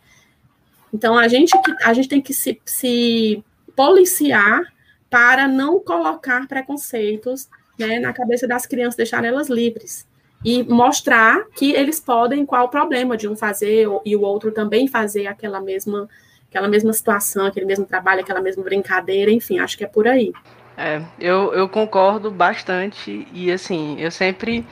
Então, 0.93 1.17
a 1.17 1.27
gente, 1.27 1.51
a 1.83 1.93
gente 1.93 2.07
tem 2.07 2.21
que 2.21 2.33
se, 2.33 2.61
se 2.65 3.43
policiar 3.75 4.61
para 5.09 5.47
não 5.47 5.79
colocar 5.79 6.47
preconceitos 6.47 7.49
né, 7.77 7.99
na 7.99 8.13
cabeça 8.13 8.47
das 8.47 8.65
crianças, 8.65 8.95
deixar 8.95 9.23
elas 9.25 9.49
livres. 9.49 10.07
E 10.45 10.61
mostrar 10.63 11.45
que 11.55 11.71
eles 11.71 11.99
podem, 11.99 12.45
qual 12.45 12.65
o 12.65 12.69
problema 12.69 13.15
de 13.15 13.27
um 13.27 13.35
fazer 13.35 13.87
e 14.05 14.15
o 14.15 14.21
outro 14.21 14.51
também 14.51 14.87
fazer 14.87 15.25
aquela 15.27 15.61
mesma, 15.61 16.07
aquela 16.49 16.67
mesma 16.67 16.91
situação, 16.91 17.45
aquele 17.45 17.65
mesmo 17.65 17.85
trabalho, 17.85 18.21
aquela 18.21 18.41
mesma 18.41 18.63
brincadeira, 18.63 19.31
enfim, 19.31 19.59
acho 19.59 19.77
que 19.77 19.83
é 19.83 19.87
por 19.87 20.07
aí. 20.07 20.33
É, 20.77 21.01
eu, 21.19 21.53
eu 21.53 21.69
concordo 21.69 22.31
bastante 22.31 23.27
e 23.31 23.51
assim, 23.51 23.95
eu 23.99 24.09
sempre 24.09 24.65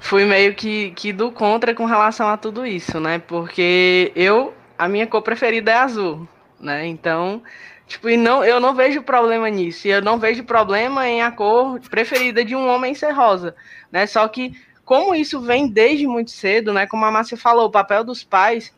fui 0.00 0.24
meio 0.24 0.54
que, 0.54 0.92
que 0.92 1.12
do 1.12 1.30
contra 1.30 1.74
com 1.74 1.84
relação 1.84 2.28
a 2.28 2.36
tudo 2.36 2.66
isso, 2.66 2.98
né? 2.98 3.18
Porque 3.18 4.12
eu, 4.16 4.54
a 4.78 4.88
minha 4.88 5.06
cor 5.06 5.22
preferida 5.22 5.70
é 5.70 5.74
azul, 5.74 6.26
né? 6.58 6.86
Então, 6.86 7.42
tipo, 7.86 8.08
e 8.08 8.16
não, 8.16 8.42
eu 8.42 8.58
não 8.60 8.74
vejo 8.74 9.02
problema 9.02 9.48
nisso. 9.50 9.86
E 9.86 9.90
eu 9.90 10.02
não 10.02 10.18
vejo 10.18 10.42
problema 10.44 11.06
em 11.06 11.22
a 11.22 11.30
cor 11.30 11.78
preferida 11.90 12.44
de 12.44 12.56
um 12.56 12.68
homem 12.68 12.94
ser 12.94 13.12
rosa, 13.12 13.54
né? 13.90 14.06
Só 14.06 14.26
que 14.28 14.52
como 14.84 15.14
isso 15.14 15.40
vem 15.40 15.68
desde 15.68 16.06
muito 16.06 16.30
cedo, 16.30 16.72
né? 16.72 16.86
Como 16.86 17.04
a 17.04 17.10
Márcia 17.10 17.36
falou, 17.36 17.66
o 17.66 17.70
papel 17.70 18.04
dos 18.04 18.24
pais 18.24 18.72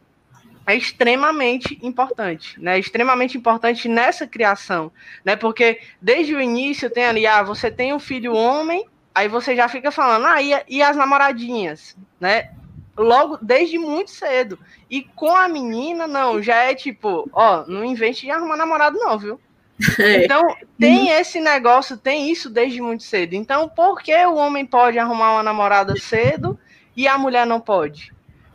é 0.67 0.75
extremamente 0.75 1.79
importante, 1.83 2.61
né? 2.61 2.79
Extremamente 2.79 3.37
importante 3.37 3.89
nessa 3.89 4.27
criação, 4.27 4.91
né? 5.25 5.37
Porque 5.37 5.81
desde 6.01 6.35
o 6.35 6.41
início 6.41 6.89
tem 6.89 7.05
ali, 7.05 7.27
ah, 7.27 7.43
você 7.43 7.71
tem 7.71 7.93
um 7.93 7.99
filho 7.99 8.35
homem, 8.35 8.87
aí 9.15 9.29
você 9.29 9.55
já 9.55 9.69
fica 9.69 9.91
falando, 9.91 10.27
ah, 10.27 10.41
e, 10.41 10.53
e 10.69 10.83
as 10.83 10.97
namoradinhas, 10.97 11.97
né? 12.19 12.51
Logo, 12.97 13.39
desde 13.43 13.77
muito 13.79 14.11
cedo. 14.11 14.59
E 14.89 15.03
com 15.03 15.35
a 15.35 15.49
menina, 15.49 16.07
não, 16.07 16.43
já 16.43 16.57
é 16.57 16.75
tipo, 16.75 17.29
ó, 17.33 17.65
não 17.67 17.85
invente 17.85 18.23
de 18.23 18.31
arrumar 18.31 18.57
namorado, 18.57 18.99
não, 18.99 19.19
viu? 19.19 19.41
É. 19.99 20.25
Então, 20.25 20.43
tem 20.79 21.11
esse 21.11 21.41
negócio, 21.41 21.97
tem 21.97 22.31
isso 22.31 22.49
desde 22.49 22.81
muito 22.81 23.03
cedo. 23.03 23.35
Então, 23.35 23.69
por 23.69 24.01
que 24.01 24.15
o 24.25 24.37
homem 24.37 24.65
pode 24.65 24.99
arrumar 24.99 25.33
uma 25.33 25.43
namorada 25.43 25.97
cedo 25.97 26.59
e 26.97 27.09
a 27.09 27.19
mulher 27.19 27.45
não 27.45 27.61
pode? 27.61 28.15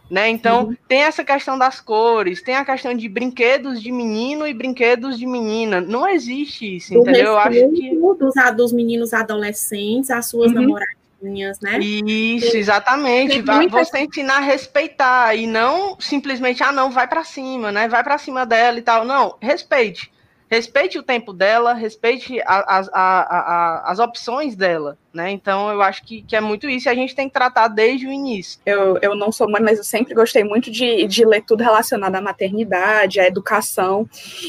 Né? 0.10 0.30
Então, 0.30 0.66
uhum. 0.66 0.76
tem 0.88 1.04
essa 1.04 1.24
questão 1.24 1.58
das 1.58 1.80
cores, 1.80 2.42
tem 2.42 2.56
a 2.56 2.66
questão 2.66 2.96
de 2.96 3.08
brinquedos 3.08 3.82
de 3.82 3.92
menino 3.92 4.48
e 4.48 4.54
brinquedos 4.54 5.20
de 5.20 5.28
menina. 5.28 5.80
Não 5.80 6.08
existe 6.08 6.78
isso, 6.78 6.94
do 6.94 7.02
entendeu? 7.02 7.28
Eu 7.28 7.38
acho 7.38 7.70
que. 7.70 7.96
Dos, 7.96 8.34
dos 8.58 8.74
meninos 8.74 9.14
adolescentes, 9.14 10.10
as 10.10 10.26
suas 10.26 10.52
uhum. 10.52 10.62
namoradinhas, 10.62 11.60
né? 11.60 11.78
Isso, 11.80 12.58
exatamente. 12.58 13.44
Você 13.70 14.00
ensinar 14.00 14.38
a 14.38 14.42
respeitar 14.42 15.36
e 15.36 15.46
não 15.46 15.96
simplesmente, 16.00 16.64
ah, 16.64 16.72
não, 16.72 16.90
vai 16.90 17.08
para 17.08 17.24
cima, 17.24 17.72
né? 17.72 17.88
Vai 17.88 18.04
para 18.04 18.18
cima 18.18 18.48
dela 18.48 18.80
e 18.80 18.82
tal. 18.82 19.06
Não, 19.06 19.36
respeite 19.40 20.12
respeite 20.50 20.98
o 20.98 21.04
tempo 21.04 21.32
dela, 21.32 21.74
respeite 21.74 22.42
a, 22.42 22.80
a, 22.80 22.90
a, 22.94 23.92
as 23.92 24.00
opções 24.00 24.56
dela, 24.56 24.98
né? 25.14 25.32
Então 25.32 25.72
eu 25.72 25.82
acho 25.82 26.04
que, 26.04 26.22
que 26.22 26.36
é 26.36 26.42
muito 26.42 26.70
isso 26.70 26.88
e 26.88 26.90
a 26.90 26.96
gente 26.96 27.16
tem 27.16 27.28
que 27.28 27.34
tratar 27.34 27.68
desde 27.68 28.08
o 28.08 28.12
início. 28.12 28.60
Eu, 28.66 28.98
eu 29.02 29.16
não 29.16 29.32
sou 29.32 29.50
mãe, 29.50 29.62
mas 29.62 29.78
eu 29.78 29.84
sempre 29.84 30.14
gostei 30.14 30.44
muito 30.44 30.70
de, 30.70 31.08
de 31.08 31.26
ler 31.26 31.44
tudo 31.44 31.64
relacionado 31.64 32.16
à 32.16 32.22
maternidade, 32.22 33.20
à 33.20 33.26
educação. 33.26 34.08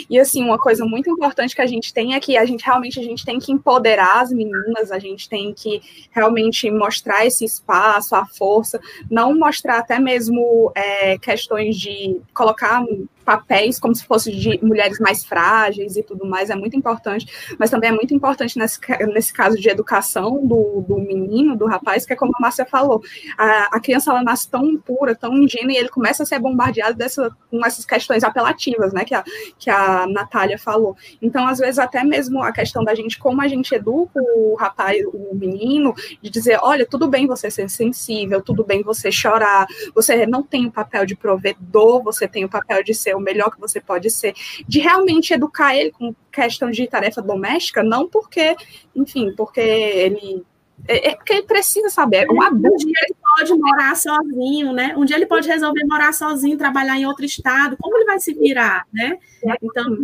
E 0.08 0.18
assim, 0.18 0.44
uma 0.44 0.58
coisa 0.58 0.84
muito 0.84 1.11
importante 1.11 1.54
que 1.54 1.62
a 1.62 1.66
gente 1.66 1.92
tem 1.94 2.14
é 2.14 2.20
que 2.20 2.36
a 2.36 2.44
gente 2.44 2.64
realmente 2.64 3.00
a 3.00 3.02
gente 3.02 3.24
tem 3.24 3.38
que 3.38 3.52
empoderar 3.52 4.20
as 4.20 4.30
meninas, 4.30 4.92
a 4.92 4.98
gente 4.98 5.28
tem 5.28 5.52
que 5.54 5.80
realmente 6.11 6.70
mostrar 6.70 7.24
esse 7.24 7.44
espaço, 7.44 8.14
a 8.14 8.26
força, 8.26 8.78
não 9.11 9.36
mostrar 9.38 9.78
até 9.78 9.98
mesmo 9.98 10.70
é, 10.74 11.16
questões 11.18 11.76
de 11.76 12.20
colocar 12.34 12.84
papéis 13.30 13.78
como 13.78 13.94
se 13.94 14.04
fosse 14.04 14.32
de 14.32 14.58
mulheres 14.62 14.98
mais 14.98 15.24
frágeis 15.24 15.96
e 15.96 16.02
tudo 16.02 16.26
mais, 16.26 16.50
é 16.50 16.56
muito 16.56 16.76
importante, 16.76 17.26
mas 17.58 17.70
também 17.70 17.90
é 17.90 17.92
muito 17.92 18.12
importante 18.12 18.58
nesse, 18.58 18.80
nesse 19.12 19.32
caso 19.32 19.56
de 19.56 19.68
educação 19.68 20.44
do, 20.51 20.84
do 20.86 20.98
menino, 20.98 21.57
do 21.57 21.66
rapaz, 21.66 22.05
que 22.05 22.12
é 22.12 22.16
como 22.16 22.32
a 22.34 22.42
Márcia 22.42 22.66
falou, 22.66 23.01
a, 23.38 23.76
a 23.76 23.80
criança 23.80 24.11
ela 24.11 24.22
nasce 24.22 24.51
tão 24.51 24.76
pura, 24.76 25.14
tão 25.14 25.32
ingênua, 25.36 25.72
e 25.72 25.76
ele 25.76 25.88
começa 25.88 26.24
a 26.24 26.26
ser 26.26 26.40
bombardeado 26.40 26.96
dessa, 26.98 27.30
com 27.48 27.64
essas 27.64 27.84
questões 27.84 28.24
apelativas, 28.24 28.92
né, 28.92 29.05
que 29.05 29.14
a, 29.14 29.22
que 29.57 29.70
a 29.70 30.07
Natália 30.09 30.59
falou. 30.59 30.96
Então, 31.22 31.46
às 31.46 31.59
vezes, 31.59 31.78
até 31.78 32.03
mesmo 32.03 32.42
a 32.42 32.51
questão 32.51 32.82
da 32.82 32.94
gente, 32.94 33.16
como 33.18 33.40
a 33.40 33.46
gente 33.46 33.72
educa 33.72 34.20
o 34.34 34.57
rapaz, 34.57 35.01
o 35.07 35.34
menino, 35.34 35.94
de 36.20 36.28
dizer, 36.28 36.59
olha, 36.61 36.84
tudo 36.84 37.09
bem 37.09 37.28
você 37.28 37.48
ser 37.51 37.70
sensível, 37.70 38.42
tudo 38.42 38.64
bem 38.64 38.82
você 38.82 39.12
chorar, 39.12 39.66
você 39.94 40.26
não 40.26 40.42
tem 40.42 40.66
o 40.66 40.72
papel 40.72 41.07
de 41.07 41.14
provedor, 41.14 42.03
você 42.03 42.26
tem 42.26 42.44
o 42.44 42.48
papel 42.48 42.82
de 42.82 42.92
ser 42.92 43.14
o 43.14 43.20
melhor 43.20 43.51
que 43.51 43.61
você 43.61 43.80
pode 43.80 44.11
ser, 44.11 44.34
de 44.66 44.80
realmente 44.80 45.32
educar 45.32 45.76
ele 45.76 45.92
com 45.92 46.12
questão 46.33 46.70
de 46.70 46.87
tarefa 46.87 47.20
doméstica, 47.22 47.83
não 47.83 48.09
porque, 48.09 48.57
enfim, 48.95 49.33
porque 49.37 49.61
ele 49.61 50.45
é, 50.89 51.11
é 51.11 51.14
porque 51.14 51.33
ele 51.33 51.43
precisa 51.43 51.89
saber. 51.91 52.26
É 52.28 52.33
um. 52.33 52.37
Um 52.37 52.76
dia 52.76 52.93
ele 53.03 53.16
pode 53.22 53.55
morar 53.55 53.95
sozinho, 53.97 54.72
né? 54.72 54.95
Um 54.97 55.05
dia 55.05 55.16
ele 55.16 55.26
pode 55.26 55.49
resolver 55.49 55.85
morar 55.85 56.12
sozinho, 56.12 56.57
trabalhar 56.57 56.97
em 56.97 57.07
outro 57.07 57.24
estado. 57.24 57.76
Como 57.78 57.97
ele 57.97 58.05
vai 58.05 58.18
se 58.20 58.33
virar, 58.35 58.87
né? 58.93 59.18
Então, 59.62 59.97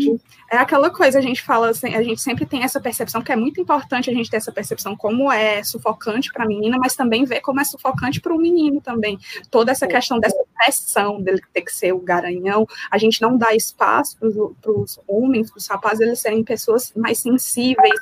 é 0.50 0.56
aquela 0.56 0.90
coisa, 0.90 1.18
a 1.18 1.22
gente 1.22 1.42
fala, 1.42 1.70
assim, 1.70 1.94
a 1.94 2.02
gente 2.02 2.20
sempre 2.20 2.46
tem 2.46 2.62
essa 2.62 2.80
percepção, 2.80 3.22
que 3.22 3.32
é 3.32 3.36
muito 3.36 3.60
importante 3.60 4.08
a 4.08 4.12
gente 4.12 4.30
ter 4.30 4.38
essa 4.38 4.52
percepção, 4.52 4.96
como 4.96 5.30
é 5.30 5.62
sufocante 5.62 6.32
para 6.32 6.44
a 6.44 6.48
menina, 6.48 6.78
mas 6.78 6.94
também 6.94 7.24
ver 7.24 7.40
como 7.40 7.60
é 7.60 7.64
sufocante 7.64 8.20
para 8.20 8.34
o 8.34 8.38
menino 8.38 8.80
também. 8.80 9.18
Toda 9.50 9.72
essa 9.72 9.86
questão 9.86 10.18
dessa 10.18 10.42
pressão 10.56 11.20
dele 11.20 11.40
ter 11.52 11.62
que 11.62 11.72
ser 11.72 11.92
o 11.92 12.00
garanhão, 12.00 12.66
a 12.90 12.98
gente 12.98 13.20
não 13.20 13.36
dá 13.36 13.54
espaço 13.54 14.16
para 14.18 14.72
os 14.72 15.00
homens, 15.06 15.50
para 15.50 15.58
os 15.58 15.66
rapazes, 15.66 16.00
eles 16.00 16.18
serem 16.18 16.42
pessoas 16.42 16.92
mais 16.94 17.18
sensíveis, 17.18 17.98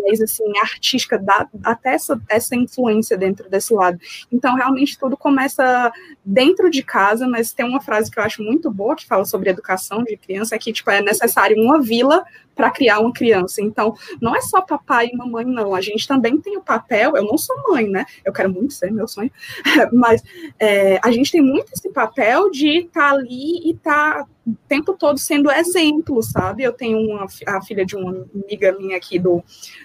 mais 0.00 0.20
assim, 0.20 0.44
artística, 0.62 1.18
dá 1.18 1.48
até 1.62 1.94
essa, 1.94 2.20
essa 2.28 2.54
influência 2.54 3.16
dentro 3.16 3.48
desse 3.48 3.72
lado. 3.72 3.98
Então, 4.30 4.54
realmente, 4.54 4.98
tudo 4.98 5.16
começa 5.16 5.92
dentro 6.24 6.70
de 6.70 6.82
casa, 6.82 7.26
mas 7.26 7.52
tem 7.52 7.66
uma 7.66 7.80
frase 7.80 8.10
que 8.10 8.18
eu 8.18 8.22
acho 8.22 8.42
muito 8.42 8.70
boa, 8.70 8.96
que 8.96 9.06
fala 9.06 9.24
sobre 9.24 9.50
educação 9.50 10.02
de 10.02 10.16
criança, 10.16 10.54
é 10.54 10.58
que, 10.58 10.72
tipo, 10.72 10.90
é 10.90 11.00
necessário 11.00 11.56
uma 11.56 11.80
vila 11.80 12.24
para 12.54 12.70
criar 12.70 13.00
uma 13.00 13.12
criança. 13.12 13.60
Então, 13.60 13.94
não 14.20 14.34
é 14.34 14.40
só 14.40 14.60
papai 14.60 15.10
e 15.12 15.16
mamãe, 15.16 15.44
não. 15.44 15.74
A 15.74 15.80
gente 15.80 16.06
também 16.06 16.40
tem 16.40 16.56
o 16.56 16.62
papel. 16.62 17.16
Eu 17.16 17.24
não 17.24 17.36
sou 17.36 17.56
mãe, 17.68 17.88
né? 17.88 18.06
Eu 18.24 18.32
quero 18.32 18.50
muito 18.50 18.72
ser, 18.72 18.92
meu 18.92 19.08
sonho. 19.08 19.30
Mas 19.92 20.22
é, 20.58 21.00
a 21.02 21.10
gente 21.10 21.32
tem 21.32 21.42
muito 21.42 21.72
esse 21.72 21.90
papel 21.90 22.50
de 22.50 22.80
estar 22.80 23.10
tá 23.10 23.14
ali 23.14 23.68
e 23.68 23.72
estar 23.72 24.24
tá 24.24 24.26
o 24.46 24.54
tempo 24.68 24.94
todo 24.94 25.18
sendo 25.18 25.50
exemplo, 25.50 26.22
sabe? 26.22 26.62
Eu 26.62 26.72
tenho 26.72 26.98
uma, 26.98 27.26
a 27.46 27.62
filha 27.62 27.84
de 27.84 27.96
uma 27.96 28.26
amiga 28.34 28.72
minha 28.72 28.96
aqui 28.96 29.18
do, 29.18 29.42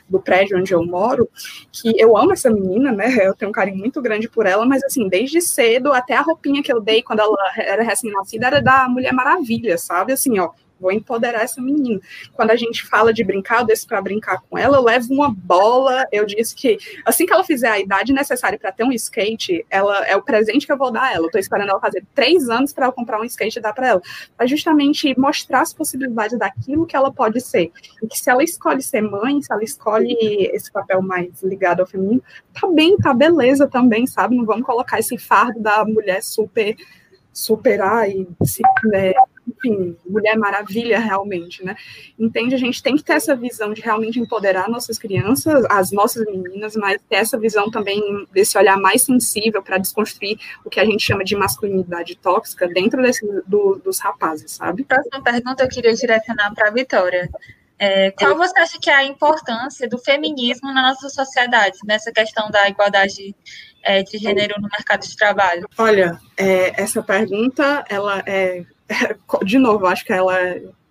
do 0.08 0.20
prédio 0.20 0.58
onde 0.58 0.74
eu 0.74 0.86
moro, 0.86 1.30
que 1.72 1.94
eu 1.98 2.18
amo 2.18 2.34
essa 2.34 2.50
menina, 2.50 2.92
né? 2.92 3.26
Eu 3.26 3.34
tenho 3.34 3.50
um 3.50 3.54
carinho 3.54 3.78
muito 3.78 4.02
grande 4.02 4.28
por 4.28 4.46
ela, 4.46 4.66
mas 4.66 4.84
assim, 4.84 5.08
desde 5.08 5.42
cedo, 5.42 5.94
até 5.94 6.16
a 6.16 6.22
roupinha 6.22 6.62
que 6.62 6.72
eu 6.72 6.82
dei 6.82 7.02
quando 7.02 7.20
ela 7.20 7.38
era 7.58 7.84
recém-nascida 7.84 8.48
era 8.48 8.62
da 8.62 8.90
Mulher 8.90 9.14
Maravilha, 9.14 9.78
sabe? 9.78 10.14
Assim, 10.14 10.40
ó, 10.40 10.52
vou 10.80 10.92
empoderar 10.92 11.44
essa 11.44 11.62
menina. 11.62 12.00
Quando 12.34 12.52
a 12.52 12.56
gente 12.56 12.86
fala 12.86 13.14
de 13.14 13.24
brincar, 13.24 13.62
eu 13.62 13.66
desço 13.66 13.88
para 13.88 14.02
brincar 14.02 14.42
com 14.50 14.58
ela, 14.58 14.78
eu 14.78 14.84
levo 14.84 15.14
uma 15.14 15.30
bola. 15.30 16.06
Eu 16.12 16.26
disse 16.26 16.56
que 16.56 16.78
assim 17.06 17.26
que 17.26 17.34
ela 17.34 17.44
fizer 17.44 17.70
a 17.70 17.80
idade 17.80 18.14
necessária 18.14 18.58
para 18.58 18.72
ter 18.72 18.84
um 18.84 18.92
skate, 18.92 19.66
ela 19.70 20.06
é 20.06 20.16
o 20.16 20.22
presente 20.22 20.66
que 20.66 20.72
eu 20.72 20.78
vou 20.78 20.92
dar 20.92 21.04
a 21.04 21.14
ela. 21.14 21.28
Eu 21.28 21.32
tô 21.32 21.38
esperando 21.38 21.70
ela 21.70 21.80
fazer 21.80 22.04
três 22.14 22.50
anos 22.50 22.74
para 22.74 22.88
eu 22.88 22.92
comprar 22.92 23.20
um 23.20 23.26
skate 23.26 23.60
e 23.60 23.62
dar 23.62 23.74
para 23.74 23.88
ela. 23.88 24.02
Para 24.38 24.48
justamente 24.48 25.18
mostrar 25.20 25.62
as 25.62 25.74
possibilidades 25.74 26.38
daquilo 26.38 26.86
que 26.86 26.96
ela 26.96 27.12
pode 27.12 27.42
ser. 27.42 27.72
E 28.02 28.08
que 28.08 28.18
se 28.18 28.30
ela 28.30 28.44
escolhe 28.44 28.82
ser 28.82 29.02
mãe, 29.02 29.42
se 29.42 29.52
ela 29.52 29.64
escolhe 29.64 30.16
esse 30.54 30.72
papel 30.72 31.02
mais 31.02 31.42
ligado 31.44 31.82
ao 31.82 31.88
feminino, 31.88 32.24
tá 32.54 32.68
bem, 32.68 32.98
tá 32.98 33.14
beleza 33.14 33.68
também, 33.68 34.08
sabe? 34.08 34.36
Não 34.36 34.46
vamos 34.46 34.66
colocar 34.66 35.00
esse 35.00 35.18
fardo 35.18 35.60
da 35.60 35.84
mulher 35.86 36.24
super 36.24 36.76
superar 37.32 38.10
e 38.10 38.28
se, 38.44 38.62
né, 38.86 39.14
enfim, 39.60 39.98
Mulher 40.06 40.38
Maravilha 40.38 41.00
realmente, 41.00 41.64
né? 41.64 41.76
Entende? 42.18 42.56
A 42.56 42.58
gente 42.58 42.82
tem 42.82 42.96
que 42.96 43.04
ter 43.04 43.14
essa 43.14 43.36
visão 43.36 43.74
de 43.74 43.82
realmente 43.82 44.20
empoderar 44.20 44.70
nossas 44.70 44.98
crianças, 44.98 45.66
as 45.70 45.92
nossas 45.92 46.26
meninas, 46.26 46.76
mas 46.76 47.00
ter 47.10 47.18
essa 47.18 47.38
visão 47.38 47.70
também 47.70 48.02
desse 48.32 48.58
olhar 48.58 48.78
mais 48.78 49.04
sensível 49.04 49.62
para 49.62 49.78
desconstruir 49.78 50.40
o 50.66 50.70
que 50.70 50.80
a 50.80 50.86
gente 50.86 51.04
chama 51.04 51.24
de 51.24 51.36
masculinidade 51.36 52.16
tóxica 52.16 52.68
dentro 52.68 53.02
desse, 53.02 53.26
do, 53.46 53.82
dos 53.84 54.00
rapazes, 54.00 54.52
sabe? 54.52 54.84
Próxima 54.84 55.22
pergunta 55.22 55.64
eu 55.64 55.70
queria 55.70 55.94
direcionar 55.94 56.54
para 56.54 56.70
a 56.70 56.72
Vitória. 56.72 57.30
É, 57.82 58.12
qual 58.12 58.36
você 58.36 58.60
acha 58.60 58.78
que 58.78 58.90
é 58.90 58.94
a 58.94 59.06
importância 59.06 59.88
do 59.88 59.98
feminismo 59.98 60.74
na 60.74 60.82
nossa 60.82 61.08
sociedade, 61.08 61.78
nessa 61.86 62.12
questão 62.12 62.52
da 62.52 62.68
igualdade 62.68 63.34
é, 63.82 64.04
de 64.04 64.18
gênero 64.18 64.56
no 64.60 64.68
mercado 64.68 65.08
de 65.08 65.16
trabalho? 65.16 65.66
Olha, 65.78 66.20
é, 66.36 66.82
essa 66.82 67.02
pergunta, 67.02 67.86
ela 67.90 68.22
é, 68.26 68.66
de 69.44 69.60
novo, 69.60 69.86
acho 69.86 70.06
que 70.06 70.14
ela 70.14 70.38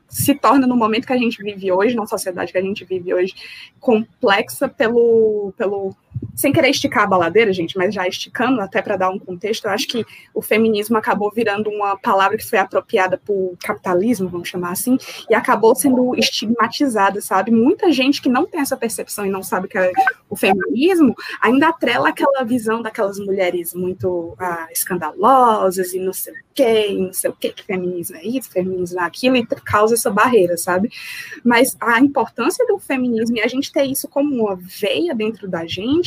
se 0.08 0.34
torna 0.34 0.66
no 0.66 0.76
momento 0.76 1.06
que 1.06 1.12
a 1.12 1.18
gente 1.18 1.42
vive 1.42 1.70
hoje, 1.70 1.94
na 1.94 2.06
sociedade 2.06 2.50
que 2.50 2.58
a 2.58 2.62
gente 2.62 2.84
vive 2.84 3.12
hoje, 3.12 3.34
complexa 3.78 4.68
pelo, 4.68 5.52
pelo 5.56 5.94
sem 6.38 6.52
querer 6.52 6.70
esticar 6.70 7.02
a 7.02 7.06
baladeira, 7.06 7.52
gente, 7.52 7.76
mas 7.76 7.92
já 7.92 8.06
esticando 8.06 8.60
até 8.60 8.80
para 8.80 8.96
dar 8.96 9.10
um 9.10 9.18
contexto, 9.18 9.64
eu 9.64 9.72
acho 9.72 9.88
que 9.88 10.06
o 10.32 10.40
feminismo 10.40 10.96
acabou 10.96 11.32
virando 11.34 11.68
uma 11.68 11.96
palavra 11.96 12.36
que 12.36 12.46
foi 12.46 12.60
apropriada 12.60 13.18
por 13.18 13.56
capitalismo, 13.60 14.28
vamos 14.28 14.48
chamar 14.48 14.70
assim, 14.70 14.96
e 15.28 15.34
acabou 15.34 15.74
sendo 15.74 16.14
estigmatizada, 16.14 17.20
sabe? 17.20 17.50
Muita 17.50 17.90
gente 17.90 18.22
que 18.22 18.28
não 18.28 18.46
tem 18.46 18.60
essa 18.60 18.76
percepção 18.76 19.26
e 19.26 19.30
não 19.30 19.42
sabe 19.42 19.66
que 19.66 19.76
é 19.76 19.90
o 20.30 20.36
feminismo 20.36 21.12
ainda 21.42 21.70
atrela 21.70 22.10
aquela 22.10 22.44
visão 22.44 22.82
daquelas 22.82 23.18
mulheres 23.18 23.74
muito 23.74 24.36
ah, 24.38 24.68
escandalosas 24.70 25.92
e 25.92 25.98
não 25.98 26.12
sei 26.12 26.32
o 26.32 26.36
quê, 26.54 26.96
não 26.96 27.12
sei 27.12 27.30
o 27.30 27.32
quê, 27.32 27.50
que 27.50 27.64
feminismo 27.64 28.16
é 28.16 28.24
isso, 28.24 28.48
feminismo 28.48 29.00
é 29.00 29.02
aquilo, 29.02 29.36
e 29.36 29.44
causa 29.64 29.94
essa 29.94 30.10
barreira, 30.10 30.56
sabe? 30.56 30.88
Mas 31.44 31.76
a 31.80 31.98
importância 31.98 32.64
do 32.66 32.78
feminismo 32.78 33.38
e 33.38 33.40
a 33.40 33.48
gente 33.48 33.72
ter 33.72 33.84
isso 33.84 34.06
como 34.06 34.32
uma 34.44 34.54
veia 34.54 35.14
dentro 35.16 35.48
da 35.48 35.66
gente 35.66 35.97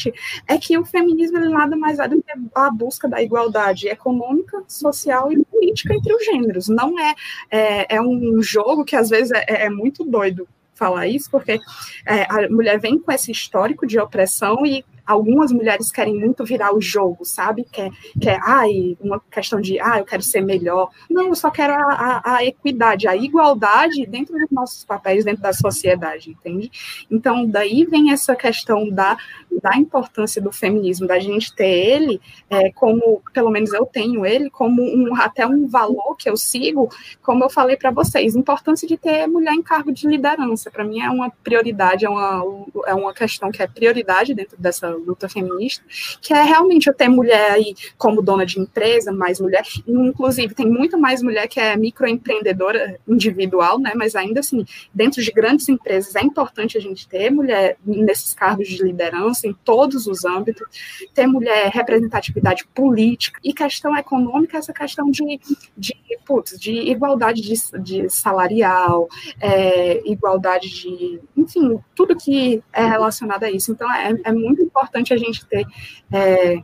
é 0.47 0.57
que 0.57 0.77
o 0.77 0.85
feminismo 0.85 1.37
ele 1.37 1.49
nada 1.49 1.75
mais 1.75 1.99
é 1.99 2.07
do 2.07 2.21
que 2.21 2.31
a 2.55 2.69
busca 2.71 3.07
da 3.07 3.21
igualdade 3.21 3.87
econômica, 3.87 4.63
social 4.67 5.31
e 5.31 5.43
política 5.45 5.93
entre 5.93 6.13
os 6.13 6.23
gêneros. 6.25 6.67
Não 6.67 6.99
é, 6.99 7.15
é, 7.49 7.95
é 7.95 8.01
um 8.01 8.41
jogo 8.41 8.85
que 8.85 8.95
às 8.95 9.09
vezes 9.09 9.31
é, 9.31 9.65
é 9.65 9.69
muito 9.69 10.03
doido 10.03 10.47
falar 10.73 11.07
isso, 11.07 11.29
porque 11.29 11.59
é, 12.07 12.23
a 12.23 12.49
mulher 12.49 12.79
vem 12.79 12.97
com 12.97 13.11
esse 13.11 13.31
histórico 13.31 13.85
de 13.85 13.99
opressão 13.99 14.65
e 14.65 14.83
algumas 15.05 15.51
mulheres 15.51 15.91
querem 15.91 16.15
muito 16.15 16.43
virar 16.43 16.73
o 16.75 16.81
jogo, 16.81 17.25
sabe? 17.25 17.65
Quer, 17.71 17.91
quer 18.19 18.39
ai, 18.43 18.97
uma 18.99 19.21
questão 19.31 19.59
de, 19.59 19.79
ah, 19.79 19.99
eu 19.99 20.05
quero 20.05 20.21
ser 20.21 20.41
melhor. 20.41 20.89
Não, 21.09 21.27
eu 21.27 21.35
só 21.35 21.49
quero 21.49 21.73
a, 21.73 22.21
a, 22.23 22.35
a 22.37 22.45
equidade, 22.45 23.07
a 23.07 23.15
igualdade 23.15 24.05
dentro 24.05 24.37
dos 24.37 24.49
nossos 24.51 24.83
papéis, 24.83 25.25
dentro 25.25 25.41
da 25.41 25.53
sociedade, 25.53 26.31
entende? 26.31 26.71
Então, 27.09 27.45
daí 27.45 27.85
vem 27.85 28.11
essa 28.11 28.35
questão 28.35 28.89
da, 28.89 29.17
da 29.61 29.75
importância 29.77 30.41
do 30.41 30.51
feminismo, 30.51 31.07
da 31.07 31.19
gente 31.19 31.53
ter 31.53 31.67
ele 31.67 32.21
é, 32.49 32.71
como, 32.71 33.21
pelo 33.33 33.49
menos 33.49 33.73
eu 33.73 33.85
tenho 33.85 34.25
ele, 34.25 34.49
como 34.49 34.81
um, 34.81 35.15
até 35.15 35.45
um 35.45 35.67
valor 35.67 36.15
que 36.15 36.29
eu 36.29 36.37
sigo, 36.37 36.89
como 37.21 37.43
eu 37.43 37.49
falei 37.49 37.75
para 37.75 37.91
vocês, 37.91 38.35
importância 38.35 38.87
de 38.87 38.97
ter 38.97 39.27
mulher 39.27 39.53
em 39.53 39.61
cargo 39.61 39.91
de 39.91 40.07
liderança, 40.07 40.69
para 40.69 40.83
mim 40.83 41.01
é 41.01 41.09
uma 41.09 41.29
prioridade, 41.29 42.05
é 42.05 42.09
uma, 42.09 42.43
é 42.85 42.93
uma 42.93 43.13
questão 43.13 43.51
que 43.51 43.61
é 43.61 43.67
prioridade 43.67 44.33
dentro 44.33 44.57
dessa 44.57 44.90
luta 44.93 45.27
feminista, 45.29 45.83
que 46.21 46.33
é 46.33 46.43
realmente 46.43 46.87
eu 46.87 46.93
ter 46.93 47.09
mulher 47.09 47.51
aí 47.51 47.75
como 47.97 48.21
dona 48.21 48.45
de 48.45 48.59
empresa, 48.59 49.11
mais 49.11 49.39
mulher, 49.39 49.63
inclusive 49.87 50.53
tem 50.53 50.67
muito 50.67 50.97
mais 50.97 51.21
mulher 51.21 51.47
que 51.47 51.59
é 51.59 51.75
microempreendedora 51.75 52.99
individual, 53.07 53.79
né, 53.79 53.93
mas 53.95 54.15
ainda 54.15 54.39
assim, 54.39 54.65
dentro 54.93 55.21
de 55.21 55.31
grandes 55.31 55.67
empresas 55.69 56.15
é 56.15 56.21
importante 56.21 56.77
a 56.77 56.81
gente 56.81 57.07
ter 57.07 57.29
mulher 57.29 57.77
nesses 57.85 58.33
cargos 58.33 58.67
de 58.67 58.83
liderança 58.83 59.47
em 59.47 59.53
todos 59.53 60.07
os 60.07 60.25
âmbitos, 60.25 60.67
ter 61.13 61.27
mulher 61.27 61.69
representatividade 61.69 62.65
política 62.73 63.39
e 63.43 63.53
questão 63.53 63.95
econômica, 63.95 64.57
essa 64.57 64.73
questão 64.73 65.09
de, 65.09 65.39
de, 65.77 65.95
putz, 66.25 66.59
de 66.59 66.71
igualdade 66.71 67.41
de, 67.41 67.53
de 67.81 68.09
salarial, 68.09 69.07
é, 69.39 70.01
igualdade 70.09 70.69
de, 70.69 71.19
enfim, 71.35 71.79
tudo 71.95 72.15
que 72.15 72.63
é 72.73 72.85
relacionado 72.85 73.43
a 73.43 73.51
isso. 73.51 73.71
Então, 73.71 73.91
é, 73.93 74.13
é 74.23 74.31
muito 74.31 74.61
importante 74.61 74.80
a 75.13 75.17
gente 75.17 75.45
ter 75.45 75.65
é, 76.11 76.61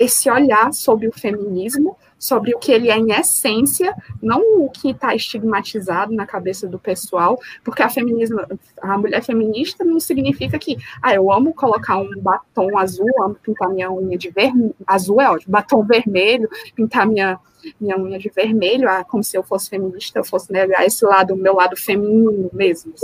esse 0.00 0.30
olhar 0.30 0.72
sobre 0.72 1.06
o 1.06 1.12
feminismo, 1.12 1.94
sobre 2.18 2.54
o 2.54 2.58
que 2.58 2.72
ele 2.72 2.90
é 2.90 2.96
em 2.96 3.12
essência, 3.12 3.94
não 4.22 4.64
o 4.64 4.70
que 4.70 4.90
está 4.90 5.14
estigmatizado 5.14 6.14
na 6.14 6.26
cabeça 6.26 6.66
do 6.66 6.78
pessoal, 6.78 7.38
porque 7.62 7.82
a 7.82 7.88
feminismo, 7.90 8.40
a 8.80 8.96
mulher 8.96 9.22
feminista 9.22 9.84
não 9.84 10.00
significa 10.00 10.58
que, 10.58 10.78
ah, 11.02 11.14
eu 11.14 11.30
amo 11.30 11.52
colocar 11.52 11.98
um 11.98 12.10
batom 12.18 12.78
azul, 12.78 13.10
amo 13.22 13.34
pintar 13.34 13.68
minha 13.68 13.90
unha 13.90 14.16
de 14.16 14.30
vermelho, 14.30 14.74
azul 14.86 15.20
é 15.20 15.30
ótimo, 15.30 15.52
batom 15.52 15.84
vermelho, 15.84 16.48
pintar 16.74 17.06
minha 17.06 17.38
minha 17.78 17.98
unha 17.98 18.18
de 18.18 18.30
vermelho, 18.30 18.88
ah, 18.88 19.04
como 19.04 19.22
se 19.22 19.36
eu 19.36 19.42
fosse 19.42 19.68
feminista, 19.68 20.18
eu 20.18 20.24
fosse 20.24 20.50
negar 20.50 20.82
esse 20.86 21.04
lado, 21.04 21.34
o 21.34 21.36
meu 21.36 21.56
lado 21.56 21.76
feminino 21.76 22.48
mesmo, 22.54 22.94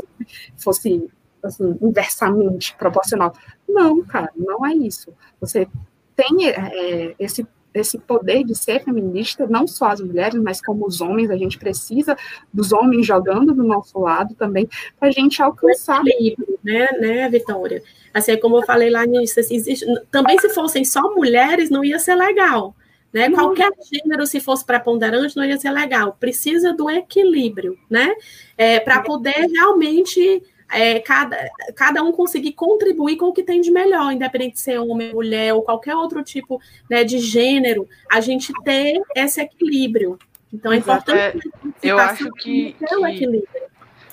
fosse 0.57 1.11
assim, 1.43 1.77
inversamente 1.81 2.75
proporcional. 2.77 3.35
Não, 3.69 4.03
cara, 4.05 4.31
não 4.37 4.65
é 4.65 4.75
isso. 4.75 5.13
Você 5.41 5.69
tem 6.15 6.49
é, 6.49 7.15
esse 7.19 7.47
esse 7.79 7.99
poder 7.99 8.43
de 8.45 8.55
ser 8.55 8.83
feminista, 8.83 9.47
não 9.47 9.67
só 9.67 9.89
as 9.89 10.01
mulheres, 10.01 10.41
mas 10.41 10.61
como 10.61 10.87
os 10.87 11.01
homens, 11.01 11.31
a 11.31 11.37
gente 11.37 11.59
precisa 11.59 12.17
dos 12.53 12.73
homens 12.73 13.07
jogando 13.07 13.53
do 13.53 13.63
nosso 13.63 13.99
lado 14.01 14.35
também, 14.35 14.69
para 14.99 15.09
a 15.09 15.13
gente 15.13 15.43
alcançar. 15.43 16.01
Equilíbrio, 16.07 16.59
né, 16.65 16.89
né, 16.99 17.29
Vitória? 17.29 17.83
Assim, 18.15 18.39
como 18.39 18.57
eu 18.57 18.63
falei 18.65 18.91
lá 18.91 19.05
nisso, 19.05 19.39
assim, 19.39 19.57
existe, 19.57 19.85
também 20.11 20.39
se 20.39 20.49
fossem 20.51 20.85
só 20.85 21.15
mulheres, 21.15 21.71
não 21.71 21.85
ia 21.85 21.99
ser 21.99 22.15
legal. 22.15 22.75
Né? 23.13 23.31
Qualquer 23.31 23.71
gênero, 23.91 24.27
se 24.27 24.41
fosse 24.41 24.65
preponderante, 24.65 25.37
não 25.37 25.45
ia 25.45 25.59
ser 25.59 25.71
legal. 25.71 26.17
Precisa 26.19 26.73
do 26.75 26.91
equilíbrio, 26.91 27.79
né? 27.89 28.15
É, 28.59 28.79
para 28.81 29.01
poder 29.01 29.47
realmente 29.55 30.43
é, 30.71 30.99
cada, 31.01 31.49
cada 31.75 32.03
um 32.03 32.13
conseguir 32.13 32.53
contribuir 32.53 33.17
com 33.17 33.27
o 33.27 33.33
que 33.33 33.43
tem 33.43 33.61
de 33.61 33.71
melhor, 33.71 34.13
independente 34.13 34.55
de 34.55 34.61
ser 34.61 34.79
homem, 34.79 35.13
mulher 35.13 35.55
ou 35.55 35.63
qualquer 35.63 35.95
outro 35.95 36.23
tipo 36.23 36.61
né, 36.91 37.05
de 37.05 37.19
gênero, 37.19 37.89
a 38.11 38.21
gente 38.21 38.53
ter 38.65 39.01
esse 39.15 39.41
equilíbrio. 39.41 40.19
Então 40.53 40.73
é 40.73 40.77
importante. 40.77 41.19
É, 41.19 41.35
eu 41.83 41.99
acho 41.99 42.31
que, 42.33 42.75
que 42.75 42.95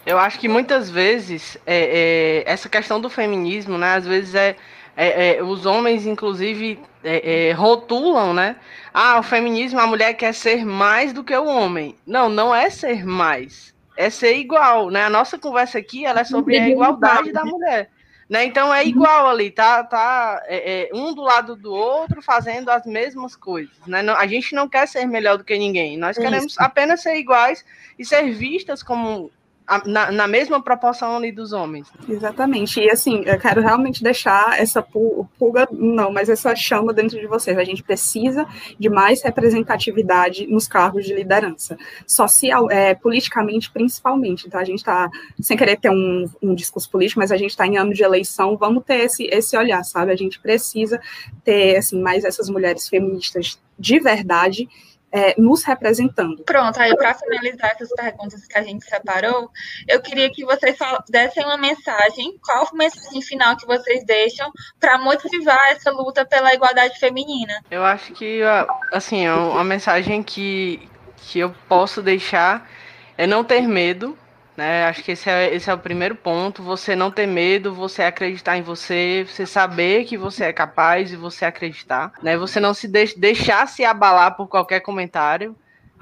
eu 0.05 0.19
acho 0.19 0.37
que 0.37 0.49
muitas 0.49 0.89
vezes 0.89 1.57
é, 1.65 2.43
é, 2.45 2.51
essa 2.51 2.67
questão 2.67 2.99
do 2.99 3.09
feminismo, 3.09 3.77
né, 3.77 3.95
às 3.95 4.05
vezes 4.05 4.35
é, 4.35 4.55
é, 4.97 5.37
é 5.37 5.43
os 5.43 5.65
homens, 5.65 6.05
inclusive, 6.05 6.77
é, 7.03 7.51
rotulam, 7.53 8.33
né? 8.33 8.57
Ah, 8.93 9.19
o 9.19 9.23
feminismo, 9.23 9.79
a 9.79 9.87
mulher 9.87 10.13
quer 10.13 10.33
ser 10.33 10.65
mais 10.65 11.13
do 11.13 11.23
que 11.23 11.35
o 11.35 11.45
homem. 11.45 11.95
Não, 12.05 12.29
não 12.29 12.53
é 12.53 12.69
ser 12.69 13.05
mais 13.05 13.72
é 13.95 14.09
ser 14.09 14.37
igual, 14.37 14.89
né? 14.89 15.03
A 15.03 15.09
nossa 15.09 15.37
conversa 15.37 15.77
aqui 15.77 16.05
ela 16.05 16.21
é 16.21 16.23
sobre 16.23 16.57
a 16.57 16.69
igualdade 16.69 17.31
da 17.31 17.45
mulher. 17.45 17.89
Né? 18.29 18.45
Então 18.45 18.73
é 18.73 18.85
igual 18.85 19.27
ali, 19.27 19.51
tá, 19.51 19.83
tá 19.83 20.41
é, 20.45 20.83
é, 20.83 20.89
um 20.93 21.13
do 21.13 21.21
lado 21.21 21.55
do 21.55 21.73
outro 21.73 22.21
fazendo 22.21 22.69
as 22.69 22.85
mesmas 22.85 23.35
coisas. 23.35 23.75
Né? 23.85 24.01
Não, 24.01 24.15
a 24.15 24.25
gente 24.25 24.55
não 24.55 24.67
quer 24.67 24.87
ser 24.87 25.05
melhor 25.05 25.37
do 25.37 25.43
que 25.43 25.57
ninguém, 25.57 25.97
nós 25.97 26.17
queremos 26.17 26.53
Isso. 26.53 26.63
apenas 26.63 27.01
ser 27.01 27.15
iguais 27.15 27.65
e 27.99 28.05
ser 28.05 28.31
vistas 28.31 28.81
como 28.81 29.29
na, 29.85 30.11
na, 30.11 30.27
mesma 30.27 30.61
proporção 30.61 31.15
ali 31.15 31.31
dos 31.31 31.53
homens. 31.53 31.87
Exatamente. 32.07 32.79
E 32.79 32.89
assim, 32.89 33.23
eu 33.25 33.39
quero 33.39 33.61
realmente 33.61 34.03
deixar 34.03 34.59
essa 34.59 34.81
pulga, 34.81 35.67
não, 35.71 36.11
mas 36.11 36.29
essa 36.29 36.55
chama 36.55 36.93
dentro 36.93 37.19
de 37.19 37.27
vocês. 37.27 37.57
A 37.57 37.63
gente 37.63 37.81
precisa 37.81 38.45
de 38.77 38.89
mais 38.89 39.23
representatividade 39.23 40.45
nos 40.47 40.67
cargos 40.67 41.05
de 41.05 41.13
liderança, 41.13 41.77
social, 42.05 42.69
é, 42.69 42.93
politicamente 42.93 43.71
principalmente. 43.71 44.47
Então 44.47 44.59
a 44.59 44.65
gente 44.65 44.79
está, 44.79 45.09
sem 45.39 45.55
querer 45.55 45.77
ter 45.77 45.89
um, 45.89 46.29
um 46.41 46.53
discurso 46.53 46.89
político, 46.89 47.19
mas 47.19 47.31
a 47.31 47.37
gente 47.37 47.51
está 47.51 47.65
em 47.65 47.77
ano 47.77 47.93
de 47.93 48.03
eleição, 48.03 48.57
vamos 48.57 48.83
ter 48.83 49.05
esse, 49.05 49.25
esse 49.25 49.55
olhar, 49.55 49.83
sabe? 49.83 50.11
A 50.11 50.15
gente 50.15 50.39
precisa 50.39 50.99
ter 51.43 51.77
assim, 51.77 52.01
mais 52.01 52.23
essas 52.23 52.49
mulheres 52.49 52.87
feministas 52.89 53.59
de 53.79 53.99
verdade 53.99 54.67
é, 55.13 55.39
nos 55.39 55.63
representando. 55.63 56.43
Pronto, 56.43 56.79
aí 56.79 56.95
para 56.97 57.13
finalizar 57.13 57.71
essas 57.71 57.89
perguntas 57.89 58.45
que 58.47 58.57
a 58.57 58.63
gente 58.63 58.83
separou, 58.83 59.51
eu 59.87 60.01
queria 60.01 60.29
que 60.31 60.43
vocês 60.43 60.75
dessem 61.07 61.45
uma 61.45 61.57
mensagem, 61.57 62.35
qual 62.43 62.67
a 62.67 62.75
mensagem 62.75 63.21
final 63.21 63.55
que 63.55 63.67
vocês 63.67 64.03
deixam 64.03 64.51
para 64.79 64.97
motivar 64.97 65.67
essa 65.71 65.91
luta 65.91 66.25
pela 66.25 66.51
igualdade 66.51 66.99
feminina? 66.99 67.53
Eu 67.69 67.83
acho 67.83 68.11
que, 68.13 68.41
assim, 68.91 69.29
uma 69.29 69.63
mensagem 69.63 70.23
que, 70.23 70.89
que 71.17 71.37
eu 71.39 71.53
posso 71.69 72.01
deixar 72.01 72.67
é 73.15 73.27
não 73.27 73.43
ter 73.43 73.61
medo, 73.67 74.17
né? 74.55 74.85
Acho 74.85 75.03
que 75.03 75.11
esse 75.11 75.29
é, 75.29 75.53
esse 75.53 75.69
é 75.69 75.73
o 75.73 75.77
primeiro 75.77 76.15
ponto. 76.15 76.63
Você 76.63 76.95
não 76.95 77.11
ter 77.11 77.27
medo, 77.27 77.73
você 77.73 78.03
acreditar 78.03 78.57
em 78.57 78.61
você, 78.61 79.25
você 79.27 79.45
saber 79.45 80.05
que 80.05 80.17
você 80.17 80.45
é 80.45 80.53
capaz 80.53 81.11
e 81.11 81.15
você 81.15 81.45
acreditar. 81.45 82.11
Né? 82.21 82.37
Você 82.37 82.59
não 82.59 82.73
se 82.73 82.87
de 82.87 83.15
deixar 83.17 83.67
se 83.67 83.83
abalar 83.83 84.35
por 84.35 84.47
qualquer 84.47 84.81
comentário 84.81 85.55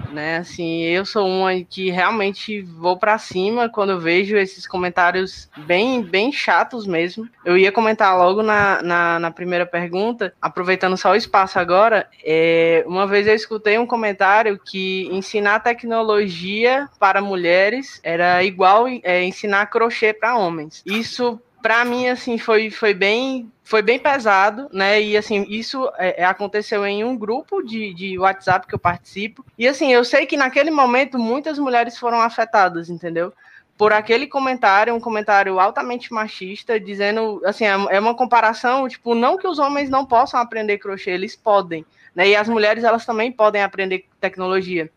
né? 0.09 0.37
Assim, 0.37 0.81
eu 0.83 1.05
sou 1.05 1.27
uma 1.27 1.51
que 1.63 1.89
realmente 1.89 2.61
vou 2.61 2.97
para 2.97 3.17
cima 3.17 3.69
quando 3.69 3.91
eu 3.91 3.99
vejo 3.99 4.37
esses 4.37 4.67
comentários 4.67 5.49
bem, 5.57 6.01
bem 6.01 6.31
chatos 6.31 6.85
mesmo. 6.87 7.27
Eu 7.45 7.57
ia 7.57 7.71
comentar 7.71 8.17
logo 8.17 8.41
na, 8.41 8.81
na, 8.81 9.19
na 9.19 9.31
primeira 9.31 9.65
pergunta, 9.65 10.33
aproveitando 10.41 10.97
só 10.97 11.11
o 11.11 11.15
espaço 11.15 11.59
agora. 11.59 12.07
É, 12.23 12.83
uma 12.87 13.07
vez 13.07 13.27
eu 13.27 13.35
escutei 13.35 13.77
um 13.77 13.85
comentário 13.85 14.59
que 14.63 15.07
ensinar 15.11 15.59
tecnologia 15.59 16.89
para 16.99 17.21
mulheres 17.21 17.99
era 18.03 18.43
igual 18.43 18.87
é, 18.87 19.23
ensinar 19.23 19.67
crochê 19.67 20.13
para 20.13 20.37
homens. 20.37 20.81
Isso 20.85 21.39
para 21.61 21.85
mim 21.85 22.07
assim 22.07 22.37
foi, 22.37 22.69
foi 22.69 22.93
bem 22.93 23.51
foi 23.63 23.81
bem 23.81 23.97
pesado, 23.97 24.67
né? 24.73 25.01
E 25.01 25.15
assim, 25.15 25.45
isso 25.47 25.89
é, 25.97 26.23
é, 26.23 26.25
aconteceu 26.25 26.85
em 26.85 27.05
um 27.05 27.15
grupo 27.15 27.61
de, 27.61 27.93
de 27.93 28.19
WhatsApp 28.19 28.67
que 28.67 28.75
eu 28.75 28.79
participo. 28.79 29.45
E 29.57 29.65
assim, 29.65 29.93
eu 29.93 30.03
sei 30.03 30.25
que 30.25 30.35
naquele 30.35 30.69
momento 30.69 31.17
muitas 31.17 31.57
mulheres 31.57 31.97
foram 31.97 32.19
afetadas, 32.19 32.89
entendeu? 32.89 33.31
Por 33.77 33.93
aquele 33.93 34.27
comentário, 34.27 34.93
um 34.93 34.99
comentário 34.99 35.57
altamente 35.57 36.11
machista, 36.11 36.77
dizendo, 36.77 37.41
assim, 37.45 37.63
é, 37.63 37.71
é 37.91 37.99
uma 37.99 38.13
comparação, 38.13 38.89
tipo, 38.89 39.15
não 39.15 39.37
que 39.37 39.47
os 39.47 39.57
homens 39.57 39.89
não 39.89 40.05
possam 40.05 40.39
aprender 40.41 40.77
crochê, 40.77 41.11
eles 41.11 41.35
podem, 41.35 41.85
né? 42.13 42.27
E 42.27 42.35
as 42.35 42.49
mulheres, 42.49 42.83
elas 42.83 43.05
também 43.05 43.31
podem 43.31 43.63
aprender 43.63 44.05
tecnologia. 44.19 44.91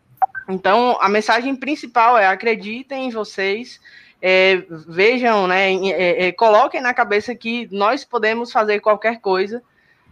Então, 0.49 0.97
a 0.99 1.07
mensagem 1.07 1.55
principal 1.55 2.17
é 2.17 2.27
acreditem 2.27 3.07
em 3.07 3.09
vocês, 3.09 3.79
é, 4.27 4.63
vejam, 4.87 5.45
né, 5.45 5.71
é, 5.71 6.25
é, 6.25 6.31
coloquem 6.31 6.81
na 6.81 6.95
cabeça 6.95 7.35
que 7.35 7.69
nós 7.71 8.03
podemos 8.03 8.51
fazer 8.51 8.79
qualquer 8.79 9.21
coisa, 9.21 9.61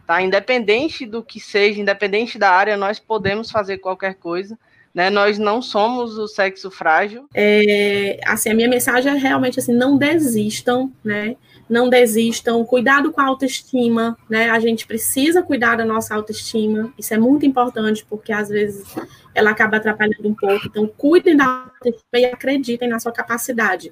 tá? 0.05 0.22
Independente 0.22 1.03
do 1.03 1.24
que 1.24 1.39
seja, 1.39 1.82
independente 1.82 2.38
da 2.38 2.51
área, 2.51 2.78
nós 2.78 2.99
podemos 2.99 3.49
fazer 3.49 3.80
qualquer 3.80 4.14
coisa. 4.14 4.55
Né, 4.93 5.09
nós 5.09 5.39
não 5.39 5.59
somos 5.64 6.16
o 6.20 6.28
sexo 6.28 6.70
frágil. 6.70 7.28
É, 7.34 8.20
assim, 8.28 8.51
a 8.51 8.53
minha 8.53 8.70
mensagem 8.70 9.11
é 9.11 9.18
realmente 9.18 9.57
assim, 9.57 9.74
não 9.74 9.97
desistam, 9.97 10.91
né? 11.03 11.36
Não 11.74 11.89
desistam, 11.89 12.63
cuidado 12.63 13.11
com 13.11 13.19
a 13.19 13.26
autoestima, 13.26 14.15
né? 14.30 14.51
A 14.51 14.59
gente 14.59 14.86
precisa 14.86 15.41
cuidar 15.41 15.76
da 15.76 15.84
nossa 15.84 16.13
autoestima, 16.13 16.93
isso 16.99 17.11
é 17.15 17.17
muito 17.17 17.47
importante, 17.47 18.05
porque 18.07 18.32
às 18.32 18.47
vezes 18.47 18.86
ela 19.34 19.49
acaba 19.49 19.78
atrapalhando 19.78 20.30
um 20.30 20.36
pouco. 20.36 20.67
Então, 20.67 20.86
cuidem 20.86 21.36
da 21.36 21.65
autoestima 21.74 22.19
e 22.19 22.26
acreditem 22.26 22.88
na 22.88 22.99
sua 22.99 23.11
capacidade. 23.11 23.91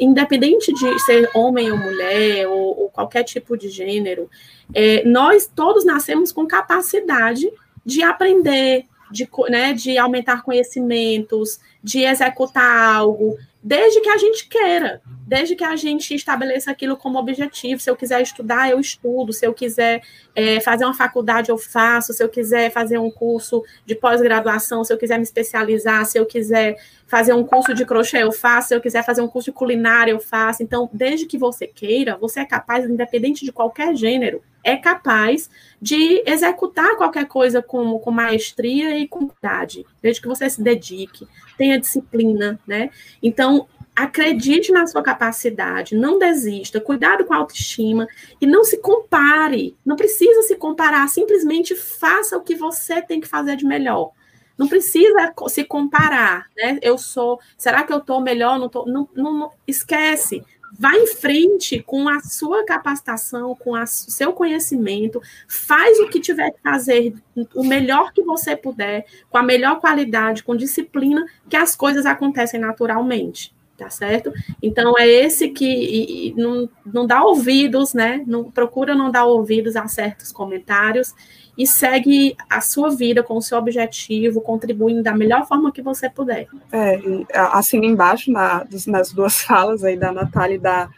Independente 0.00 0.74
de 0.74 0.98
ser 1.04 1.30
homem 1.34 1.70
ou 1.70 1.78
mulher, 1.78 2.48
ou, 2.48 2.80
ou 2.80 2.88
qualquer 2.88 3.22
tipo 3.22 3.56
de 3.56 3.68
gênero, 3.68 4.28
é, 4.74 5.04
nós 5.04 5.46
todos 5.46 5.84
nascemos 5.84 6.32
com 6.32 6.48
capacidade 6.48 7.48
de 7.86 8.02
aprender, 8.02 8.86
de, 9.08 9.28
né, 9.48 9.72
de 9.72 9.96
aumentar 9.96 10.42
conhecimentos, 10.42 11.60
de 11.82 12.00
executar 12.00 12.96
algo, 12.96 13.38
desde 13.62 14.00
que 14.00 14.08
a 14.08 14.16
gente 14.16 14.48
queira, 14.48 15.02
desde 15.26 15.54
que 15.54 15.64
a 15.64 15.76
gente 15.76 16.14
estabeleça 16.14 16.70
aquilo 16.70 16.96
como 16.96 17.18
objetivo. 17.18 17.80
Se 17.80 17.90
eu 17.90 17.96
quiser 17.96 18.22
estudar, 18.22 18.70
eu 18.70 18.80
estudo. 18.80 19.32
Se 19.32 19.46
eu 19.46 19.52
quiser 19.52 20.02
é, 20.34 20.60
fazer 20.60 20.84
uma 20.84 20.94
faculdade, 20.94 21.50
eu 21.50 21.58
faço. 21.58 22.12
Se 22.12 22.22
eu 22.22 22.28
quiser 22.28 22.70
fazer 22.70 22.98
um 22.98 23.10
curso 23.10 23.62
de 23.84 23.94
pós-graduação, 23.94 24.84
se 24.84 24.92
eu 24.92 24.96
quiser 24.96 25.18
me 25.18 25.24
especializar, 25.24 26.06
se 26.06 26.18
eu 26.18 26.24
quiser 26.24 26.76
fazer 27.06 27.34
um 27.34 27.44
curso 27.44 27.74
de 27.74 27.84
crochê, 27.84 28.22
eu 28.22 28.32
faço. 28.32 28.68
Se 28.68 28.74
eu 28.74 28.80
quiser 28.80 29.04
fazer 29.04 29.20
um 29.20 29.28
curso 29.28 29.50
de 29.50 29.56
culinária, 29.56 30.12
eu 30.12 30.20
faço. 30.20 30.62
Então, 30.62 30.88
desde 30.92 31.26
que 31.26 31.36
você 31.36 31.66
queira, 31.66 32.16
você 32.16 32.40
é 32.40 32.46
capaz, 32.46 32.88
independente 32.88 33.44
de 33.44 33.52
qualquer 33.52 33.94
gênero, 33.94 34.42
é 34.68 34.76
capaz 34.76 35.48
de 35.80 36.22
executar 36.26 36.94
qualquer 36.96 37.26
coisa 37.26 37.62
com, 37.62 37.98
com 37.98 38.10
maestria 38.10 38.98
e 38.98 39.08
com 39.08 39.26
qualidade, 39.26 39.86
desde 40.02 40.20
que 40.20 40.28
você 40.28 40.50
se 40.50 40.62
dedique, 40.62 41.26
tenha 41.56 41.80
disciplina, 41.80 42.60
né? 42.66 42.90
Então, 43.22 43.66
acredite 43.96 44.70
na 44.70 44.86
sua 44.86 45.02
capacidade, 45.02 45.96
não 45.96 46.18
desista, 46.18 46.82
cuidado 46.82 47.24
com 47.24 47.32
a 47.32 47.38
autoestima 47.38 48.06
e 48.38 48.46
não 48.46 48.62
se 48.62 48.76
compare. 48.76 49.74
Não 49.86 49.96
precisa 49.96 50.42
se 50.42 50.54
comparar, 50.54 51.08
simplesmente 51.08 51.74
faça 51.74 52.36
o 52.36 52.42
que 52.42 52.54
você 52.54 53.00
tem 53.00 53.22
que 53.22 53.26
fazer 53.26 53.56
de 53.56 53.64
melhor. 53.64 54.10
Não 54.58 54.68
precisa 54.68 55.32
se 55.46 55.64
comparar, 55.64 56.46
né? 56.54 56.78
Eu 56.82 56.98
sou, 56.98 57.40
será 57.56 57.84
que 57.84 57.92
eu 57.92 57.98
estou 57.98 58.20
melhor? 58.20 58.58
Não, 58.58 58.68
tô, 58.68 58.84
não, 58.84 59.08
não, 59.14 59.32
não, 59.32 59.50
esquece. 59.66 60.44
Vá 60.78 60.94
em 60.96 61.06
frente 61.06 61.82
com 61.82 62.08
a 62.08 62.20
sua 62.20 62.64
capacitação, 62.64 63.54
com 63.54 63.72
o 63.72 63.86
seu 63.86 64.32
conhecimento, 64.32 65.20
faz 65.46 65.98
o 66.00 66.08
que 66.08 66.20
tiver 66.20 66.50
que 66.50 66.60
fazer, 66.62 67.14
o 67.54 67.64
melhor 67.64 68.12
que 68.12 68.22
você 68.22 68.56
puder, 68.56 69.06
com 69.30 69.38
a 69.38 69.42
melhor 69.42 69.80
qualidade, 69.80 70.42
com 70.42 70.56
disciplina, 70.56 71.24
que 71.48 71.56
as 71.56 71.76
coisas 71.76 72.06
acontecem 72.06 72.60
naturalmente 72.60 73.56
tá 73.78 73.88
certo? 73.88 74.32
Então 74.60 74.98
é 74.98 75.06
esse 75.06 75.50
que 75.50 75.64
e, 75.64 76.30
e 76.30 76.34
não, 76.34 76.68
não 76.84 77.06
dá 77.06 77.22
ouvidos, 77.22 77.94
né? 77.94 78.24
Não 78.26 78.50
procura 78.50 78.92
não 78.92 79.08
dar 79.08 79.24
ouvidos 79.24 79.76
a 79.76 79.86
certos 79.86 80.32
comentários 80.32 81.14
e 81.58 81.66
segue 81.66 82.36
a 82.48 82.60
sua 82.60 82.88
vida 82.88 83.20
com 83.20 83.36
o 83.36 83.42
seu 83.42 83.58
objetivo, 83.58 84.40
contribuindo 84.40 85.02
da 85.02 85.12
melhor 85.12 85.44
forma 85.44 85.72
que 85.72 85.82
você 85.82 86.08
puder. 86.08 86.46
É, 86.70 87.00
assim 87.34 87.84
embaixo 87.84 88.30
na, 88.30 88.64
nas 88.86 89.12
duas 89.12 89.40
falas 89.42 89.82
aí 89.82 89.96
da 89.96 90.12
Natália 90.12 90.54
e 90.54 90.58
da, 90.58 90.88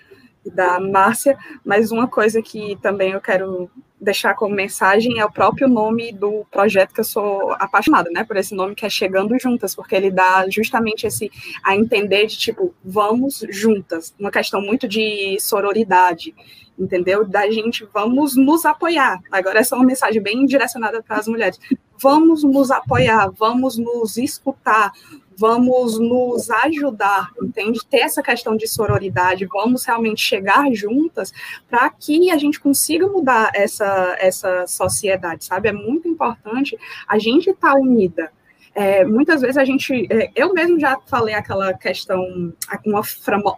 e 0.45 0.51
da 0.51 0.79
Márcia, 0.79 1.39
mas 1.65 1.91
uma 1.91 2.07
coisa 2.07 2.43
que 2.43 2.77
também 2.83 3.13
eu 3.13 3.21
quero 3.23 3.71
deixar 4.01 4.34
como 4.34 4.55
mensagem 4.55 5.20
é 5.20 5.24
o 5.24 5.30
próprio 5.30 5.68
nome 5.68 6.12
do 6.12 6.46
projeto 6.51 6.94
que 6.94 7.01
eu 7.01 7.05
sou 7.05 7.53
apaixonada, 7.53 8.11
né, 8.11 8.24
por 8.24 8.36
esse 8.36 8.55
nome 8.55 8.74
que 8.74 8.86
é 8.86 8.90
Chegando 8.90 9.38
Juntas, 9.38 9.74
porque 9.74 9.94
ele 9.94 10.11
dá 10.11 10.46
justamente 10.48 11.07
esse 11.07 11.30
a 11.62 11.76
entender 11.76 12.26
de 12.26 12.38
tipo, 12.38 12.74
vamos 12.84 13.44
juntas, 13.51 14.14
uma 14.18 14.30
questão 14.30 14.61
muito 14.61 14.88
de 14.88 15.36
sororidade, 15.40 16.34
entendeu? 16.78 17.24
Da 17.26 17.51
gente, 17.51 17.86
vamos 17.92 18.36
nos 18.36 18.64
apoiar. 18.64 19.20
Agora, 19.30 19.61
essa 19.61 19.74
é 19.74 19.78
uma 19.78 19.84
mensagem 19.84 20.22
bem 20.22 20.46
direcionada 20.46 21.03
para 21.03 21.16
as 21.16 21.28
mulheres. 21.28 21.59
Vamos 22.03 22.42
nos 22.42 22.70
apoiar, 22.70 23.30
vamos 23.30 23.76
nos 23.76 24.16
escutar, 24.16 24.92
vamos 25.36 25.98
nos 25.98 26.51
ajudar, 26.51 27.30
entende? 27.42 27.80
Ter 27.88 28.01
essa 28.01 28.22
questão 28.22 28.57
de 28.57 28.68
sororidade, 28.68 29.46
vamos 29.46 29.84
realmente 29.84 30.20
chegar 30.20 30.70
juntas 30.72 31.32
para 31.68 31.88
que 31.90 32.30
a 32.30 32.36
gente 32.36 32.61
consiga 32.61 33.07
mudar 33.07 33.51
essa, 33.55 34.16
essa 34.18 34.66
sociedade, 34.66 35.44
sabe? 35.44 35.68
É 35.68 35.72
muito 35.72 36.07
importante 36.07 36.78
a 37.09 37.18
gente 37.18 37.51
estar 37.51 37.72
tá 37.72 37.78
unida, 37.78 38.30
é, 38.75 39.05
muitas 39.05 39.41
vezes 39.41 39.57
a 39.57 39.64
gente, 39.64 40.07
é, 40.11 40.31
eu 40.35 40.53
mesmo 40.53 40.79
já 40.79 40.99
falei 41.07 41.35
aquela 41.35 41.73
questão, 41.75 42.53
uma, 42.85 43.03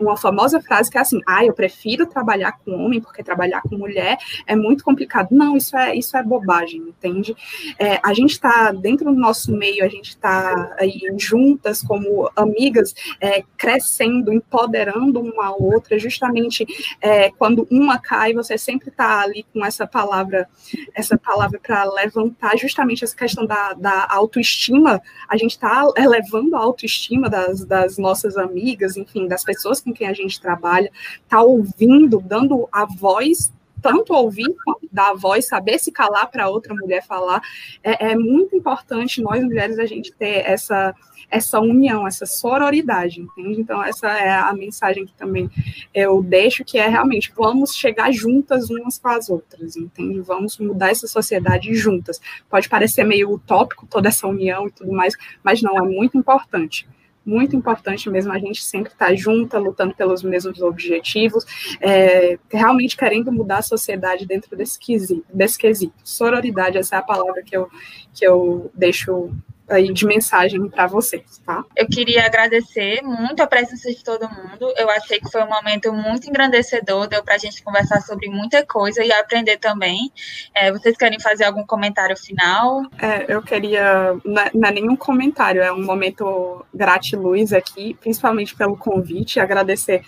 uma 0.01 0.17
famosa 0.17 0.61
frase 0.61 0.91
que 0.91 0.97
é 0.97 1.01
assim, 1.01 1.21
ah, 1.27 1.45
eu 1.45 1.53
prefiro 1.53 2.07
trabalhar 2.07 2.53
com 2.53 2.73
homem 2.73 3.01
porque 3.01 3.23
trabalhar 3.23 3.63
com 3.63 3.77
mulher 3.77 4.17
é 4.47 4.57
muito 4.57 4.83
complicado. 4.85 5.29
Não, 5.31 5.57
isso 5.57 5.77
é, 5.77 5.95
isso 5.95 6.17
é 6.17 6.23
bobagem, 6.23 6.81
entende? 6.81 7.37
É, 7.79 8.01
a 8.03 8.15
gente 8.15 8.33
está 8.33 8.73
dentro 8.73 9.13
do 9.13 9.19
nosso 9.19 9.53
meio, 9.53 9.85
a 9.85 9.89
gente 9.89 10.11
está 10.11 10.75
aí 10.79 11.01
juntas 11.19 11.83
como 11.83 12.31
amigas, 12.35 12.95
é, 13.21 13.43
crescendo, 13.57 14.33
empoderando 14.33 15.21
uma 15.21 15.43
a 15.43 15.51
outra, 15.51 15.99
justamente 15.99 16.65
é, 17.01 17.31
quando 17.33 17.67
uma 17.71 17.99
cai, 17.99 18.33
você 18.33 18.57
sempre 18.57 18.89
está 18.89 19.21
ali 19.21 19.45
com 19.53 19.65
essa 19.65 19.87
palavra, 19.87 20.49
essa 20.95 21.19
palavra 21.19 21.59
para 21.61 21.85
levantar 21.85 22.57
justamente 22.57 23.05
essa 23.05 23.17
questão 23.17 23.45
da, 23.45 23.73
da 23.73 24.07
autoestima 24.09 25.02
a 25.29 25.37
gente 25.37 25.53
está 25.53 25.87
elevando 25.97 26.57
a 26.57 26.61
autoestima 26.61 27.29
das, 27.29 27.65
das 27.65 27.99
nossas 27.99 28.37
amigas, 28.37 28.97
enfim, 28.97 29.27
das 29.27 29.45
pessoas 29.45 29.81
com 29.81 29.93
quem 29.93 30.07
a 30.07 30.13
gente 30.13 30.41
trabalha, 30.41 30.91
está 31.23 31.43
ouvindo, 31.43 32.21
dando 32.21 32.69
a 32.73 32.85
voz 32.85 33.53
tanto 33.83 34.15
ouvir 34.15 34.55
dar 34.91 35.11
a 35.11 35.15
voz, 35.15 35.49
saber 35.49 35.79
se 35.79 35.91
calar 35.91 36.31
para 36.31 36.49
outra 36.49 36.75
mulher 36.75 37.05
falar, 37.05 37.43
é, 37.83 38.13
é, 38.13 38.17
muito 38.17 38.55
importante 38.55 39.21
nós 39.21 39.43
mulheres 39.43 39.79
a 39.79 39.87
gente 39.87 40.13
ter 40.13 40.47
essa 40.47 40.95
essa 41.31 41.59
união, 41.61 42.07
essa 42.07 42.27
sororidade, 42.27 43.19
entende? 43.23 43.59
Então 43.59 43.83
essa 43.83 44.07
é 44.07 44.31
a 44.31 44.53
mensagem 44.53 45.07
que 45.07 45.15
também 45.15 45.51
eu 45.95 46.23
deixo, 46.23 46.63
que 46.63 46.77
é 46.77 46.87
realmente 46.87 47.33
vamos 47.35 47.75
chegar 47.75 48.13
juntas 48.13 48.69
umas 48.69 48.99
com 48.99 49.09
as 49.09 49.31
outras, 49.31 49.75
entende? 49.75 50.21
Vamos 50.21 50.59
mudar 50.59 50.91
essa 50.91 51.07
sociedade 51.07 51.75
juntas. 51.75 52.21
Pode 52.51 52.69
parecer 52.69 53.03
meio 53.05 53.31
utópico 53.31 53.87
toda 53.87 54.09
essa 54.09 54.27
união 54.27 54.69
e 54.69 54.73
tudo 54.73 54.93
mais, 54.93 55.17
mas 55.43 55.63
não 55.63 55.79
é 55.79 55.81
muito 55.81 56.19
importante 56.19 56.87
muito 57.25 57.55
importante 57.55 58.11
mesmo 58.11 58.33
a 58.33 58.39
gente 58.39 58.63
sempre 58.63 58.93
estar 58.93 59.07
tá 59.07 59.15
junta, 59.15 59.59
lutando 59.59 59.95
pelos 59.95 60.23
mesmos 60.23 60.61
objetivos, 60.61 61.45
é, 61.81 62.39
realmente 62.51 62.97
querendo 62.97 63.33
mudar 63.33 63.59
a 63.59 63.63
sociedade 63.63 64.27
dentro 64.27 64.57
desse 64.57 64.79
quesito, 64.79 65.25
desse 65.33 65.59
quesito. 65.59 65.95
Sororidade, 66.03 66.79
essa 66.79 66.97
é 66.97 66.99
a 66.99 67.03
palavra 67.03 67.43
que 67.43 67.57
eu, 67.57 67.69
que 68.13 68.27
eu 68.27 68.71
deixo 68.75 69.31
aí 69.75 69.93
de 69.93 70.07
mensagem 70.07 70.69
para 70.69 70.87
vocês, 70.87 71.39
tá? 71.45 71.65
Eu 71.77 71.87
queria 71.87 72.25
agradecer 72.25 73.03
muito 73.03 73.43
a 73.43 73.47
presença 73.47 73.91
de 73.91 74.03
todo 74.03 74.29
mundo. 74.29 74.73
Eu 74.77 74.91
achei 74.91 75.19
que 75.19 75.31
foi 75.31 75.43
um 75.43 75.49
momento 75.49 75.93
muito 75.93 76.29
engrandecedor, 76.29 77.09
deu 77.09 77.23
para 77.23 77.35
a 77.35 77.39
gente 77.39 77.63
conversar 77.63 78.01
sobre 78.01 78.29
muita 78.29 78.65
coisa 78.65 79.05
e 79.05 79.13
aprender 79.13 79.59
também. 79.59 80.13
É, 80.55 80.71
vocês 80.71 80.97
querem 80.97 81.21
fazer 81.21 81.45
algum 81.45 81.65
comentário 81.65 82.17
final? 82.17 82.83
É, 83.01 83.25
eu 83.29 83.43
queria, 83.43 84.17
não 84.25 84.43
é, 84.43 84.51
não 84.55 84.69
é 84.69 84.73
nenhum 84.73 84.97
comentário, 84.97 85.63
é 85.63 85.73
um 85.73 85.85
momento 85.85 86.65
gratiluz 86.75 87.53
aqui, 87.53 87.95
principalmente 87.95 88.55
pelo 88.55 88.77
convite, 88.77 89.41
agradecer 89.41 90.03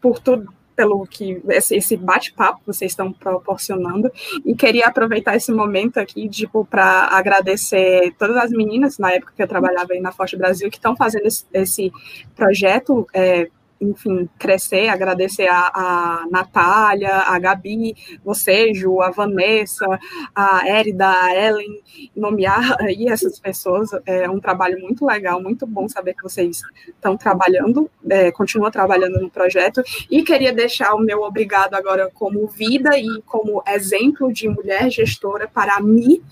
por 0.00 0.18
tudo 0.18 0.52
pelo 0.74 1.06
que 1.06 1.40
esse 1.48 1.96
bate-papo 1.96 2.60
que 2.60 2.66
vocês 2.66 2.92
estão 2.92 3.12
proporcionando. 3.12 4.10
E 4.44 4.54
queria 4.54 4.86
aproveitar 4.86 5.36
esse 5.36 5.52
momento 5.52 5.98
aqui 5.98 6.28
tipo 6.28 6.64
para 6.64 7.08
agradecer 7.10 8.14
todas 8.18 8.36
as 8.36 8.50
meninas 8.50 8.98
na 8.98 9.12
época 9.12 9.32
que 9.36 9.42
eu 9.42 9.48
trabalhava 9.48 9.92
aí 9.92 10.00
na 10.00 10.12
Forte 10.12 10.36
Brasil 10.36 10.70
que 10.70 10.76
estão 10.76 10.96
fazendo 10.96 11.26
esse, 11.26 11.44
esse 11.52 11.92
projeto 12.34 13.06
é, 13.12 13.48
enfim, 13.80 14.28
crescer, 14.38 14.88
agradecer 14.88 15.48
a, 15.48 15.70
a 15.74 16.26
Natália, 16.30 17.14
a 17.16 17.38
Gabi, 17.38 17.94
você, 18.24 18.72
Ju, 18.72 19.00
a 19.00 19.10
Vanessa, 19.10 19.86
a 20.34 20.68
Érida, 20.68 21.08
a 21.08 21.34
Ellen, 21.34 21.82
nomear 22.14 22.76
aí 22.80 23.08
essas 23.08 23.38
pessoas, 23.38 23.90
é 24.06 24.28
um 24.28 24.40
trabalho 24.40 24.80
muito 24.80 25.04
legal, 25.04 25.42
muito 25.42 25.66
bom 25.66 25.88
saber 25.88 26.14
que 26.14 26.22
vocês 26.22 26.62
estão 26.88 27.16
trabalhando, 27.16 27.90
é, 28.08 28.30
continuam 28.30 28.70
trabalhando 28.70 29.20
no 29.20 29.30
projeto, 29.30 29.82
e 30.10 30.22
queria 30.22 30.52
deixar 30.52 30.94
o 30.94 31.00
meu 31.00 31.22
obrigado 31.22 31.74
agora 31.74 32.10
como 32.12 32.46
vida 32.46 32.96
e 32.98 33.22
como 33.22 33.62
exemplo 33.66 34.32
de 34.32 34.48
mulher 34.48 34.90
gestora 34.90 35.48
para 35.48 35.80
mim, 35.80 36.22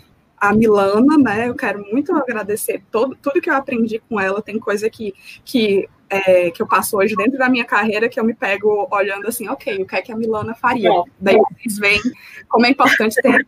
a 0.43 0.53
Milana, 0.53 1.17
né? 1.17 1.49
Eu 1.49 1.55
quero 1.55 1.87
muito 1.93 2.13
agradecer 2.17 2.83
todo, 2.91 3.15
tudo 3.15 3.41
que 3.41 3.49
eu 3.49 3.55
aprendi 3.55 4.03
com 4.09 4.19
ela. 4.19 4.43
Tem 4.43 4.59
coisa 4.59 4.91
que, 4.91 5.15
que 5.45 5.89
é, 6.11 6.51
que 6.51 6.61
eu 6.61 6.67
passo 6.67 6.97
hoje 6.97 7.15
dentro 7.15 7.39
da 7.39 7.49
minha 7.49 7.65
carreira 7.65 8.09
que 8.09 8.19
eu 8.19 8.25
me 8.25 8.35
pego 8.35 8.89
olhando 8.91 9.29
assim, 9.29 9.49
ok, 9.49 9.81
o 9.81 9.87
que 9.87 9.95
é 9.95 10.03
que 10.03 10.11
a 10.11 10.17
Milana 10.17 10.53
faria? 10.53 10.91
É. 10.91 11.03
Daí 11.21 11.37
vocês 11.37 11.79
veem 11.79 12.01
como 12.49 12.67
é 12.67 12.71
importante 12.71 13.15
ter 13.23 13.47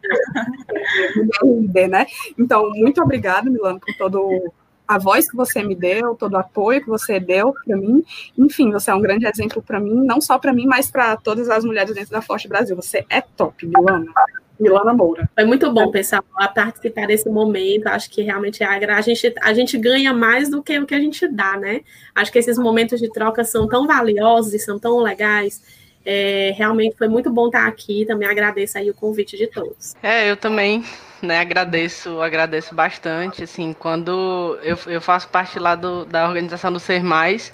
líder, 1.43 1.89
né? 1.91 2.07
Então, 2.39 2.71
muito 2.71 3.03
obrigada, 3.03 3.51
Milana, 3.51 3.81
por 3.81 3.93
todo 3.99 4.53
a 4.87 4.97
voz 4.97 5.29
que 5.29 5.37
você 5.37 5.65
me 5.65 5.75
deu, 5.75 6.15
todo 6.15 6.35
o 6.35 6.39
apoio 6.39 6.81
que 6.81 6.89
você 6.89 7.19
deu 7.19 7.53
para 7.67 7.77
mim. 7.77 8.05
Enfim, 8.39 8.71
você 8.71 8.93
é 8.93 8.95
um 8.95 9.03
grande 9.03 9.27
exemplo 9.27 9.61
para 9.61 9.81
mim, 9.81 9.95
não 9.95 10.21
só 10.21 10.39
para 10.39 10.53
mim, 10.53 10.67
mas 10.67 10.89
para 10.89 11.17
todas 11.17 11.51
as 11.51 11.65
mulheres 11.65 11.93
dentro 11.93 12.13
da 12.13 12.23
Forte 12.23 12.47
Brasil. 12.47 12.77
Você 12.77 13.05
é 13.11 13.21
top, 13.21 13.67
Milana. 13.67 14.13
Milana 14.59 14.93
Moura. 14.93 15.29
Foi 15.35 15.45
muito 15.45 15.71
bom, 15.73 15.91
pessoal, 15.91 16.25
a 16.37 16.49
participar 16.49 17.07
desse 17.07 17.29
momento. 17.29 17.87
Acho 17.89 18.11
que 18.11 18.23
realmente 18.23 18.63
a, 18.63 18.71
a, 18.71 19.01
gente, 19.01 19.35
a 19.41 19.53
gente 19.53 19.77
ganha 19.79 20.13
mais 20.13 20.49
do 20.49 20.63
que 20.63 20.79
o 20.79 20.87
que 20.87 20.95
a 20.95 21.01
gente 21.01 21.27
dá, 21.27 21.57
né? 21.57 21.81
Acho 22.15 22.31
que 22.31 22.39
esses 22.39 22.59
momentos 22.59 23.01
de 23.01 23.11
troca 23.11 23.45
são 23.45 23.69
tão 23.69 23.87
valiosos 23.87 24.55
e 24.55 24.59
são 24.59 24.79
tão 24.79 24.99
legais. 24.99 25.63
É, 26.07 26.53
realmente 26.57 26.97
foi 26.97 27.09
muito 27.09 27.31
bom 27.31 27.47
estar 27.47 27.67
aqui. 27.67 28.05
Também 28.07 28.29
agradeço 28.29 28.79
aí 28.79 28.89
o 28.91 28.95
convite 28.95 29.37
de 29.37 29.47
todos. 29.47 29.95
É, 30.03 30.31
eu 30.31 30.37
também 30.37 30.85
né, 31.21 31.41
agradeço, 31.41 32.21
agradeço 32.21 32.75
bastante. 32.75 33.43
Assim, 33.43 33.73
quando 33.73 34.59
eu, 34.63 34.79
eu 34.87 35.01
faço 35.01 35.29
parte 35.29 35.59
lá 35.59 35.75
do, 35.75 36.05
da 36.05 36.29
organização 36.29 36.73
do 36.73 36.79
Ser 36.79 37.03
Mais, 37.03 37.53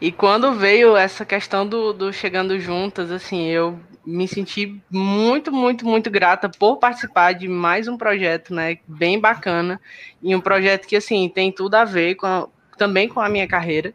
e 0.00 0.10
quando 0.10 0.54
veio 0.54 0.96
essa 0.96 1.24
questão 1.24 1.66
do, 1.66 1.92
do 1.92 2.12
Chegando 2.12 2.58
Juntas, 2.58 3.12
assim, 3.12 3.48
eu 3.48 3.78
me 4.04 4.26
senti 4.26 4.80
muito, 4.90 5.52
muito, 5.52 5.84
muito 5.84 6.10
grata 6.10 6.48
por 6.48 6.78
participar 6.78 7.32
de 7.32 7.48
mais 7.48 7.86
um 7.88 7.96
projeto, 7.96 8.54
né, 8.54 8.78
bem 8.86 9.18
bacana, 9.18 9.80
e 10.22 10.34
um 10.34 10.40
projeto 10.40 10.86
que, 10.86 10.96
assim, 10.96 11.28
tem 11.28 11.52
tudo 11.52 11.74
a 11.74 11.84
ver 11.84 12.14
com 12.14 12.26
a, 12.26 12.48
também 12.76 13.08
com 13.08 13.20
a 13.20 13.28
minha 13.28 13.46
carreira. 13.46 13.92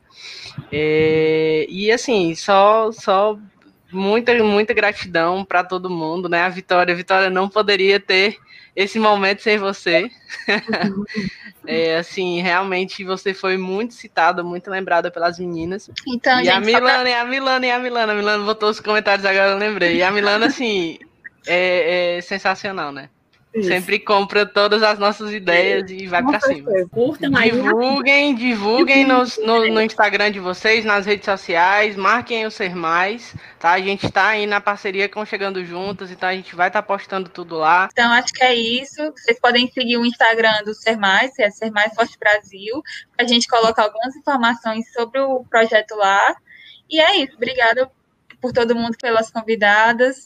É, 0.72 1.66
e, 1.70 1.92
assim, 1.92 2.36
só, 2.36 2.92
só 2.92 3.38
muita, 3.92 4.34
muita 4.44 4.74
gratidão 4.74 5.44
para 5.44 5.64
todo 5.64 5.90
mundo, 5.90 6.30
né, 6.30 6.42
a 6.42 6.50
Vitória, 6.50 6.94
a 6.94 6.98
Vitória 6.98 7.30
não 7.30 7.50
poderia 7.50 8.00
ter 8.00 8.38
esse 8.76 9.00
momento 9.00 9.42
sem 9.42 9.58
você. 9.58 10.12
é, 11.66 11.98
assim, 11.98 12.42
realmente 12.42 13.04
você 13.04 13.34
foi 13.34 13.58
muito 13.58 13.94
citada, 13.94 14.44
muito 14.44 14.70
lembrada 14.70 15.10
pelas 15.10 15.40
meninas. 15.40 15.90
Então, 16.08 16.40
e 16.42 16.46
gente, 16.46 16.56
a 16.56 16.60
Milana, 16.60 17.00
pra... 17.00 17.10
e 17.10 17.14
a 17.14 17.26
Milana, 17.26 17.66
e 17.66 17.72
a 17.72 17.80
Milana. 17.80 18.14
A 18.14 18.16
Milana 18.16 18.44
botou 18.44 18.70
os 18.70 18.80
comentários 18.80 19.26
agora, 19.26 19.52
eu 19.52 19.58
lembrei. 19.58 19.96
E 19.96 20.04
a 20.04 20.12
Milana, 20.12 20.48
assim, 20.48 21.00
é, 21.48 22.18
é 22.18 22.22
sensacional, 22.22 22.92
né? 22.92 23.10
Isso. 23.56 23.70
Sempre 23.70 24.00
compra 24.00 24.46
todas 24.46 24.84
as 24.84 25.00
nossas 25.00 25.32
ideias 25.32 25.90
e 25.90 26.08
vai 26.08 26.22
para 26.22 26.42
cima. 26.42 26.70
divulguem, 27.42 28.36
divulguem 28.36 29.06
no, 29.06 29.24
no, 29.46 29.68
no, 29.74 29.82
Instagram 29.82 30.30
de 30.30 30.42
vocês, 30.42 30.84
nas 30.84 31.06
redes 31.06 31.24
sociais, 31.24 31.96
marquem 31.96 32.46
o 32.46 32.52
Ser 32.52 32.76
Mais, 32.76 33.34
tá? 33.58 33.72
A 33.72 33.80
gente 33.80 34.08
está 34.08 34.28
aí 34.28 34.46
na 34.46 34.60
parceria 34.60 35.08
com 35.08 35.26
Chegando 35.26 35.64
Juntas, 35.64 36.12
então 36.12 36.28
a 36.28 36.34
gente 36.34 36.54
vai 36.54 36.68
estar 36.68 36.82
tá 36.82 36.86
postando 36.86 37.30
tudo 37.30 37.56
lá. 37.56 37.88
Então 37.94 38.12
acho 38.12 38.34
que 38.34 38.44
é 38.44 38.54
isso. 38.54 39.02
Vocês 39.16 39.40
podem 39.40 39.72
seguir 39.72 39.98
o 39.98 40.06
Instagram 40.06 40.64
do 40.66 40.74
Ser 40.74 40.98
Mais, 40.98 41.34
que 41.34 41.42
é 41.42 41.50
Ser 41.50 41.72
Mais 41.72 41.94
Forte 41.96 42.20
Brasil, 42.20 42.84
a 43.18 43.24
gente 43.24 43.48
coloca 43.48 43.82
algumas 43.82 44.14
informações 44.18 44.92
sobre 44.92 45.22
o 45.22 45.46
projeto 45.46 45.96
lá. 45.96 46.36
E 46.90 47.00
é 47.00 47.24
isso. 47.24 47.36
Obrigada 47.38 47.90
por 48.42 48.52
todo 48.52 48.76
mundo, 48.76 48.98
pelas 49.02 49.32
convidadas. 49.32 50.18